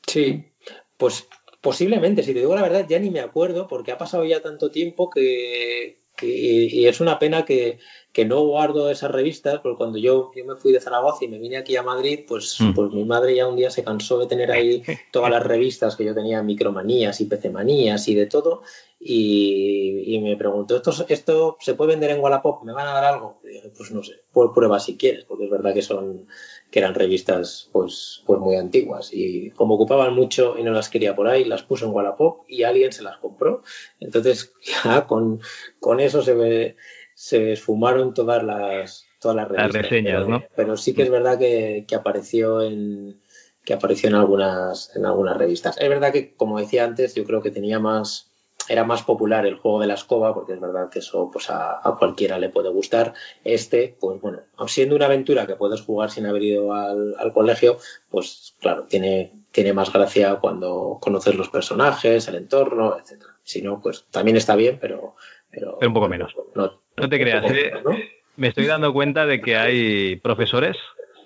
Sí, 0.06 0.52
pues 0.98 1.30
posiblemente, 1.62 2.24
si 2.24 2.34
te 2.34 2.40
digo 2.40 2.56
la 2.56 2.62
verdad, 2.62 2.86
ya 2.90 3.00
ni 3.00 3.10
me 3.10 3.22
acuerdo, 3.22 3.68
porque 3.68 3.94
ha 3.94 3.98
pasado 3.98 4.26
ya 4.26 4.42
tanto 4.42 4.70
tiempo 4.70 5.10
que, 5.10 6.02
y 6.22 6.88
es 6.88 7.00
una 7.00 7.20
pena 7.20 7.46
que, 7.46 7.80
que 8.18 8.26
no 8.26 8.42
guardo 8.48 8.90
esas 8.90 9.12
revistas, 9.12 9.60
porque 9.60 9.78
cuando 9.78 10.00
yo, 10.00 10.32
yo 10.36 10.44
me 10.44 10.56
fui 10.56 10.72
de 10.72 10.80
Zaragoza 10.80 11.24
y 11.24 11.28
me 11.28 11.38
vine 11.38 11.58
aquí 11.58 11.76
a 11.76 11.84
Madrid, 11.84 12.22
pues, 12.28 12.60
mm. 12.60 12.74
pues 12.74 12.92
mi 12.92 13.04
madre 13.06 13.36
ya 13.36 13.48
un 13.48 13.56
día 13.56 13.70
se 13.70 13.84
cansó 13.84 14.18
de 14.18 14.26
tener 14.26 14.52
ahí 14.52 14.82
todas 15.12 15.30
las 15.30 15.44
revistas 15.44 15.96
que 15.96 16.04
yo 16.04 16.16
tenía, 16.16 16.42
micromanías 16.42 17.22
y 17.22 17.26
pecemanías 17.26 18.08
y 18.08 18.16
de 18.16 18.26
todo, 18.26 18.64
y, 19.00 19.97
me 20.20 20.38
preguntó, 20.38 20.76
¿Esto, 20.76 20.92
¿esto 21.08 21.58
se 21.60 21.74
puede 21.74 21.92
vender 21.92 22.12
en 22.12 22.20
Wallapop? 22.20 22.64
¿Me 22.64 22.74
van 22.74 22.88
a 22.88 22.94
dar 22.94 23.06
algo? 23.06 23.40
Y 23.44 23.50
dije, 23.50 23.72
pues 23.76 23.92
no 23.92 24.04
sé, 24.04 24.14
por 24.32 24.54
prueba 24.54 24.80
si 24.80 24.98
quieres, 24.98 25.26
porque 25.26 25.46
es 25.46 25.52
verdad 25.52 25.74
que 25.74 25.82
son 25.82 26.28
que 26.72 26.80
eran 26.80 26.94
revistas 26.94 27.70
pues, 27.72 28.24
pues 28.26 28.40
muy 28.40 28.56
antiguas 28.56 29.10
y 29.14 29.52
como 29.52 29.76
ocupaban 29.76 30.14
mucho 30.14 30.58
y 30.58 30.64
no 30.64 30.72
las 30.72 30.90
quería 30.90 31.16
por 31.16 31.28
ahí, 31.28 31.46
las 31.46 31.64
puso 31.64 31.86
en 31.86 31.94
Wallapop 31.94 32.46
y 32.48 32.64
alguien 32.64 32.92
se 32.92 33.04
las 33.04 33.18
compró. 33.18 33.64
Entonces 34.00 34.54
ya 34.84 35.08
con, 35.08 35.40
con 35.80 36.00
eso 36.00 36.22
se 36.22 36.34
ve 36.34 36.76
se 37.18 37.54
esfumaron 37.54 38.14
todas 38.14 38.44
las, 38.44 39.08
todas 39.20 39.36
las, 39.50 39.74
reseñas, 39.74 40.24
pero, 40.24 40.28
¿no? 40.28 40.44
Pero 40.56 40.78
sí 40.78 40.94
que 40.94 41.02
es 41.02 41.10
verdad 41.10 41.40
que, 41.40 41.84
apareció 41.96 42.62
en 42.62 43.20
que 43.66 43.74
apareció 43.74 44.08
en 44.08 44.16
algunas 44.16 44.96
en 44.96 45.04
algunas 45.04 45.36
revistas. 45.36 45.78
Es 45.80 45.90
verdad 45.90 46.14
que, 46.14 46.36
como 46.36 46.60
decía 46.60 46.86
antes, 46.86 47.16
yo 47.16 47.26
creo 47.26 47.42
que 47.42 47.50
tenía 47.50 47.80
más 47.80 48.27
era 48.70 48.84
más 48.84 49.04
popular 49.04 49.46
el 49.46 49.56
juego 49.56 49.80
de 49.80 49.88
la 49.88 49.94
escoba, 49.94 50.34
porque 50.34 50.54
es 50.54 50.60
verdad 50.60 50.90
que 50.90 51.00
eso 51.00 51.30
pues 51.32 51.50
a, 51.50 51.82
cualquiera 51.98 52.40
le 52.40 52.50
puede 52.50 52.70
gustar. 52.70 53.14
Este, 53.44 53.96
pues 54.00 54.20
bueno, 54.22 54.40
siendo 54.68 54.96
una 54.96 55.06
aventura 55.06 55.48
que 55.48 55.56
puedes 55.56 55.82
jugar 55.82 56.10
sin 56.10 56.26
haber 56.26 56.44
ido 56.44 56.74
al, 56.74 57.16
al, 57.18 57.34
colegio, 57.34 57.78
pues 58.10 58.56
claro, 58.60 58.84
tiene, 58.84 59.34
tiene 59.52 59.74
más 59.74 59.92
gracia 59.92 60.36
cuando 60.36 60.98
conoces 61.02 61.36
los 61.36 61.50
personajes, 61.50 62.28
el 62.28 62.36
entorno, 62.36 62.98
etcétera. 63.00 63.32
Si 63.44 63.62
no, 63.62 63.82
pues 63.82 64.06
también 64.12 64.38
está 64.38 64.56
bien, 64.56 64.78
pero, 64.80 65.16
pero, 65.50 65.80
un 65.82 65.94
poco 65.94 66.10
menos. 66.10 66.36
No, 66.56 67.10
te 67.10 67.20
creas. 67.20 67.50
¿eh? 67.52 67.72
Me 68.36 68.50
estoy 68.50 68.66
dando 68.66 68.94
cuenta 68.94 69.26
de 69.26 69.42
que 69.42 69.56
hay 69.56 70.18
profesores 70.18 70.78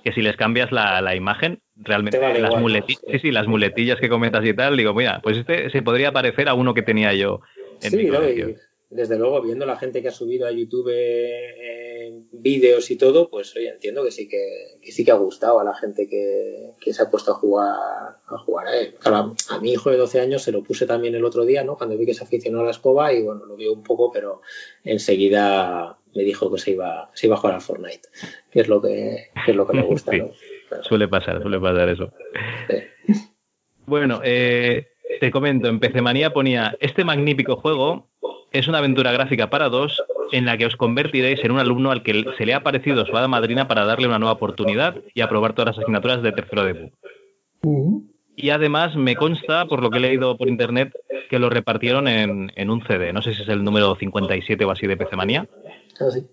que 0.04 0.14
si 0.14 0.22
les 0.22 0.36
cambias 0.36 0.72
la, 0.72 1.16
imagen, 1.16 1.62
realmente 1.76 2.20
las 2.40 2.56
muletillas, 2.60 3.02
sí, 3.10 3.20
sí, 3.20 3.32
las 3.32 3.48
muletillas 3.48 4.00
que 4.00 4.10
comentas 4.10 4.46
y 4.46 4.54
tal, 4.54 4.78
digo, 4.78 4.94
mira, 4.94 5.20
pues 5.22 5.38
este 5.38 5.70
se 5.70 5.82
podría 5.82 6.12
parecer 6.12 6.50
a 6.50 6.54
uno 6.54 6.74
que 6.74 6.82
tenía 6.82 7.14
yo 7.14 7.42
en 7.82 7.98
mi 7.98 8.08
colegio 8.08 8.56
desde 8.92 9.18
luego, 9.18 9.42
viendo 9.42 9.66
la 9.66 9.78
gente 9.78 10.02
que 10.02 10.10
ha 10.10 10.12
subido 10.12 10.46
a 10.46 10.52
YouTube 10.52 10.92
eh, 10.94 12.24
vídeos 12.34 12.92
y 12.92 12.98
todo, 12.98 13.30
pues 13.30 13.56
oye, 13.56 13.70
entiendo 13.70 14.04
que 14.04 14.12
sí 14.12 14.28
que, 14.28 14.80
sí 14.92 15.06
que 15.06 15.12
ha 15.12 15.16
gustado 15.16 15.62
a 15.62 15.64
la 15.64 15.74
gente 15.74 16.10
que, 16.10 16.74
se 16.92 17.02
ha 17.02 17.10
puesto 17.10 17.32
a 17.32 17.36
jugar 17.36 18.18
a 18.28 18.38
jugar 18.40 18.68
a 18.68 18.78
él. 18.78 18.96
a, 19.06 19.60
mi 19.62 19.72
hijo 19.72 19.90
de 19.92 19.98
12 19.98 20.20
años 20.20 20.44
se 20.44 20.52
lo 20.52 20.62
puse 20.62 20.86
también 20.86 21.16
el 21.16 21.24
otro 21.24 21.46
día, 21.46 21.64
¿no? 21.64 21.78
Cuando 21.78 21.98
vi 21.98 22.06
que 22.06 22.14
se 22.14 22.26
aficionó 22.26 22.60
a 22.60 22.66
la 22.66 22.72
escoba 22.72 23.14
y 23.14 23.24
bueno, 23.24 23.46
lo 23.46 23.56
vio 23.56 23.72
un 23.72 23.82
poco, 23.82 24.12
pero 24.12 24.42
enseguida 24.84 25.98
me 26.16 26.24
dijo 26.24 26.52
que 26.52 26.60
se 26.60 26.72
iba, 26.72 27.10
se 27.14 27.28
iba 27.28 27.36
a 27.36 27.40
jugar 27.40 27.56
al 27.56 27.62
Fortnite, 27.62 28.10
que 28.52 28.62
es 28.62 28.68
lo 28.68 28.82
que, 28.82 29.30
es 29.48 29.56
lo 29.56 29.68
que 29.68 29.74
me 29.78 29.82
gusta. 29.84 30.12
suele 30.82 31.08
pasar, 31.08 31.42
suele 31.42 31.60
pasar 31.60 31.90
eso. 31.90 32.12
Bueno, 33.86 34.22
eh, 34.24 34.88
te 35.20 35.32
comento, 35.32 35.68
en 35.68 35.80
PC 35.80 36.02
Manía 36.02 36.34
ponía 36.34 36.78
este 36.80 37.04
magnífico 37.04 37.56
juego 37.56 38.12
es 38.52 38.68
una 38.68 38.80
aventura 38.80 39.12
gráfica 39.12 39.50
para 39.50 39.70
dos 39.70 40.04
en 40.32 40.46
la 40.46 40.58
que 40.58 40.66
os 40.66 40.76
convertiréis 40.76 41.44
en 41.44 41.52
un 41.52 41.60
alumno 41.60 41.92
al 41.92 42.04
que 42.04 42.26
se 42.38 42.46
le 42.46 42.54
ha 42.54 42.64
parecido 42.64 43.06
su 43.06 43.16
hada 43.16 43.28
madrina 43.28 43.68
para 43.68 43.86
darle 43.86 44.08
una 44.08 44.20
nueva 44.20 44.34
oportunidad 44.34 44.96
y 45.14 45.22
aprobar 45.22 45.54
todas 45.54 45.76
las 45.76 45.84
asignaturas 45.84 46.22
de 46.22 46.32
tercero 46.32 46.66
de 46.66 46.92
Y 48.36 48.50
además 48.50 48.96
me 48.96 49.16
consta, 49.16 49.66
por 49.66 49.82
lo 49.82 49.90
que 49.90 49.98
he 49.98 50.02
leído 50.02 50.38
por 50.38 50.50
internet, 50.50 50.94
que 51.30 51.40
lo 51.40 51.50
repartieron 51.50 52.08
en, 52.08 52.70
un 52.70 52.84
CD. 52.86 53.14
No 53.14 53.22
sé 53.22 53.34
si 53.34 53.44
es 53.44 53.50
el 53.50 53.64
número 53.64 53.96
57 53.96 54.66
o 54.66 54.72
así 54.72 54.88
de 54.88 54.98
PC 54.98 55.16
Manía. 55.16 55.48
Sí. 56.10 56.26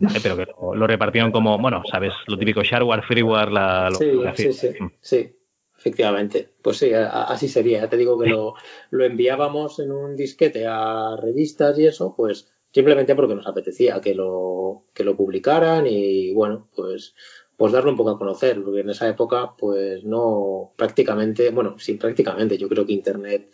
Eh, 0.00 0.20
pero 0.22 0.36
que 0.36 0.46
lo, 0.46 0.86
repartieron 0.86 1.32
como, 1.32 1.58
bueno, 1.58 1.82
sabes, 1.90 2.12
lo 2.26 2.36
típico 2.36 2.62
shareware, 2.62 3.02
freeware, 3.02 3.50
la, 3.50 3.90
sí, 3.96 4.12
sí, 4.34 4.52
sí, 4.52 4.68
mm. 4.78 4.90
sí. 5.00 5.32
Efectivamente, 5.78 6.48
pues 6.62 6.78
sí, 6.78 6.90
así 6.92 7.48
sería. 7.48 7.82
Ya 7.82 7.88
te 7.88 7.96
digo 7.96 8.18
que 8.18 8.28
lo, 8.28 8.54
lo 8.90 9.04
enviábamos 9.04 9.78
en 9.78 9.92
un 9.92 10.16
disquete 10.16 10.66
a 10.66 11.16
revistas 11.16 11.78
y 11.78 11.86
eso, 11.86 12.14
pues 12.16 12.50
simplemente 12.72 13.14
porque 13.14 13.34
nos 13.34 13.46
apetecía 13.46 14.00
que 14.00 14.14
lo, 14.14 14.84
que 14.92 15.04
lo 15.04 15.16
publicaran 15.16 15.86
y 15.86 16.32
bueno, 16.32 16.68
pues, 16.74 17.14
pues 17.56 17.72
darlo 17.72 17.90
un 17.90 17.96
poco 17.96 18.10
a 18.10 18.18
conocer, 18.18 18.62
porque 18.62 18.80
en 18.80 18.90
esa 18.90 19.08
época, 19.08 19.54
pues 19.56 20.04
no 20.04 20.72
prácticamente, 20.76 21.50
bueno, 21.50 21.78
sí, 21.78 21.94
prácticamente, 21.94 22.58
yo 22.58 22.68
creo 22.68 22.84
que 22.84 22.92
Internet 22.92 23.50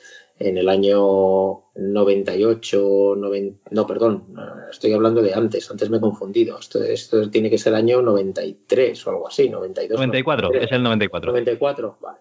en 0.48 0.58
el 0.58 0.68
año 0.68 1.70
98, 1.74 3.16
no, 3.70 3.86
perdón, 3.86 4.34
estoy 4.70 4.92
hablando 4.92 5.22
de 5.22 5.34
antes, 5.34 5.70
antes 5.70 5.88
me 5.90 5.98
he 5.98 6.00
confundido, 6.00 6.58
esto, 6.58 6.82
esto 6.82 7.30
tiene 7.30 7.50
que 7.50 7.58
ser 7.58 7.72
el 7.72 7.78
año 7.78 8.02
93 8.02 9.06
o 9.06 9.10
algo 9.10 9.28
así, 9.28 9.48
92. 9.48 9.98
94, 9.98 10.52
es 10.54 10.72
el 10.72 10.82
94. 10.82 11.32
94, 11.32 11.98
vale. 12.00 12.18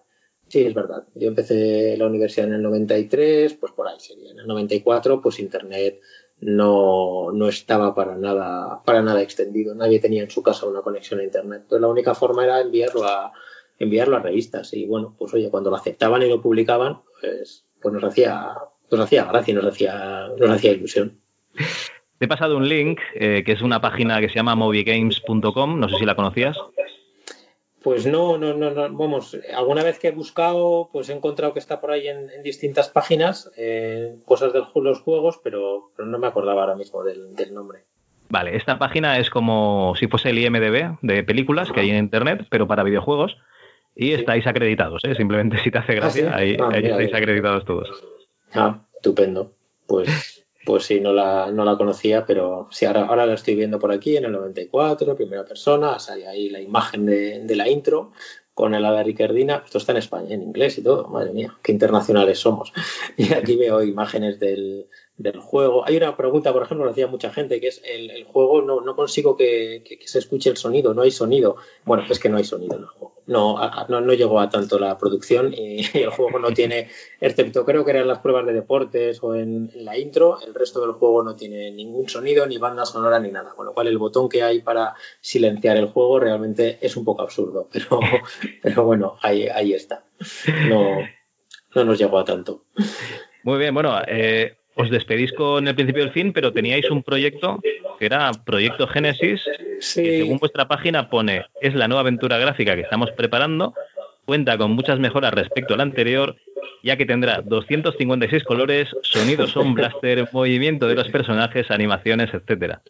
Sí, 0.48 0.66
es 0.66 0.74
verdad. 0.74 1.04
Yo 1.14 1.28
empecé 1.28 1.96
la 1.96 2.06
universidad 2.06 2.48
en 2.48 2.54
el 2.54 2.62
93, 2.62 3.54
pues 3.54 3.72
por 3.72 3.88
ahí 3.88 3.98
sería. 3.98 4.32
En 4.32 4.38
el 4.38 4.46
94, 4.46 5.22
pues 5.22 5.38
Internet 5.38 6.00
no, 6.40 7.32
no 7.32 7.48
estaba 7.48 7.94
para 7.94 8.16
nada, 8.16 8.82
para 8.84 9.00
nada 9.00 9.22
extendido. 9.22 9.74
Nadie 9.74 9.98
tenía 9.98 10.22
en 10.22 10.30
su 10.30 10.42
casa 10.42 10.66
una 10.66 10.82
conexión 10.82 11.20
a 11.20 11.24
Internet. 11.24 11.62
Entonces 11.62 11.80
la 11.80 11.88
única 11.88 12.14
forma 12.14 12.44
era 12.44 12.60
enviarlo 12.60 13.04
a, 13.04 13.32
enviarlo 13.78 14.16
a 14.16 14.20
revistas. 14.20 14.74
Y 14.74 14.86
bueno, 14.86 15.14
pues 15.18 15.32
oye, 15.32 15.50
cuando 15.50 15.70
lo 15.70 15.76
aceptaban 15.76 16.22
y 16.22 16.28
lo 16.28 16.42
publicaban, 16.42 17.00
pues, 17.20 17.64
pues 17.82 17.92
nos 17.92 18.04
hacía, 18.04 18.54
nos 18.90 19.00
hacía 19.00 19.24
gracia 19.24 19.52
y 19.52 19.54
nos 19.54 19.66
hacía, 19.66 20.28
nos 20.38 20.50
hacía 20.50 20.72
ilusión. 20.72 21.18
Te 22.18 22.26
he 22.26 22.28
pasado 22.28 22.56
un 22.56 22.68
link, 22.68 23.00
eh, 23.14 23.42
que 23.44 23.52
es 23.52 23.62
una 23.62 23.80
página 23.80 24.20
que 24.20 24.28
se 24.28 24.36
llama 24.36 24.54
moviegames.com, 24.54 25.80
no 25.80 25.88
sé 25.88 25.96
si 25.96 26.04
la 26.04 26.14
conocías. 26.14 26.56
Pues 27.82 28.06
no, 28.06 28.38
no, 28.38 28.54
no, 28.54 28.70
no, 28.70 28.96
vamos, 28.96 29.36
alguna 29.56 29.82
vez 29.82 29.98
que 29.98 30.08
he 30.08 30.12
buscado, 30.12 30.88
pues 30.92 31.08
he 31.08 31.14
encontrado 31.14 31.52
que 31.52 31.58
está 31.58 31.80
por 31.80 31.90
ahí 31.90 32.06
en, 32.06 32.28
distintas 32.44 32.88
páginas, 32.88 33.50
eh, 33.56 34.14
cosas 34.24 34.52
de 34.52 34.62
los 34.76 35.00
juegos, 35.00 35.40
pero, 35.42 35.90
no 35.98 36.18
me 36.18 36.28
acordaba 36.28 36.62
ahora 36.62 36.76
mismo 36.76 37.02
del, 37.02 37.34
nombre. 37.52 37.80
Vale, 38.28 38.56
esta 38.56 38.78
página 38.78 39.18
es 39.18 39.28
como 39.30 39.94
si 39.98 40.06
fuese 40.06 40.30
el 40.30 40.38
IMDB 40.38 40.98
de 41.02 41.24
películas 41.24 41.72
que 41.72 41.80
hay 41.80 41.90
en 41.90 41.96
Internet, 41.96 42.46
pero 42.50 42.68
para 42.68 42.84
videojuegos, 42.84 43.36
y 43.94 44.12
estáis 44.12 44.46
acreditados, 44.46 45.04
¿eh? 45.04 45.14
simplemente 45.14 45.58
si 45.58 45.70
te 45.70 45.78
hace 45.78 45.94
gracia, 45.94 46.30
ah, 46.32 46.38
ahí, 46.38 46.56
ah, 46.58 46.70
estáis 46.76 47.14
acreditados 47.14 47.64
todos. 47.64 47.88
Ah, 48.52 48.80
estupendo. 48.94 49.52
Pues 49.86 50.44
pues 50.64 50.84
sí, 50.84 51.00
no 51.00 51.12
la, 51.12 51.50
no 51.50 51.64
la 51.64 51.76
conocía, 51.76 52.24
pero 52.24 52.68
sí, 52.70 52.86
ahora, 52.86 53.06
ahora 53.06 53.26
la 53.26 53.34
estoy 53.34 53.54
viendo 53.54 53.78
por 53.78 53.92
aquí 53.92 54.16
en 54.16 54.24
el 54.24 54.32
94, 54.32 55.16
primera 55.16 55.44
persona, 55.44 55.98
sale 55.98 56.26
ahí 56.26 56.48
la 56.48 56.60
imagen 56.60 57.06
de, 57.06 57.40
de 57.40 57.56
la 57.56 57.68
intro 57.68 58.12
con 58.54 58.74
el 58.74 58.84
Ada 58.84 59.02
Ricardina. 59.02 59.62
Esto 59.64 59.78
está 59.78 59.92
en 59.92 59.98
España, 59.98 60.34
en 60.34 60.42
inglés 60.42 60.78
y 60.78 60.82
todo. 60.82 61.08
Madre 61.08 61.32
mía, 61.32 61.56
qué 61.62 61.72
internacionales 61.72 62.38
somos. 62.38 62.72
Y 63.16 63.32
aquí 63.32 63.56
veo 63.56 63.82
imágenes 63.82 64.38
del, 64.38 64.86
del 65.22 65.38
juego. 65.38 65.86
Hay 65.86 65.96
una 65.96 66.16
pregunta, 66.16 66.52
por 66.52 66.62
ejemplo, 66.62 66.84
lo 66.84 66.90
hacía 66.90 67.06
mucha 67.06 67.32
gente, 67.32 67.60
que 67.60 67.68
es 67.68 67.80
el, 67.84 68.24
juego 68.24 68.62
no, 68.62 68.96
consigo 68.96 69.36
que, 69.36 69.82
que, 69.86 70.06
se 70.06 70.18
escuche 70.18 70.50
el 70.50 70.56
sonido, 70.56 70.94
no 70.94 71.02
hay 71.02 71.10
sonido. 71.10 71.56
Bueno, 71.84 72.04
es 72.08 72.18
que 72.18 72.28
no 72.28 72.36
hay 72.36 72.44
sonido 72.44 72.76
en 72.76 72.82
el 72.82 72.88
juego. 72.88 73.12
No, 73.26 73.58
no, 73.88 74.00
no 74.00 74.12
llegó 74.14 74.40
a 74.40 74.50
tanto 74.50 74.78
la 74.78 74.98
producción 74.98 75.54
y, 75.56 75.86
el 75.96 76.10
juego 76.10 76.38
no 76.38 76.50
tiene, 76.50 76.88
excepto 77.20 77.64
creo 77.64 77.84
que 77.84 77.92
eran 77.92 78.08
las 78.08 78.18
pruebas 78.18 78.46
de 78.46 78.52
deportes 78.52 79.22
o 79.22 79.34
en, 79.34 79.70
la 79.74 79.96
intro, 79.96 80.40
el 80.44 80.54
resto 80.54 80.80
del 80.80 80.92
juego 80.92 81.22
no 81.22 81.36
tiene 81.36 81.70
ningún 81.70 82.08
sonido, 82.08 82.46
ni 82.46 82.58
banda 82.58 82.84
sonora, 82.84 83.20
ni 83.20 83.30
nada. 83.30 83.54
Con 83.54 83.66
lo 83.66 83.74
cual 83.74 83.86
el 83.86 83.98
botón 83.98 84.28
que 84.28 84.42
hay 84.42 84.60
para 84.60 84.94
silenciar 85.20 85.76
el 85.76 85.86
juego 85.86 86.18
realmente 86.18 86.78
es 86.80 86.96
un 86.96 87.04
poco 87.04 87.22
absurdo, 87.22 87.68
pero, 87.72 88.00
pero 88.62 88.84
bueno, 88.84 89.16
ahí, 89.22 89.46
ahí 89.48 89.72
está. 89.72 90.04
No, 90.68 90.98
no 91.74 91.84
nos 91.84 91.98
llegó 91.98 92.18
a 92.18 92.24
tanto. 92.24 92.64
Muy 93.44 93.58
bien, 93.58 93.74
bueno, 93.74 94.00
eh, 94.06 94.56
os 94.74 94.90
despedís 94.90 95.32
con 95.32 95.68
el 95.68 95.74
principio 95.74 96.04
del 96.04 96.12
fin, 96.12 96.32
pero 96.32 96.52
teníais 96.52 96.90
un 96.90 97.02
proyecto 97.02 97.60
que 97.98 98.06
era 98.06 98.32
Proyecto 98.32 98.86
Génesis, 98.86 99.44
que 99.94 100.18
según 100.18 100.38
vuestra 100.38 100.66
página 100.68 101.10
pone, 101.10 101.46
es 101.60 101.74
la 101.74 101.88
nueva 101.88 102.00
aventura 102.00 102.38
gráfica 102.38 102.74
que 102.74 102.82
estamos 102.82 103.10
preparando, 103.12 103.74
cuenta 104.24 104.56
con 104.56 104.72
muchas 104.72 104.98
mejoras 104.98 105.34
respecto 105.34 105.74
al 105.74 105.80
anterior, 105.80 106.36
ya 106.82 106.96
que 106.96 107.06
tendrá 107.06 107.42
256 107.42 108.44
colores, 108.44 108.88
sonidos 109.02 109.50
son 109.50 109.74
blaster, 109.74 110.28
movimiento 110.32 110.86
de 110.88 110.94
los 110.94 111.08
personajes, 111.08 111.70
animaciones, 111.70 112.32
etcétera. 112.32 112.82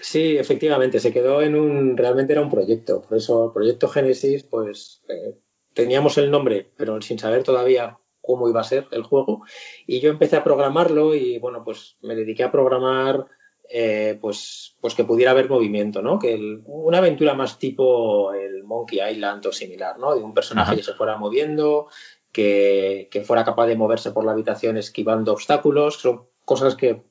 Sí, 0.00 0.36
efectivamente, 0.36 1.00
se 1.00 1.12
quedó 1.12 1.42
en 1.42 1.56
un, 1.56 1.96
realmente 1.96 2.32
era 2.32 2.42
un 2.42 2.50
proyecto, 2.50 3.02
por 3.02 3.16
eso 3.16 3.52
Proyecto 3.52 3.88
Génesis, 3.88 4.44
pues 4.44 5.02
eh, 5.08 5.34
teníamos 5.72 6.18
el 6.18 6.30
nombre, 6.30 6.70
pero 6.76 7.00
sin 7.00 7.18
saber 7.18 7.42
todavía 7.42 7.98
cómo 8.24 8.48
iba 8.48 8.60
a 8.60 8.64
ser 8.64 8.86
el 8.90 9.02
juego. 9.02 9.42
Y 9.86 10.00
yo 10.00 10.10
empecé 10.10 10.36
a 10.36 10.44
programarlo 10.44 11.14
y 11.14 11.38
bueno, 11.38 11.62
pues 11.64 11.96
me 12.02 12.14
dediqué 12.14 12.44
a 12.44 12.52
programar 12.52 13.26
eh, 13.68 14.18
pues, 14.20 14.76
pues 14.80 14.94
que 14.94 15.04
pudiera 15.04 15.30
haber 15.30 15.48
movimiento, 15.48 16.02
¿no? 16.02 16.18
Que 16.18 16.60
una 16.66 16.98
aventura 16.98 17.34
más 17.34 17.58
tipo 17.58 18.32
el 18.34 18.62
Monkey 18.64 19.00
Island 19.00 19.46
o 19.46 19.52
similar, 19.52 19.98
¿no? 19.98 20.14
De 20.14 20.22
un 20.22 20.34
personaje 20.34 20.76
que 20.76 20.82
se 20.82 20.92
fuera 20.92 21.16
moviendo, 21.16 21.88
que, 22.30 23.08
que, 23.10 23.22
fuera 23.22 23.44
capaz 23.44 23.66
de 23.66 23.76
moverse 23.76 24.10
por 24.10 24.24
la 24.24 24.32
habitación 24.32 24.76
esquivando 24.76 25.32
obstáculos, 25.32 25.96
son 25.96 26.26
cosas 26.44 26.76
que, 26.76 27.04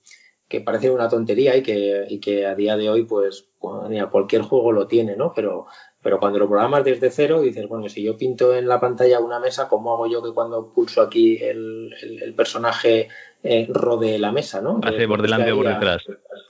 que 0.47 0.61
parecen 0.61 0.91
una 0.91 1.09
tontería 1.09 1.55
y 1.57 1.63
que, 1.63 2.05
y 2.07 2.19
que 2.19 2.45
a 2.45 2.53
día 2.53 2.77
de 2.77 2.89
hoy, 2.89 3.05
pues, 3.05 3.49
cualquier 3.57 4.43
juego 4.43 4.71
lo 4.71 4.85
tiene, 4.85 5.15
¿no? 5.15 5.33
Pero, 5.33 5.65
pero 6.03 6.19
cuando 6.19 6.37
lo 6.37 6.49
programas 6.49 6.83
desde 6.83 7.09
cero, 7.09 7.41
dices, 7.41 7.67
bueno, 7.67 7.87
si 7.87 8.03
yo 8.03 8.17
pinto 8.17 8.53
en 8.53 8.67
la 8.67 8.79
pantalla 8.79 9.21
una 9.21 9.39
mesa, 9.39 9.69
¿cómo 9.69 9.93
hago 9.93 10.05
yo 10.07 10.21
que 10.21 10.31
cuando 10.31 10.67
pulso 10.67 11.01
aquí 11.01 11.41
el, 11.41 11.95
el, 12.21 12.33
personaje 12.35 13.07
eh, 13.41 13.67
rodee 13.69 14.19
la 14.19 14.33
mesa, 14.33 14.61
¿no? 14.61 14.81
Hace 14.83 15.07
por 15.07 15.21
delante 15.21 15.53
o 15.53 15.55
por 15.55 15.67
detrás. 15.67 16.03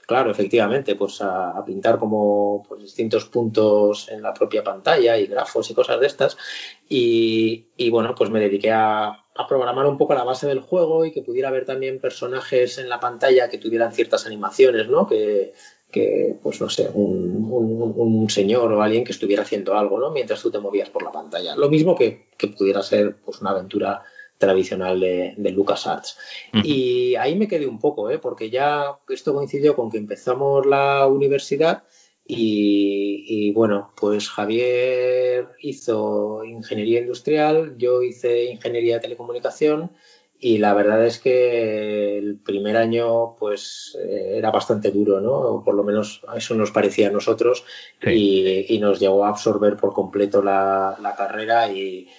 Claro, 0.07 0.31
efectivamente, 0.31 0.95
pues 0.95 1.21
a, 1.21 1.63
pintar 1.65 1.99
como 1.99 2.65
pues, 2.67 2.81
distintos 2.81 3.25
puntos 3.25 4.09
en 4.09 4.23
la 4.23 4.33
propia 4.33 4.63
pantalla 4.63 5.17
y 5.17 5.27
grafos 5.27 5.69
y 5.69 5.75
cosas 5.75 5.99
de 5.99 6.07
estas. 6.07 6.35
Y, 6.89 7.67
y 7.77 7.89
bueno, 7.91 8.15
pues 8.15 8.31
me 8.31 8.39
dediqué 8.39 8.71
a, 8.71 9.23
a 9.35 9.47
programar 9.47 9.85
un 9.85 9.97
poco 9.97 10.15
la 10.15 10.23
base 10.23 10.47
del 10.47 10.61
juego 10.61 11.05
y 11.05 11.11
que 11.11 11.21
pudiera 11.21 11.49
haber 11.49 11.65
también 11.65 11.99
personajes 11.99 12.79
en 12.79 12.89
la 12.89 12.99
pantalla 12.99 13.49
que 13.49 13.59
tuvieran 13.59 13.93
ciertas 13.93 14.25
animaciones, 14.25 14.89
¿no? 14.89 15.07
Que, 15.07 15.53
que, 15.93 16.35
pues 16.41 16.59
no 16.59 16.69
sé, 16.69 16.89
un, 16.93 17.47
un, 17.95 18.29
señor 18.29 18.73
o 18.73 18.81
alguien 18.81 19.03
que 19.03 19.11
estuviera 19.11 19.43
haciendo 19.43 19.77
algo, 19.77 19.99
¿no? 19.99 20.11
Mientras 20.11 20.41
tú 20.41 20.51
te 20.51 20.59
movías 20.59 20.89
por 20.89 21.03
la 21.03 21.11
pantalla. 21.11 21.55
Lo 21.55 21.69
mismo 21.69 21.95
que, 21.95 22.25
que 22.35 22.47
pudiera 22.47 22.81
ser 22.81 23.15
pues 23.23 23.39
una 23.39 23.51
aventura 23.51 24.03
tradicional 24.39 24.99
de, 24.99 25.35
de 25.37 25.51
LucasArts. 25.51 26.17
Y 26.63 27.15
ahí 27.15 27.35
me 27.35 27.47
quedé 27.47 27.67
un 27.67 27.79
poco, 27.79 28.09
¿eh? 28.09 28.17
Porque 28.17 28.49
ya 28.49 28.97
esto 29.07 29.33
coincidió 29.33 29.75
con 29.75 29.91
que 29.91 29.99
empezamos 29.99 30.65
la 30.65 31.07
universidad 31.07 31.83
y, 32.25 33.25
y, 33.27 33.51
bueno, 33.51 33.93
pues 33.95 34.29
Javier 34.29 35.49
hizo 35.61 36.43
ingeniería 36.43 37.01
industrial, 37.01 37.75
yo 37.77 38.01
hice 38.01 38.45
ingeniería 38.45 38.95
de 38.95 39.01
telecomunicación 39.01 39.91
y 40.43 40.57
la 40.57 40.73
verdad 40.73 41.05
es 41.05 41.19
que 41.19 42.17
el 42.17 42.35
primer 42.35 42.75
año 42.75 43.37
pues 43.39 43.97
eh, 43.97 44.33
era 44.35 44.51
bastante 44.51 44.91
duro, 44.91 45.21
¿no? 45.21 45.31
O 45.31 45.63
por 45.63 45.73
lo 45.73 45.85
menos 45.85 46.21
eso 46.35 46.53
nos 46.53 46.69
parecía 46.69 47.07
a 47.07 47.11
nosotros 47.11 47.63
y, 48.05 48.77
nos 48.81 48.99
llegó 48.99 49.23
a 49.23 49.29
absorber 49.29 49.77
por 49.77 49.93
completo 49.93 50.41
la, 50.43 51.15
carrera 51.17 51.71
y, 51.71 52.09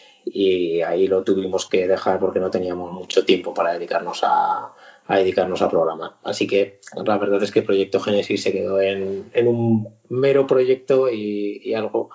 ahí 0.81 1.07
lo 1.07 1.23
tuvimos 1.23 1.67
que 1.67 1.87
dejar 1.87 2.19
porque 2.19 2.41
no 2.41 2.51
teníamos 2.51 2.93
mucho 2.93 3.27
tiempo 3.27 3.53
para 3.53 3.75
dedicarnos 3.75 4.23
a, 4.23 4.73
dedicarnos 5.07 5.61
a 5.61 5.69
programar. 5.69 6.13
Así 6.23 6.47
que 6.47 6.81
la 7.05 7.19
verdad 7.19 7.43
es 7.43 7.53
que 7.53 7.59
el 7.59 7.67
proyecto 7.67 8.01
Genesis 8.01 8.43
se 8.43 8.53
quedó 8.53 8.81
en, 8.81 9.29
un 9.47 9.99
mero 10.09 10.47
proyecto 10.47 11.11
y, 11.11 11.75
algo 11.75 12.09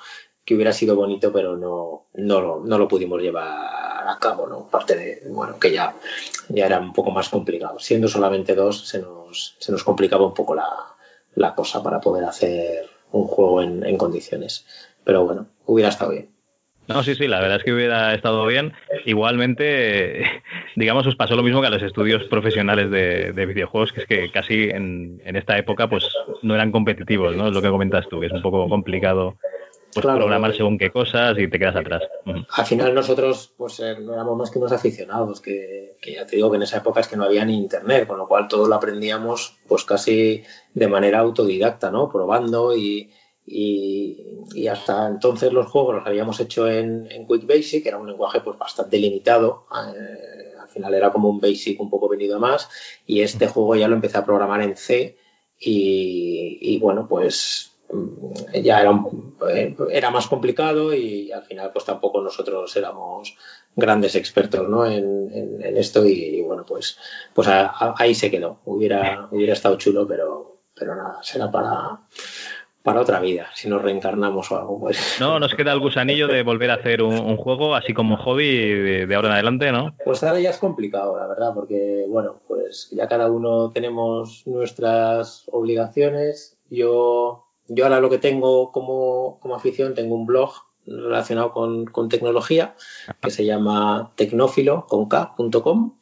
que 0.49 0.55
hubiera 0.55 0.73
sido 0.73 0.95
bonito, 0.95 1.31
pero 1.31 1.55
no, 1.55 2.07
no, 2.15 2.59
no 2.65 2.77
lo 2.79 2.87
pudimos 2.87 3.21
llevar 3.21 3.45
a 3.45 4.17
cabo, 4.19 4.47
¿no? 4.47 4.67
Parte 4.67 4.95
de, 4.95 5.21
bueno, 5.29 5.59
que 5.59 5.71
ya, 5.71 5.93
ya 6.47 6.65
era 6.65 6.79
un 6.79 6.91
poco 6.91 7.11
más 7.11 7.29
complicado. 7.29 7.77
Siendo 7.77 8.07
solamente 8.07 8.55
dos, 8.55 8.87
se 8.87 8.99
nos, 8.99 9.55
se 9.59 9.71
nos 9.71 9.83
complicaba 9.83 10.25
un 10.25 10.33
poco 10.33 10.55
la, 10.55 10.67
la 11.35 11.53
cosa 11.53 11.83
para 11.83 12.01
poder 12.01 12.25
hacer 12.25 12.89
un 13.11 13.25
juego 13.27 13.61
en, 13.61 13.95
condiciones. 13.97 14.65
Pero 15.03 15.23
bueno, 15.23 15.45
hubiera 15.67 15.89
estado 15.89 16.13
bien. 16.13 16.31
No, 16.87 17.03
sí, 17.03 17.13
sí, 17.13 17.27
la 17.27 17.41
verdad 17.41 17.57
es 17.57 17.63
que 17.63 17.73
hubiera 17.73 18.15
estado 18.15 18.43
bien. 18.47 18.73
Igualmente, 19.05 20.41
digamos, 20.75 21.05
os 21.05 21.15
pasó 21.15 21.35
lo 21.35 21.43
mismo 21.43 21.61
que 21.61 21.67
a 21.67 21.69
los 21.69 21.83
estudios 21.83 22.23
profesionales 22.23 22.89
de, 22.89 23.33
de 23.33 23.45
videojuegos, 23.45 23.93
que 23.93 24.01
es 24.01 24.07
que 24.07 24.31
casi 24.31 24.63
en, 24.63 25.21
en, 25.23 25.35
esta 25.35 25.59
época 25.59 25.87
pues 25.87 26.09
no 26.41 26.55
eran 26.55 26.71
competitivos, 26.71 27.35
¿no? 27.35 27.49
Es 27.49 27.53
lo 27.53 27.61
que 27.61 27.69
comentas 27.69 28.09
tú, 28.09 28.19
que 28.19 28.25
es 28.25 28.33
un 28.33 28.41
poco 28.41 28.67
complicado 28.67 29.37
pues 29.93 30.05
programar 30.05 30.55
según 30.55 30.77
qué 30.77 30.91
cosas 30.91 31.37
y 31.37 31.49
te 31.49 31.57
quedas 31.57 31.75
atrás. 31.75 32.03
Al 32.51 32.65
final 32.65 32.93
nosotros 32.93 33.53
pues 33.57 33.79
eh, 33.79 33.95
no 33.99 34.13
éramos 34.13 34.37
más 34.37 34.51
que 34.51 34.59
unos 34.59 34.71
aficionados, 34.71 35.41
que, 35.41 35.97
ya 36.05 36.25
te 36.25 36.35
digo 36.35 36.49
que 36.51 36.57
en 36.57 36.63
esa 36.63 36.77
época 36.77 36.99
es 36.99 37.07
que 37.07 37.17
no 37.17 37.23
había 37.23 37.45
ni 37.45 37.57
internet, 37.57 38.07
con 38.07 38.17
lo 38.17 38.27
cual 38.27 38.47
todo 38.47 38.67
lo 38.67 38.75
aprendíamos 38.75 39.57
pues 39.67 39.83
casi 39.85 40.43
de 40.73 40.87
manera 40.87 41.19
autodidacta, 41.19 41.91
¿no? 41.91 42.09
Probando 42.09 42.75
y, 42.75 43.11
y, 43.45 44.67
hasta 44.67 45.07
entonces 45.07 45.51
los 45.51 45.67
juegos 45.67 45.95
los 45.95 46.07
habíamos 46.07 46.39
hecho 46.39 46.69
en, 46.69 47.07
en 47.11 47.27
Quick 47.27 47.47
Basic, 47.47 47.83
que 47.83 47.89
era 47.89 47.97
un 47.97 48.07
lenguaje 48.07 48.41
pues 48.41 48.57
bastante 48.57 48.99
limitado. 48.99 49.65
Eh, 49.95 50.53
al 50.61 50.69
final 50.69 50.93
era 50.93 51.11
como 51.11 51.29
un 51.29 51.39
Basic 51.39 51.79
un 51.81 51.89
poco 51.89 52.07
venido 52.07 52.35
a 52.35 52.39
más 52.39 52.69
y 53.07 53.21
este 53.21 53.47
juego 53.47 53.75
ya 53.75 53.87
lo 53.87 53.95
empecé 53.95 54.19
a 54.19 54.25
programar 54.25 54.61
en 54.61 54.77
C 54.77 55.17
y, 55.59 56.59
y 56.61 56.79
bueno, 56.79 57.07
pues 57.07 57.78
ya 58.53 58.81
era, 58.81 59.03
eh, 59.49 59.75
era 59.91 60.11
más 60.11 60.27
complicado 60.27 60.93
y 60.93 61.31
al 61.31 61.43
final 61.43 61.71
pues 61.71 61.85
tampoco 61.85 62.21
nosotros 62.21 62.75
éramos 62.75 63.35
grandes 63.75 64.15
expertos 64.15 64.69
¿no? 64.69 64.85
en, 64.85 65.29
en, 65.33 65.77
esto 65.77 66.05
y, 66.05 66.41
bueno 66.41 66.65
pues 66.65 66.97
pues 67.33 67.47
ahí 67.47 68.13
se 68.13 68.29
quedó 68.29 68.59
hubiera 68.65 69.27
hubiera 69.31 69.53
estado 69.53 69.77
chulo 69.77 70.07
pero 70.07 70.59
pero 70.75 70.95
nada 70.95 71.19
será 71.23 71.49
para 71.51 71.99
para 72.83 73.01
otra 73.01 73.19
vida, 73.19 73.47
si 73.53 73.67
nos 73.67 73.81
reencarnamos 73.81 74.51
o 74.51 74.57
algo. 74.57 74.79
Pues. 74.79 75.17
No, 75.19 75.39
nos 75.39 75.53
queda 75.53 75.73
el 75.73 75.79
gusanillo 75.79 76.27
de 76.27 76.43
volver 76.43 76.71
a 76.71 76.75
hacer 76.75 77.03
un, 77.03 77.37
juego 77.37 77.75
así 77.75 77.93
como 77.93 78.17
hobby 78.17 79.05
de, 79.05 79.15
ahora 79.15 79.27
en 79.27 79.33
adelante, 79.33 79.71
¿no? 79.71 79.95
Pues 80.03 80.23
ahora 80.23 80.39
ya 80.39 80.49
es 80.49 80.57
complicado, 80.57 81.17
la 81.19 81.27
verdad, 81.27 81.53
porque 81.53 82.05
bueno, 82.07 82.41
pues 82.47 82.89
ya 82.91 83.07
cada 83.07 83.29
uno 83.29 83.71
tenemos 83.71 84.43
nuestras 84.47 85.43
obligaciones. 85.51 86.57
Yo, 86.69 87.48
yo 87.69 87.85
ahora 87.85 88.01
lo 88.01 88.09
que 88.09 88.17
tengo 88.17 88.71
como, 88.71 89.39
como 89.39 89.55
afición, 89.55 89.93
tengo 89.93 90.15
un 90.15 90.25
blog 90.25 90.51
relacionado 90.85 91.51
con, 91.51 91.85
con 91.85 92.09
tecnología 92.09 92.75
que 93.21 93.31
se 93.31 93.45
llama 93.45 94.11
tecnófilo.com 94.15 95.93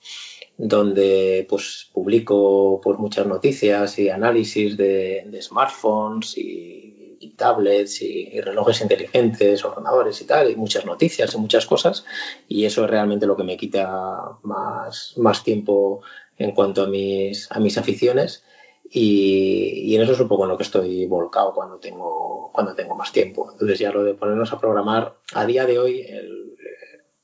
donde 0.58 1.46
pues 1.48 1.90
publico 1.94 2.82
pues 2.84 2.98
muchas 2.98 3.28
noticias 3.28 4.00
y 4.00 4.10
análisis 4.10 4.76
de, 4.76 5.40
smartphones 5.42 6.38
y, 6.38 6.94
tablets 7.36 8.02
y, 8.02 8.42
relojes 8.42 8.82
inteligentes, 8.82 9.64
ordenadores 9.64 10.20
y 10.22 10.26
tal, 10.26 10.50
y 10.50 10.56
muchas 10.56 10.86
noticias 10.86 11.36
y 11.36 11.38
muchas 11.38 11.68
cosas, 11.68 12.04
y 12.48 12.66
eso 12.66 12.84
es 12.84 12.90
realmente 12.90 13.28
lo 13.28 13.38
que 13.38 13.44
me 13.44 13.58
quita 13.58 14.40
más, 14.42 15.14
más 15.18 15.44
tiempo 15.44 16.02
en 16.40 16.52
cuanto 16.54 16.84
a 16.84 16.88
mis, 16.88 17.52
a 17.52 17.60
mis 17.60 17.78
aficiones. 17.78 18.44
Y, 18.90 19.92
y, 19.92 19.96
en 19.96 20.02
eso 20.02 20.14
es 20.14 20.20
un 20.20 20.28
poco 20.28 20.44
en 20.44 20.50
lo 20.50 20.58
que 20.58 20.64
estoy 20.64 21.06
volcado 21.08 21.54
cuando 21.54 21.78
tengo, 21.78 22.52
cuando 22.54 22.74
tengo 22.74 22.96
más 22.96 23.12
tiempo. 23.12 23.50
Entonces 23.52 23.80
ya 23.80 23.92
lo 23.92 24.04
de 24.04 24.14
ponernos 24.14 24.54
a 24.54 24.60
programar, 24.60 25.18
a 25.34 25.46
día 25.46 25.66
de 25.66 25.78
hoy 25.78 26.02
el, 26.02 26.48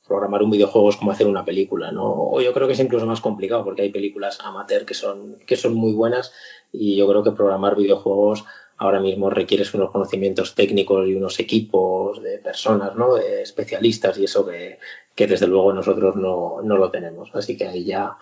programar 0.08 0.44
un 0.44 0.52
videojuego 0.52 0.90
es 0.90 0.98
como 0.98 1.12
hacer 1.12 1.28
una 1.28 1.46
película, 1.46 1.92
¿no? 1.92 2.04
O 2.06 2.42
yo 2.42 2.54
creo 2.54 2.68
que 2.68 2.74
es 2.74 2.80
incluso 2.80 3.06
más 3.06 3.22
complicado 3.22 3.64
porque 3.64 3.84
hay 3.84 3.90
películas 3.92 4.40
amateur 4.44 4.86
que 4.86 4.94
son, 4.94 5.40
que 5.46 5.56
son 5.56 5.74
muy 5.74 5.94
buenas 5.94 6.34
y 6.72 6.98
yo 6.98 7.08
creo 7.08 7.24
que 7.24 7.32
programar 7.32 7.76
videojuegos 7.76 8.44
ahora 8.78 9.00
mismo 9.00 9.30
requiere 9.30 9.64
unos 9.74 9.92
conocimientos 9.92 10.56
técnicos 10.56 11.08
y 11.08 11.16
unos 11.16 11.40
equipos 11.40 12.22
de 12.22 12.38
personas, 12.40 12.96
¿no? 12.96 13.16
De 13.16 13.42
especialistas 13.42 14.18
y 14.18 14.26
eso 14.26 14.46
que, 14.46 14.78
que 15.16 15.28
desde 15.28 15.48
luego 15.48 15.74
nosotros 15.74 16.16
no, 16.16 16.62
no 16.62 16.78
lo 16.78 16.92
tenemos. 16.92 17.30
Así 17.34 17.56
que 17.56 17.68
ahí 17.68 17.86
ya 17.86 18.18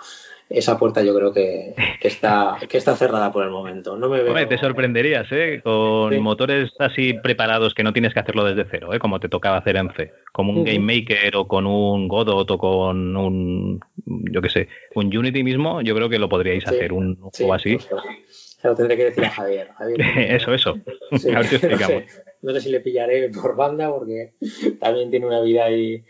esa 0.54 0.78
puerta 0.78 1.02
yo 1.04 1.16
creo 1.16 1.34
que, 1.34 1.74
está, 2.02 2.58
que 2.70 2.78
está 2.78 2.96
cerrada 2.96 3.32
por 3.32 3.44
el 3.44 3.52
momento. 3.52 3.98
No 3.98 4.10
me 4.10 4.22
veo... 4.22 4.48
te 4.48 4.58
sorprenderías, 4.58 5.28
¿eh? 5.32 5.62
Con 5.64 6.20
motores 6.22 6.72
así 6.80 7.14
preparados 7.14 7.74
que 7.74 7.84
no 7.84 7.94
tienes 7.94 8.14
que 8.14 8.20
hacerlo 8.20 8.44
desde 8.44 8.70
cero, 8.70 8.94
¿eh? 8.94 9.00
Como 9.00 9.20
te 9.20 9.30
tocaba 9.30 9.58
hacer 9.58 9.78
en 9.78 9.92
C. 9.94 10.12
Como 10.32 10.52
un 10.52 10.64
Game 10.64 10.80
Maker 10.80 11.36
o 11.36 11.48
con 11.48 11.66
un 11.66 12.08
Godot 12.08 12.50
o 12.52 12.58
con 12.58 13.16
un, 13.16 13.80
yo 14.06 14.42
qué 14.42 14.50
sé, 14.50 14.68
un 14.96 15.16
Unity 15.16 15.44
mismo, 15.44 15.82
yo 15.82 15.96
creo 15.96 16.10
que 16.10 16.20
lo 16.20 16.30
podríais 16.30 16.66
hacer, 16.68 16.94
un 16.94 17.16
juego 17.16 17.54
así. 17.54 17.78
Pues, 17.78 18.58
se 18.62 18.68
lo 18.68 18.76
tendré 18.76 18.96
que 18.96 19.06
decir 19.06 19.26
a 19.26 19.30
Javier. 19.30 19.70
eso, 20.18 20.54
eso. 20.54 20.70
a 20.72 21.38
ver 21.40 21.46
si 21.46 21.56
explicamos. 21.56 22.04
No 22.42 22.54
sé 22.54 22.62
si 22.62 22.70
le 22.70 22.80
pillaré 22.80 23.30
por 23.30 23.56
banda 23.56 23.90
porque 23.90 24.34
también 24.80 25.12
tiene 25.12 25.28
una 25.28 25.42
vida 25.42 25.66
ahí 25.66 26.04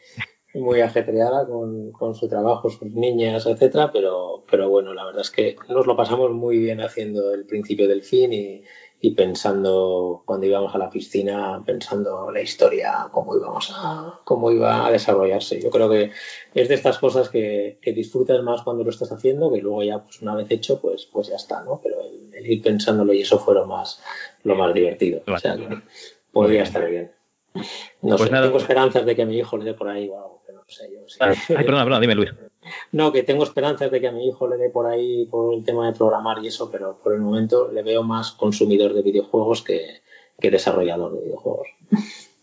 muy 0.53 0.81
ajetreada 0.81 1.47
con, 1.47 1.91
con, 1.91 2.15
su 2.15 2.27
trabajo, 2.27 2.69
sus 2.69 2.91
niñas, 2.93 3.45
etcétera, 3.45 3.91
pero, 3.91 4.43
pero 4.49 4.69
bueno, 4.69 4.93
la 4.93 5.05
verdad 5.05 5.21
es 5.21 5.31
que 5.31 5.55
nos 5.69 5.87
lo 5.87 5.95
pasamos 5.95 6.31
muy 6.31 6.57
bien 6.57 6.81
haciendo 6.81 7.33
el 7.33 7.45
principio 7.45 7.87
del 7.87 8.03
fin 8.03 8.33
y, 8.33 8.63
y 9.03 9.11
pensando 9.15 10.21
cuando 10.25 10.45
íbamos 10.45 10.75
a 10.75 10.77
la 10.77 10.89
piscina, 10.89 11.63
pensando 11.65 12.29
la 12.31 12.39
historia, 12.39 13.07
cómo 13.11 13.35
íbamos 13.35 13.73
a, 13.75 14.19
cómo 14.23 14.51
iba 14.51 14.85
a 14.85 14.91
desarrollarse. 14.91 15.59
Yo 15.59 15.71
creo 15.71 15.89
que 15.89 16.11
es 16.53 16.69
de 16.69 16.75
estas 16.75 16.99
cosas 16.99 17.29
que, 17.29 17.79
que 17.81 17.93
disfrutas 17.93 18.43
más 18.43 18.61
cuando 18.61 18.83
lo 18.83 18.91
estás 18.91 19.11
haciendo, 19.11 19.51
que 19.51 19.59
luego 19.59 19.81
ya, 19.83 20.03
pues 20.03 20.21
una 20.21 20.35
vez 20.35 20.51
hecho, 20.51 20.79
pues, 20.79 21.07
pues 21.11 21.29
ya 21.29 21.35
está, 21.35 21.63
¿no? 21.63 21.81
Pero 21.81 21.95
el, 21.99 22.45
ir 22.45 22.61
pensándolo 22.61 23.11
y 23.13 23.21
eso 23.21 23.39
fue 23.39 23.55
lo 23.55 23.65
más, 23.65 24.01
lo 24.43 24.55
más 24.55 24.71
divertido. 24.73 25.23
O 25.27 25.37
sea 25.37 25.55
que 25.55 25.67
podría 26.31 26.63
estar 26.63 26.87
bien. 26.87 27.11
No 28.01 28.17
pues 28.17 28.29
sé, 28.29 28.35
tengo 28.35 28.57
esperanzas 28.57 29.05
de 29.05 29.15
que 29.15 29.25
mi 29.25 29.37
hijo 29.37 29.57
le 29.57 29.65
dé 29.65 29.73
por 29.73 29.89
ahí 29.89 30.07
o 30.09 30.17
algo. 30.17 30.40
Ay, 31.19 31.35
perdona, 31.47 31.83
perdona, 31.83 31.99
dime 31.99 32.15
Luis. 32.15 32.31
No, 32.91 33.11
que 33.11 33.23
tengo 33.23 33.43
esperanzas 33.43 33.91
de 33.91 33.99
que 33.99 34.07
a 34.07 34.11
mi 34.11 34.27
hijo 34.27 34.47
le 34.47 34.57
dé 34.57 34.69
por 34.69 34.85
ahí 34.87 35.25
por 35.25 35.53
el 35.53 35.63
tema 35.63 35.87
de 35.87 35.97
programar 35.97 36.43
y 36.43 36.47
eso, 36.47 36.69
pero 36.71 36.99
por 37.03 37.13
el 37.13 37.21
momento 37.21 37.71
le 37.71 37.81
veo 37.83 38.03
más 38.03 38.31
consumidor 38.31 38.93
de 38.93 39.01
videojuegos 39.01 39.63
que, 39.63 40.01
desarrollador 40.37 41.13
de 41.13 41.25
videojuegos. 41.25 41.67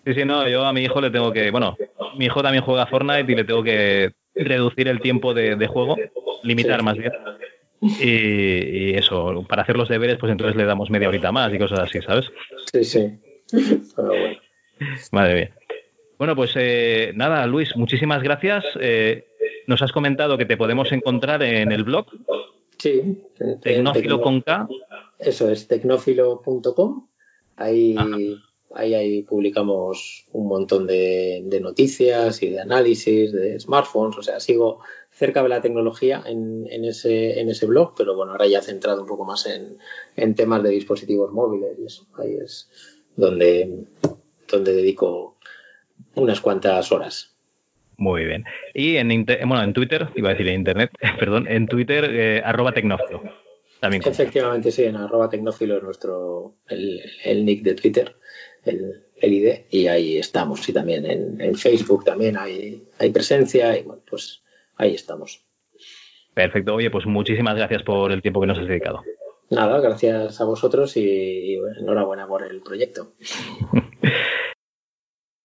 Sí, 0.05 0.15
sí, 0.15 0.25
no, 0.25 0.49
yo 0.49 0.65
a 0.65 0.73
mi 0.73 0.83
hijo 0.83 1.01
le 1.01 1.11
tengo 1.11 1.33
que, 1.33 1.51
bueno, 1.51 1.77
mi 2.17 2.27
hijo 2.27 2.43
también 2.43 2.65
juega 2.65 2.87
Fortnite 2.87 3.31
y 3.31 3.37
le 3.37 3.45
tengo 3.45 3.63
que 3.63 4.13
reducir 4.35 4.89
el 4.89 5.01
tiempo 5.01 5.35
de, 5.35 5.67
juego, 5.67 5.97
limitar 6.43 6.83
más 6.83 6.97
bien. 6.97 7.13
Y, 7.81 8.95
eso, 8.95 9.45
para 9.49 9.63
hacer 9.63 9.77
los 9.77 9.89
deberes, 9.89 10.17
pues 10.19 10.33
entonces 10.33 10.57
le 10.57 10.65
damos 10.65 10.91
media 10.91 11.09
horita 11.09 11.31
más 11.31 11.53
y 11.53 11.59
cosas 11.59 11.81
así, 11.81 12.01
¿sabes? 12.01 12.27
Sí, 12.73 12.85
sí. 12.85 13.19
Pero 13.97 14.09
bueno. 14.09 14.37
Madre 15.13 15.35
mía. 15.35 15.58
Bueno, 16.19 16.35
pues 16.35 16.53
eh, 16.57 17.13
nada, 17.15 17.47
Luis, 17.47 17.77
muchísimas 17.77 18.25
gracias. 18.25 18.65
Eh, 18.81 19.29
nos 19.69 19.83
has 19.83 19.93
comentado 19.93 20.37
que 20.37 20.47
te 20.47 20.57
podemos 20.57 20.91
encontrar 20.91 21.45
en 21.45 21.71
el 21.71 21.85
blog. 21.85 22.07
Sí. 22.77 23.23
Tecnófilo 23.63 24.21
con 24.21 24.41
K. 24.41 24.69
Eso 25.19 25.49
es, 25.49 25.69
tecnófilo.com. 25.69 27.07
Ahí, 27.57 27.97
ahí, 28.75 28.95
ahí, 28.95 29.23
publicamos 29.23 30.27
un 30.33 30.49
montón 30.49 30.89
de, 30.89 31.59
noticias 31.61 32.43
y 32.43 32.51
de 32.51 32.61
análisis 32.61 33.33
de 33.33 33.59
smartphones. 33.61 34.19
O 34.19 34.23
sea, 34.23 34.41
sigo 34.41 34.81
cerca 35.11 35.43
de 35.45 35.49
la 35.49 35.61
tecnología 35.61 36.23
en, 36.27 36.67
en, 36.69 36.85
ese, 36.85 37.41
en 37.41 37.49
ese 37.49 37.67
blog, 37.67 37.95
pero 37.97 38.17
bueno, 38.17 38.33
ahora 38.33 38.47
ya 38.49 38.61
centrado 38.61 39.03
un 39.03 39.09
poco 39.09 39.25
más 39.25 39.47
en, 39.47 39.79
en 40.17 40.35
temas 40.35 40.65
de 40.65 40.71
dispositivos 40.71 41.33
móviles 41.33 41.79
y 41.79 41.85
eso. 41.85 42.07
Ahí 42.17 42.35
es 42.35 42.69
donde, 43.17 43.85
donde 44.51 44.73
dedico 44.73 45.38
unas 46.19 46.41
cuantas 46.41 46.91
horas. 46.93 47.37
Muy 47.97 48.25
bien. 48.25 48.45
Y 48.75 48.97
en, 48.97 49.27
bueno, 49.27 49.63
en 49.63 49.73
Twitter, 49.73 50.09
iba 50.15 50.31
a 50.31 50.33
decir 50.33 50.49
en 50.49 50.55
Internet, 50.55 50.93
perdón, 51.19 51.47
en 51.49 51.67
Twitter, 51.67 52.05
eh, 52.11 52.43
arroba 52.45 52.73
tecnófilo. 52.73 53.23
También 53.81 54.03
Efectivamente, 54.05 54.71
sí, 54.73 54.85
en 54.85 54.97
arroba 54.97 55.29
tecnófilo 55.29 55.77
es 55.77 55.83
nuestro, 55.83 56.55
el, 56.69 57.45
nick 57.45 57.63
de 57.63 57.75
Twitter, 57.75 58.17
el, 58.65 59.05
ID, 59.21 59.67
y 59.71 59.87
ahí 59.87 60.19
estamos. 60.19 60.69
Y 60.69 60.73
también 60.73 61.07
en, 61.07 61.55
Facebook 61.57 62.05
también 62.05 62.37
hay, 62.37 62.85
hay 62.99 63.11
presencia, 63.11 63.77
y 63.77 63.83
bueno, 63.83 64.03
pues 64.09 64.43
ahí 64.77 64.95
estamos. 64.95 65.45
Perfecto. 66.35 66.75
Oye, 66.75 66.91
pues 66.91 67.07
muchísimas 67.07 67.57
gracias 67.57 67.83
por 67.83 68.13
el 68.13 68.23
tiempo 68.23 68.41
que 68.41 68.47
nos 68.47 68.59
has 68.59 68.69
dedicado. 68.69 69.03
Nada, 69.51 69.81
gracias 69.81 70.41
a 70.41 70.45
vosotros 70.45 70.97
y 70.97 71.55
enhorabuena 71.81 72.27
por 72.27 72.45
el 72.45 72.61
proyecto. 72.61 73.13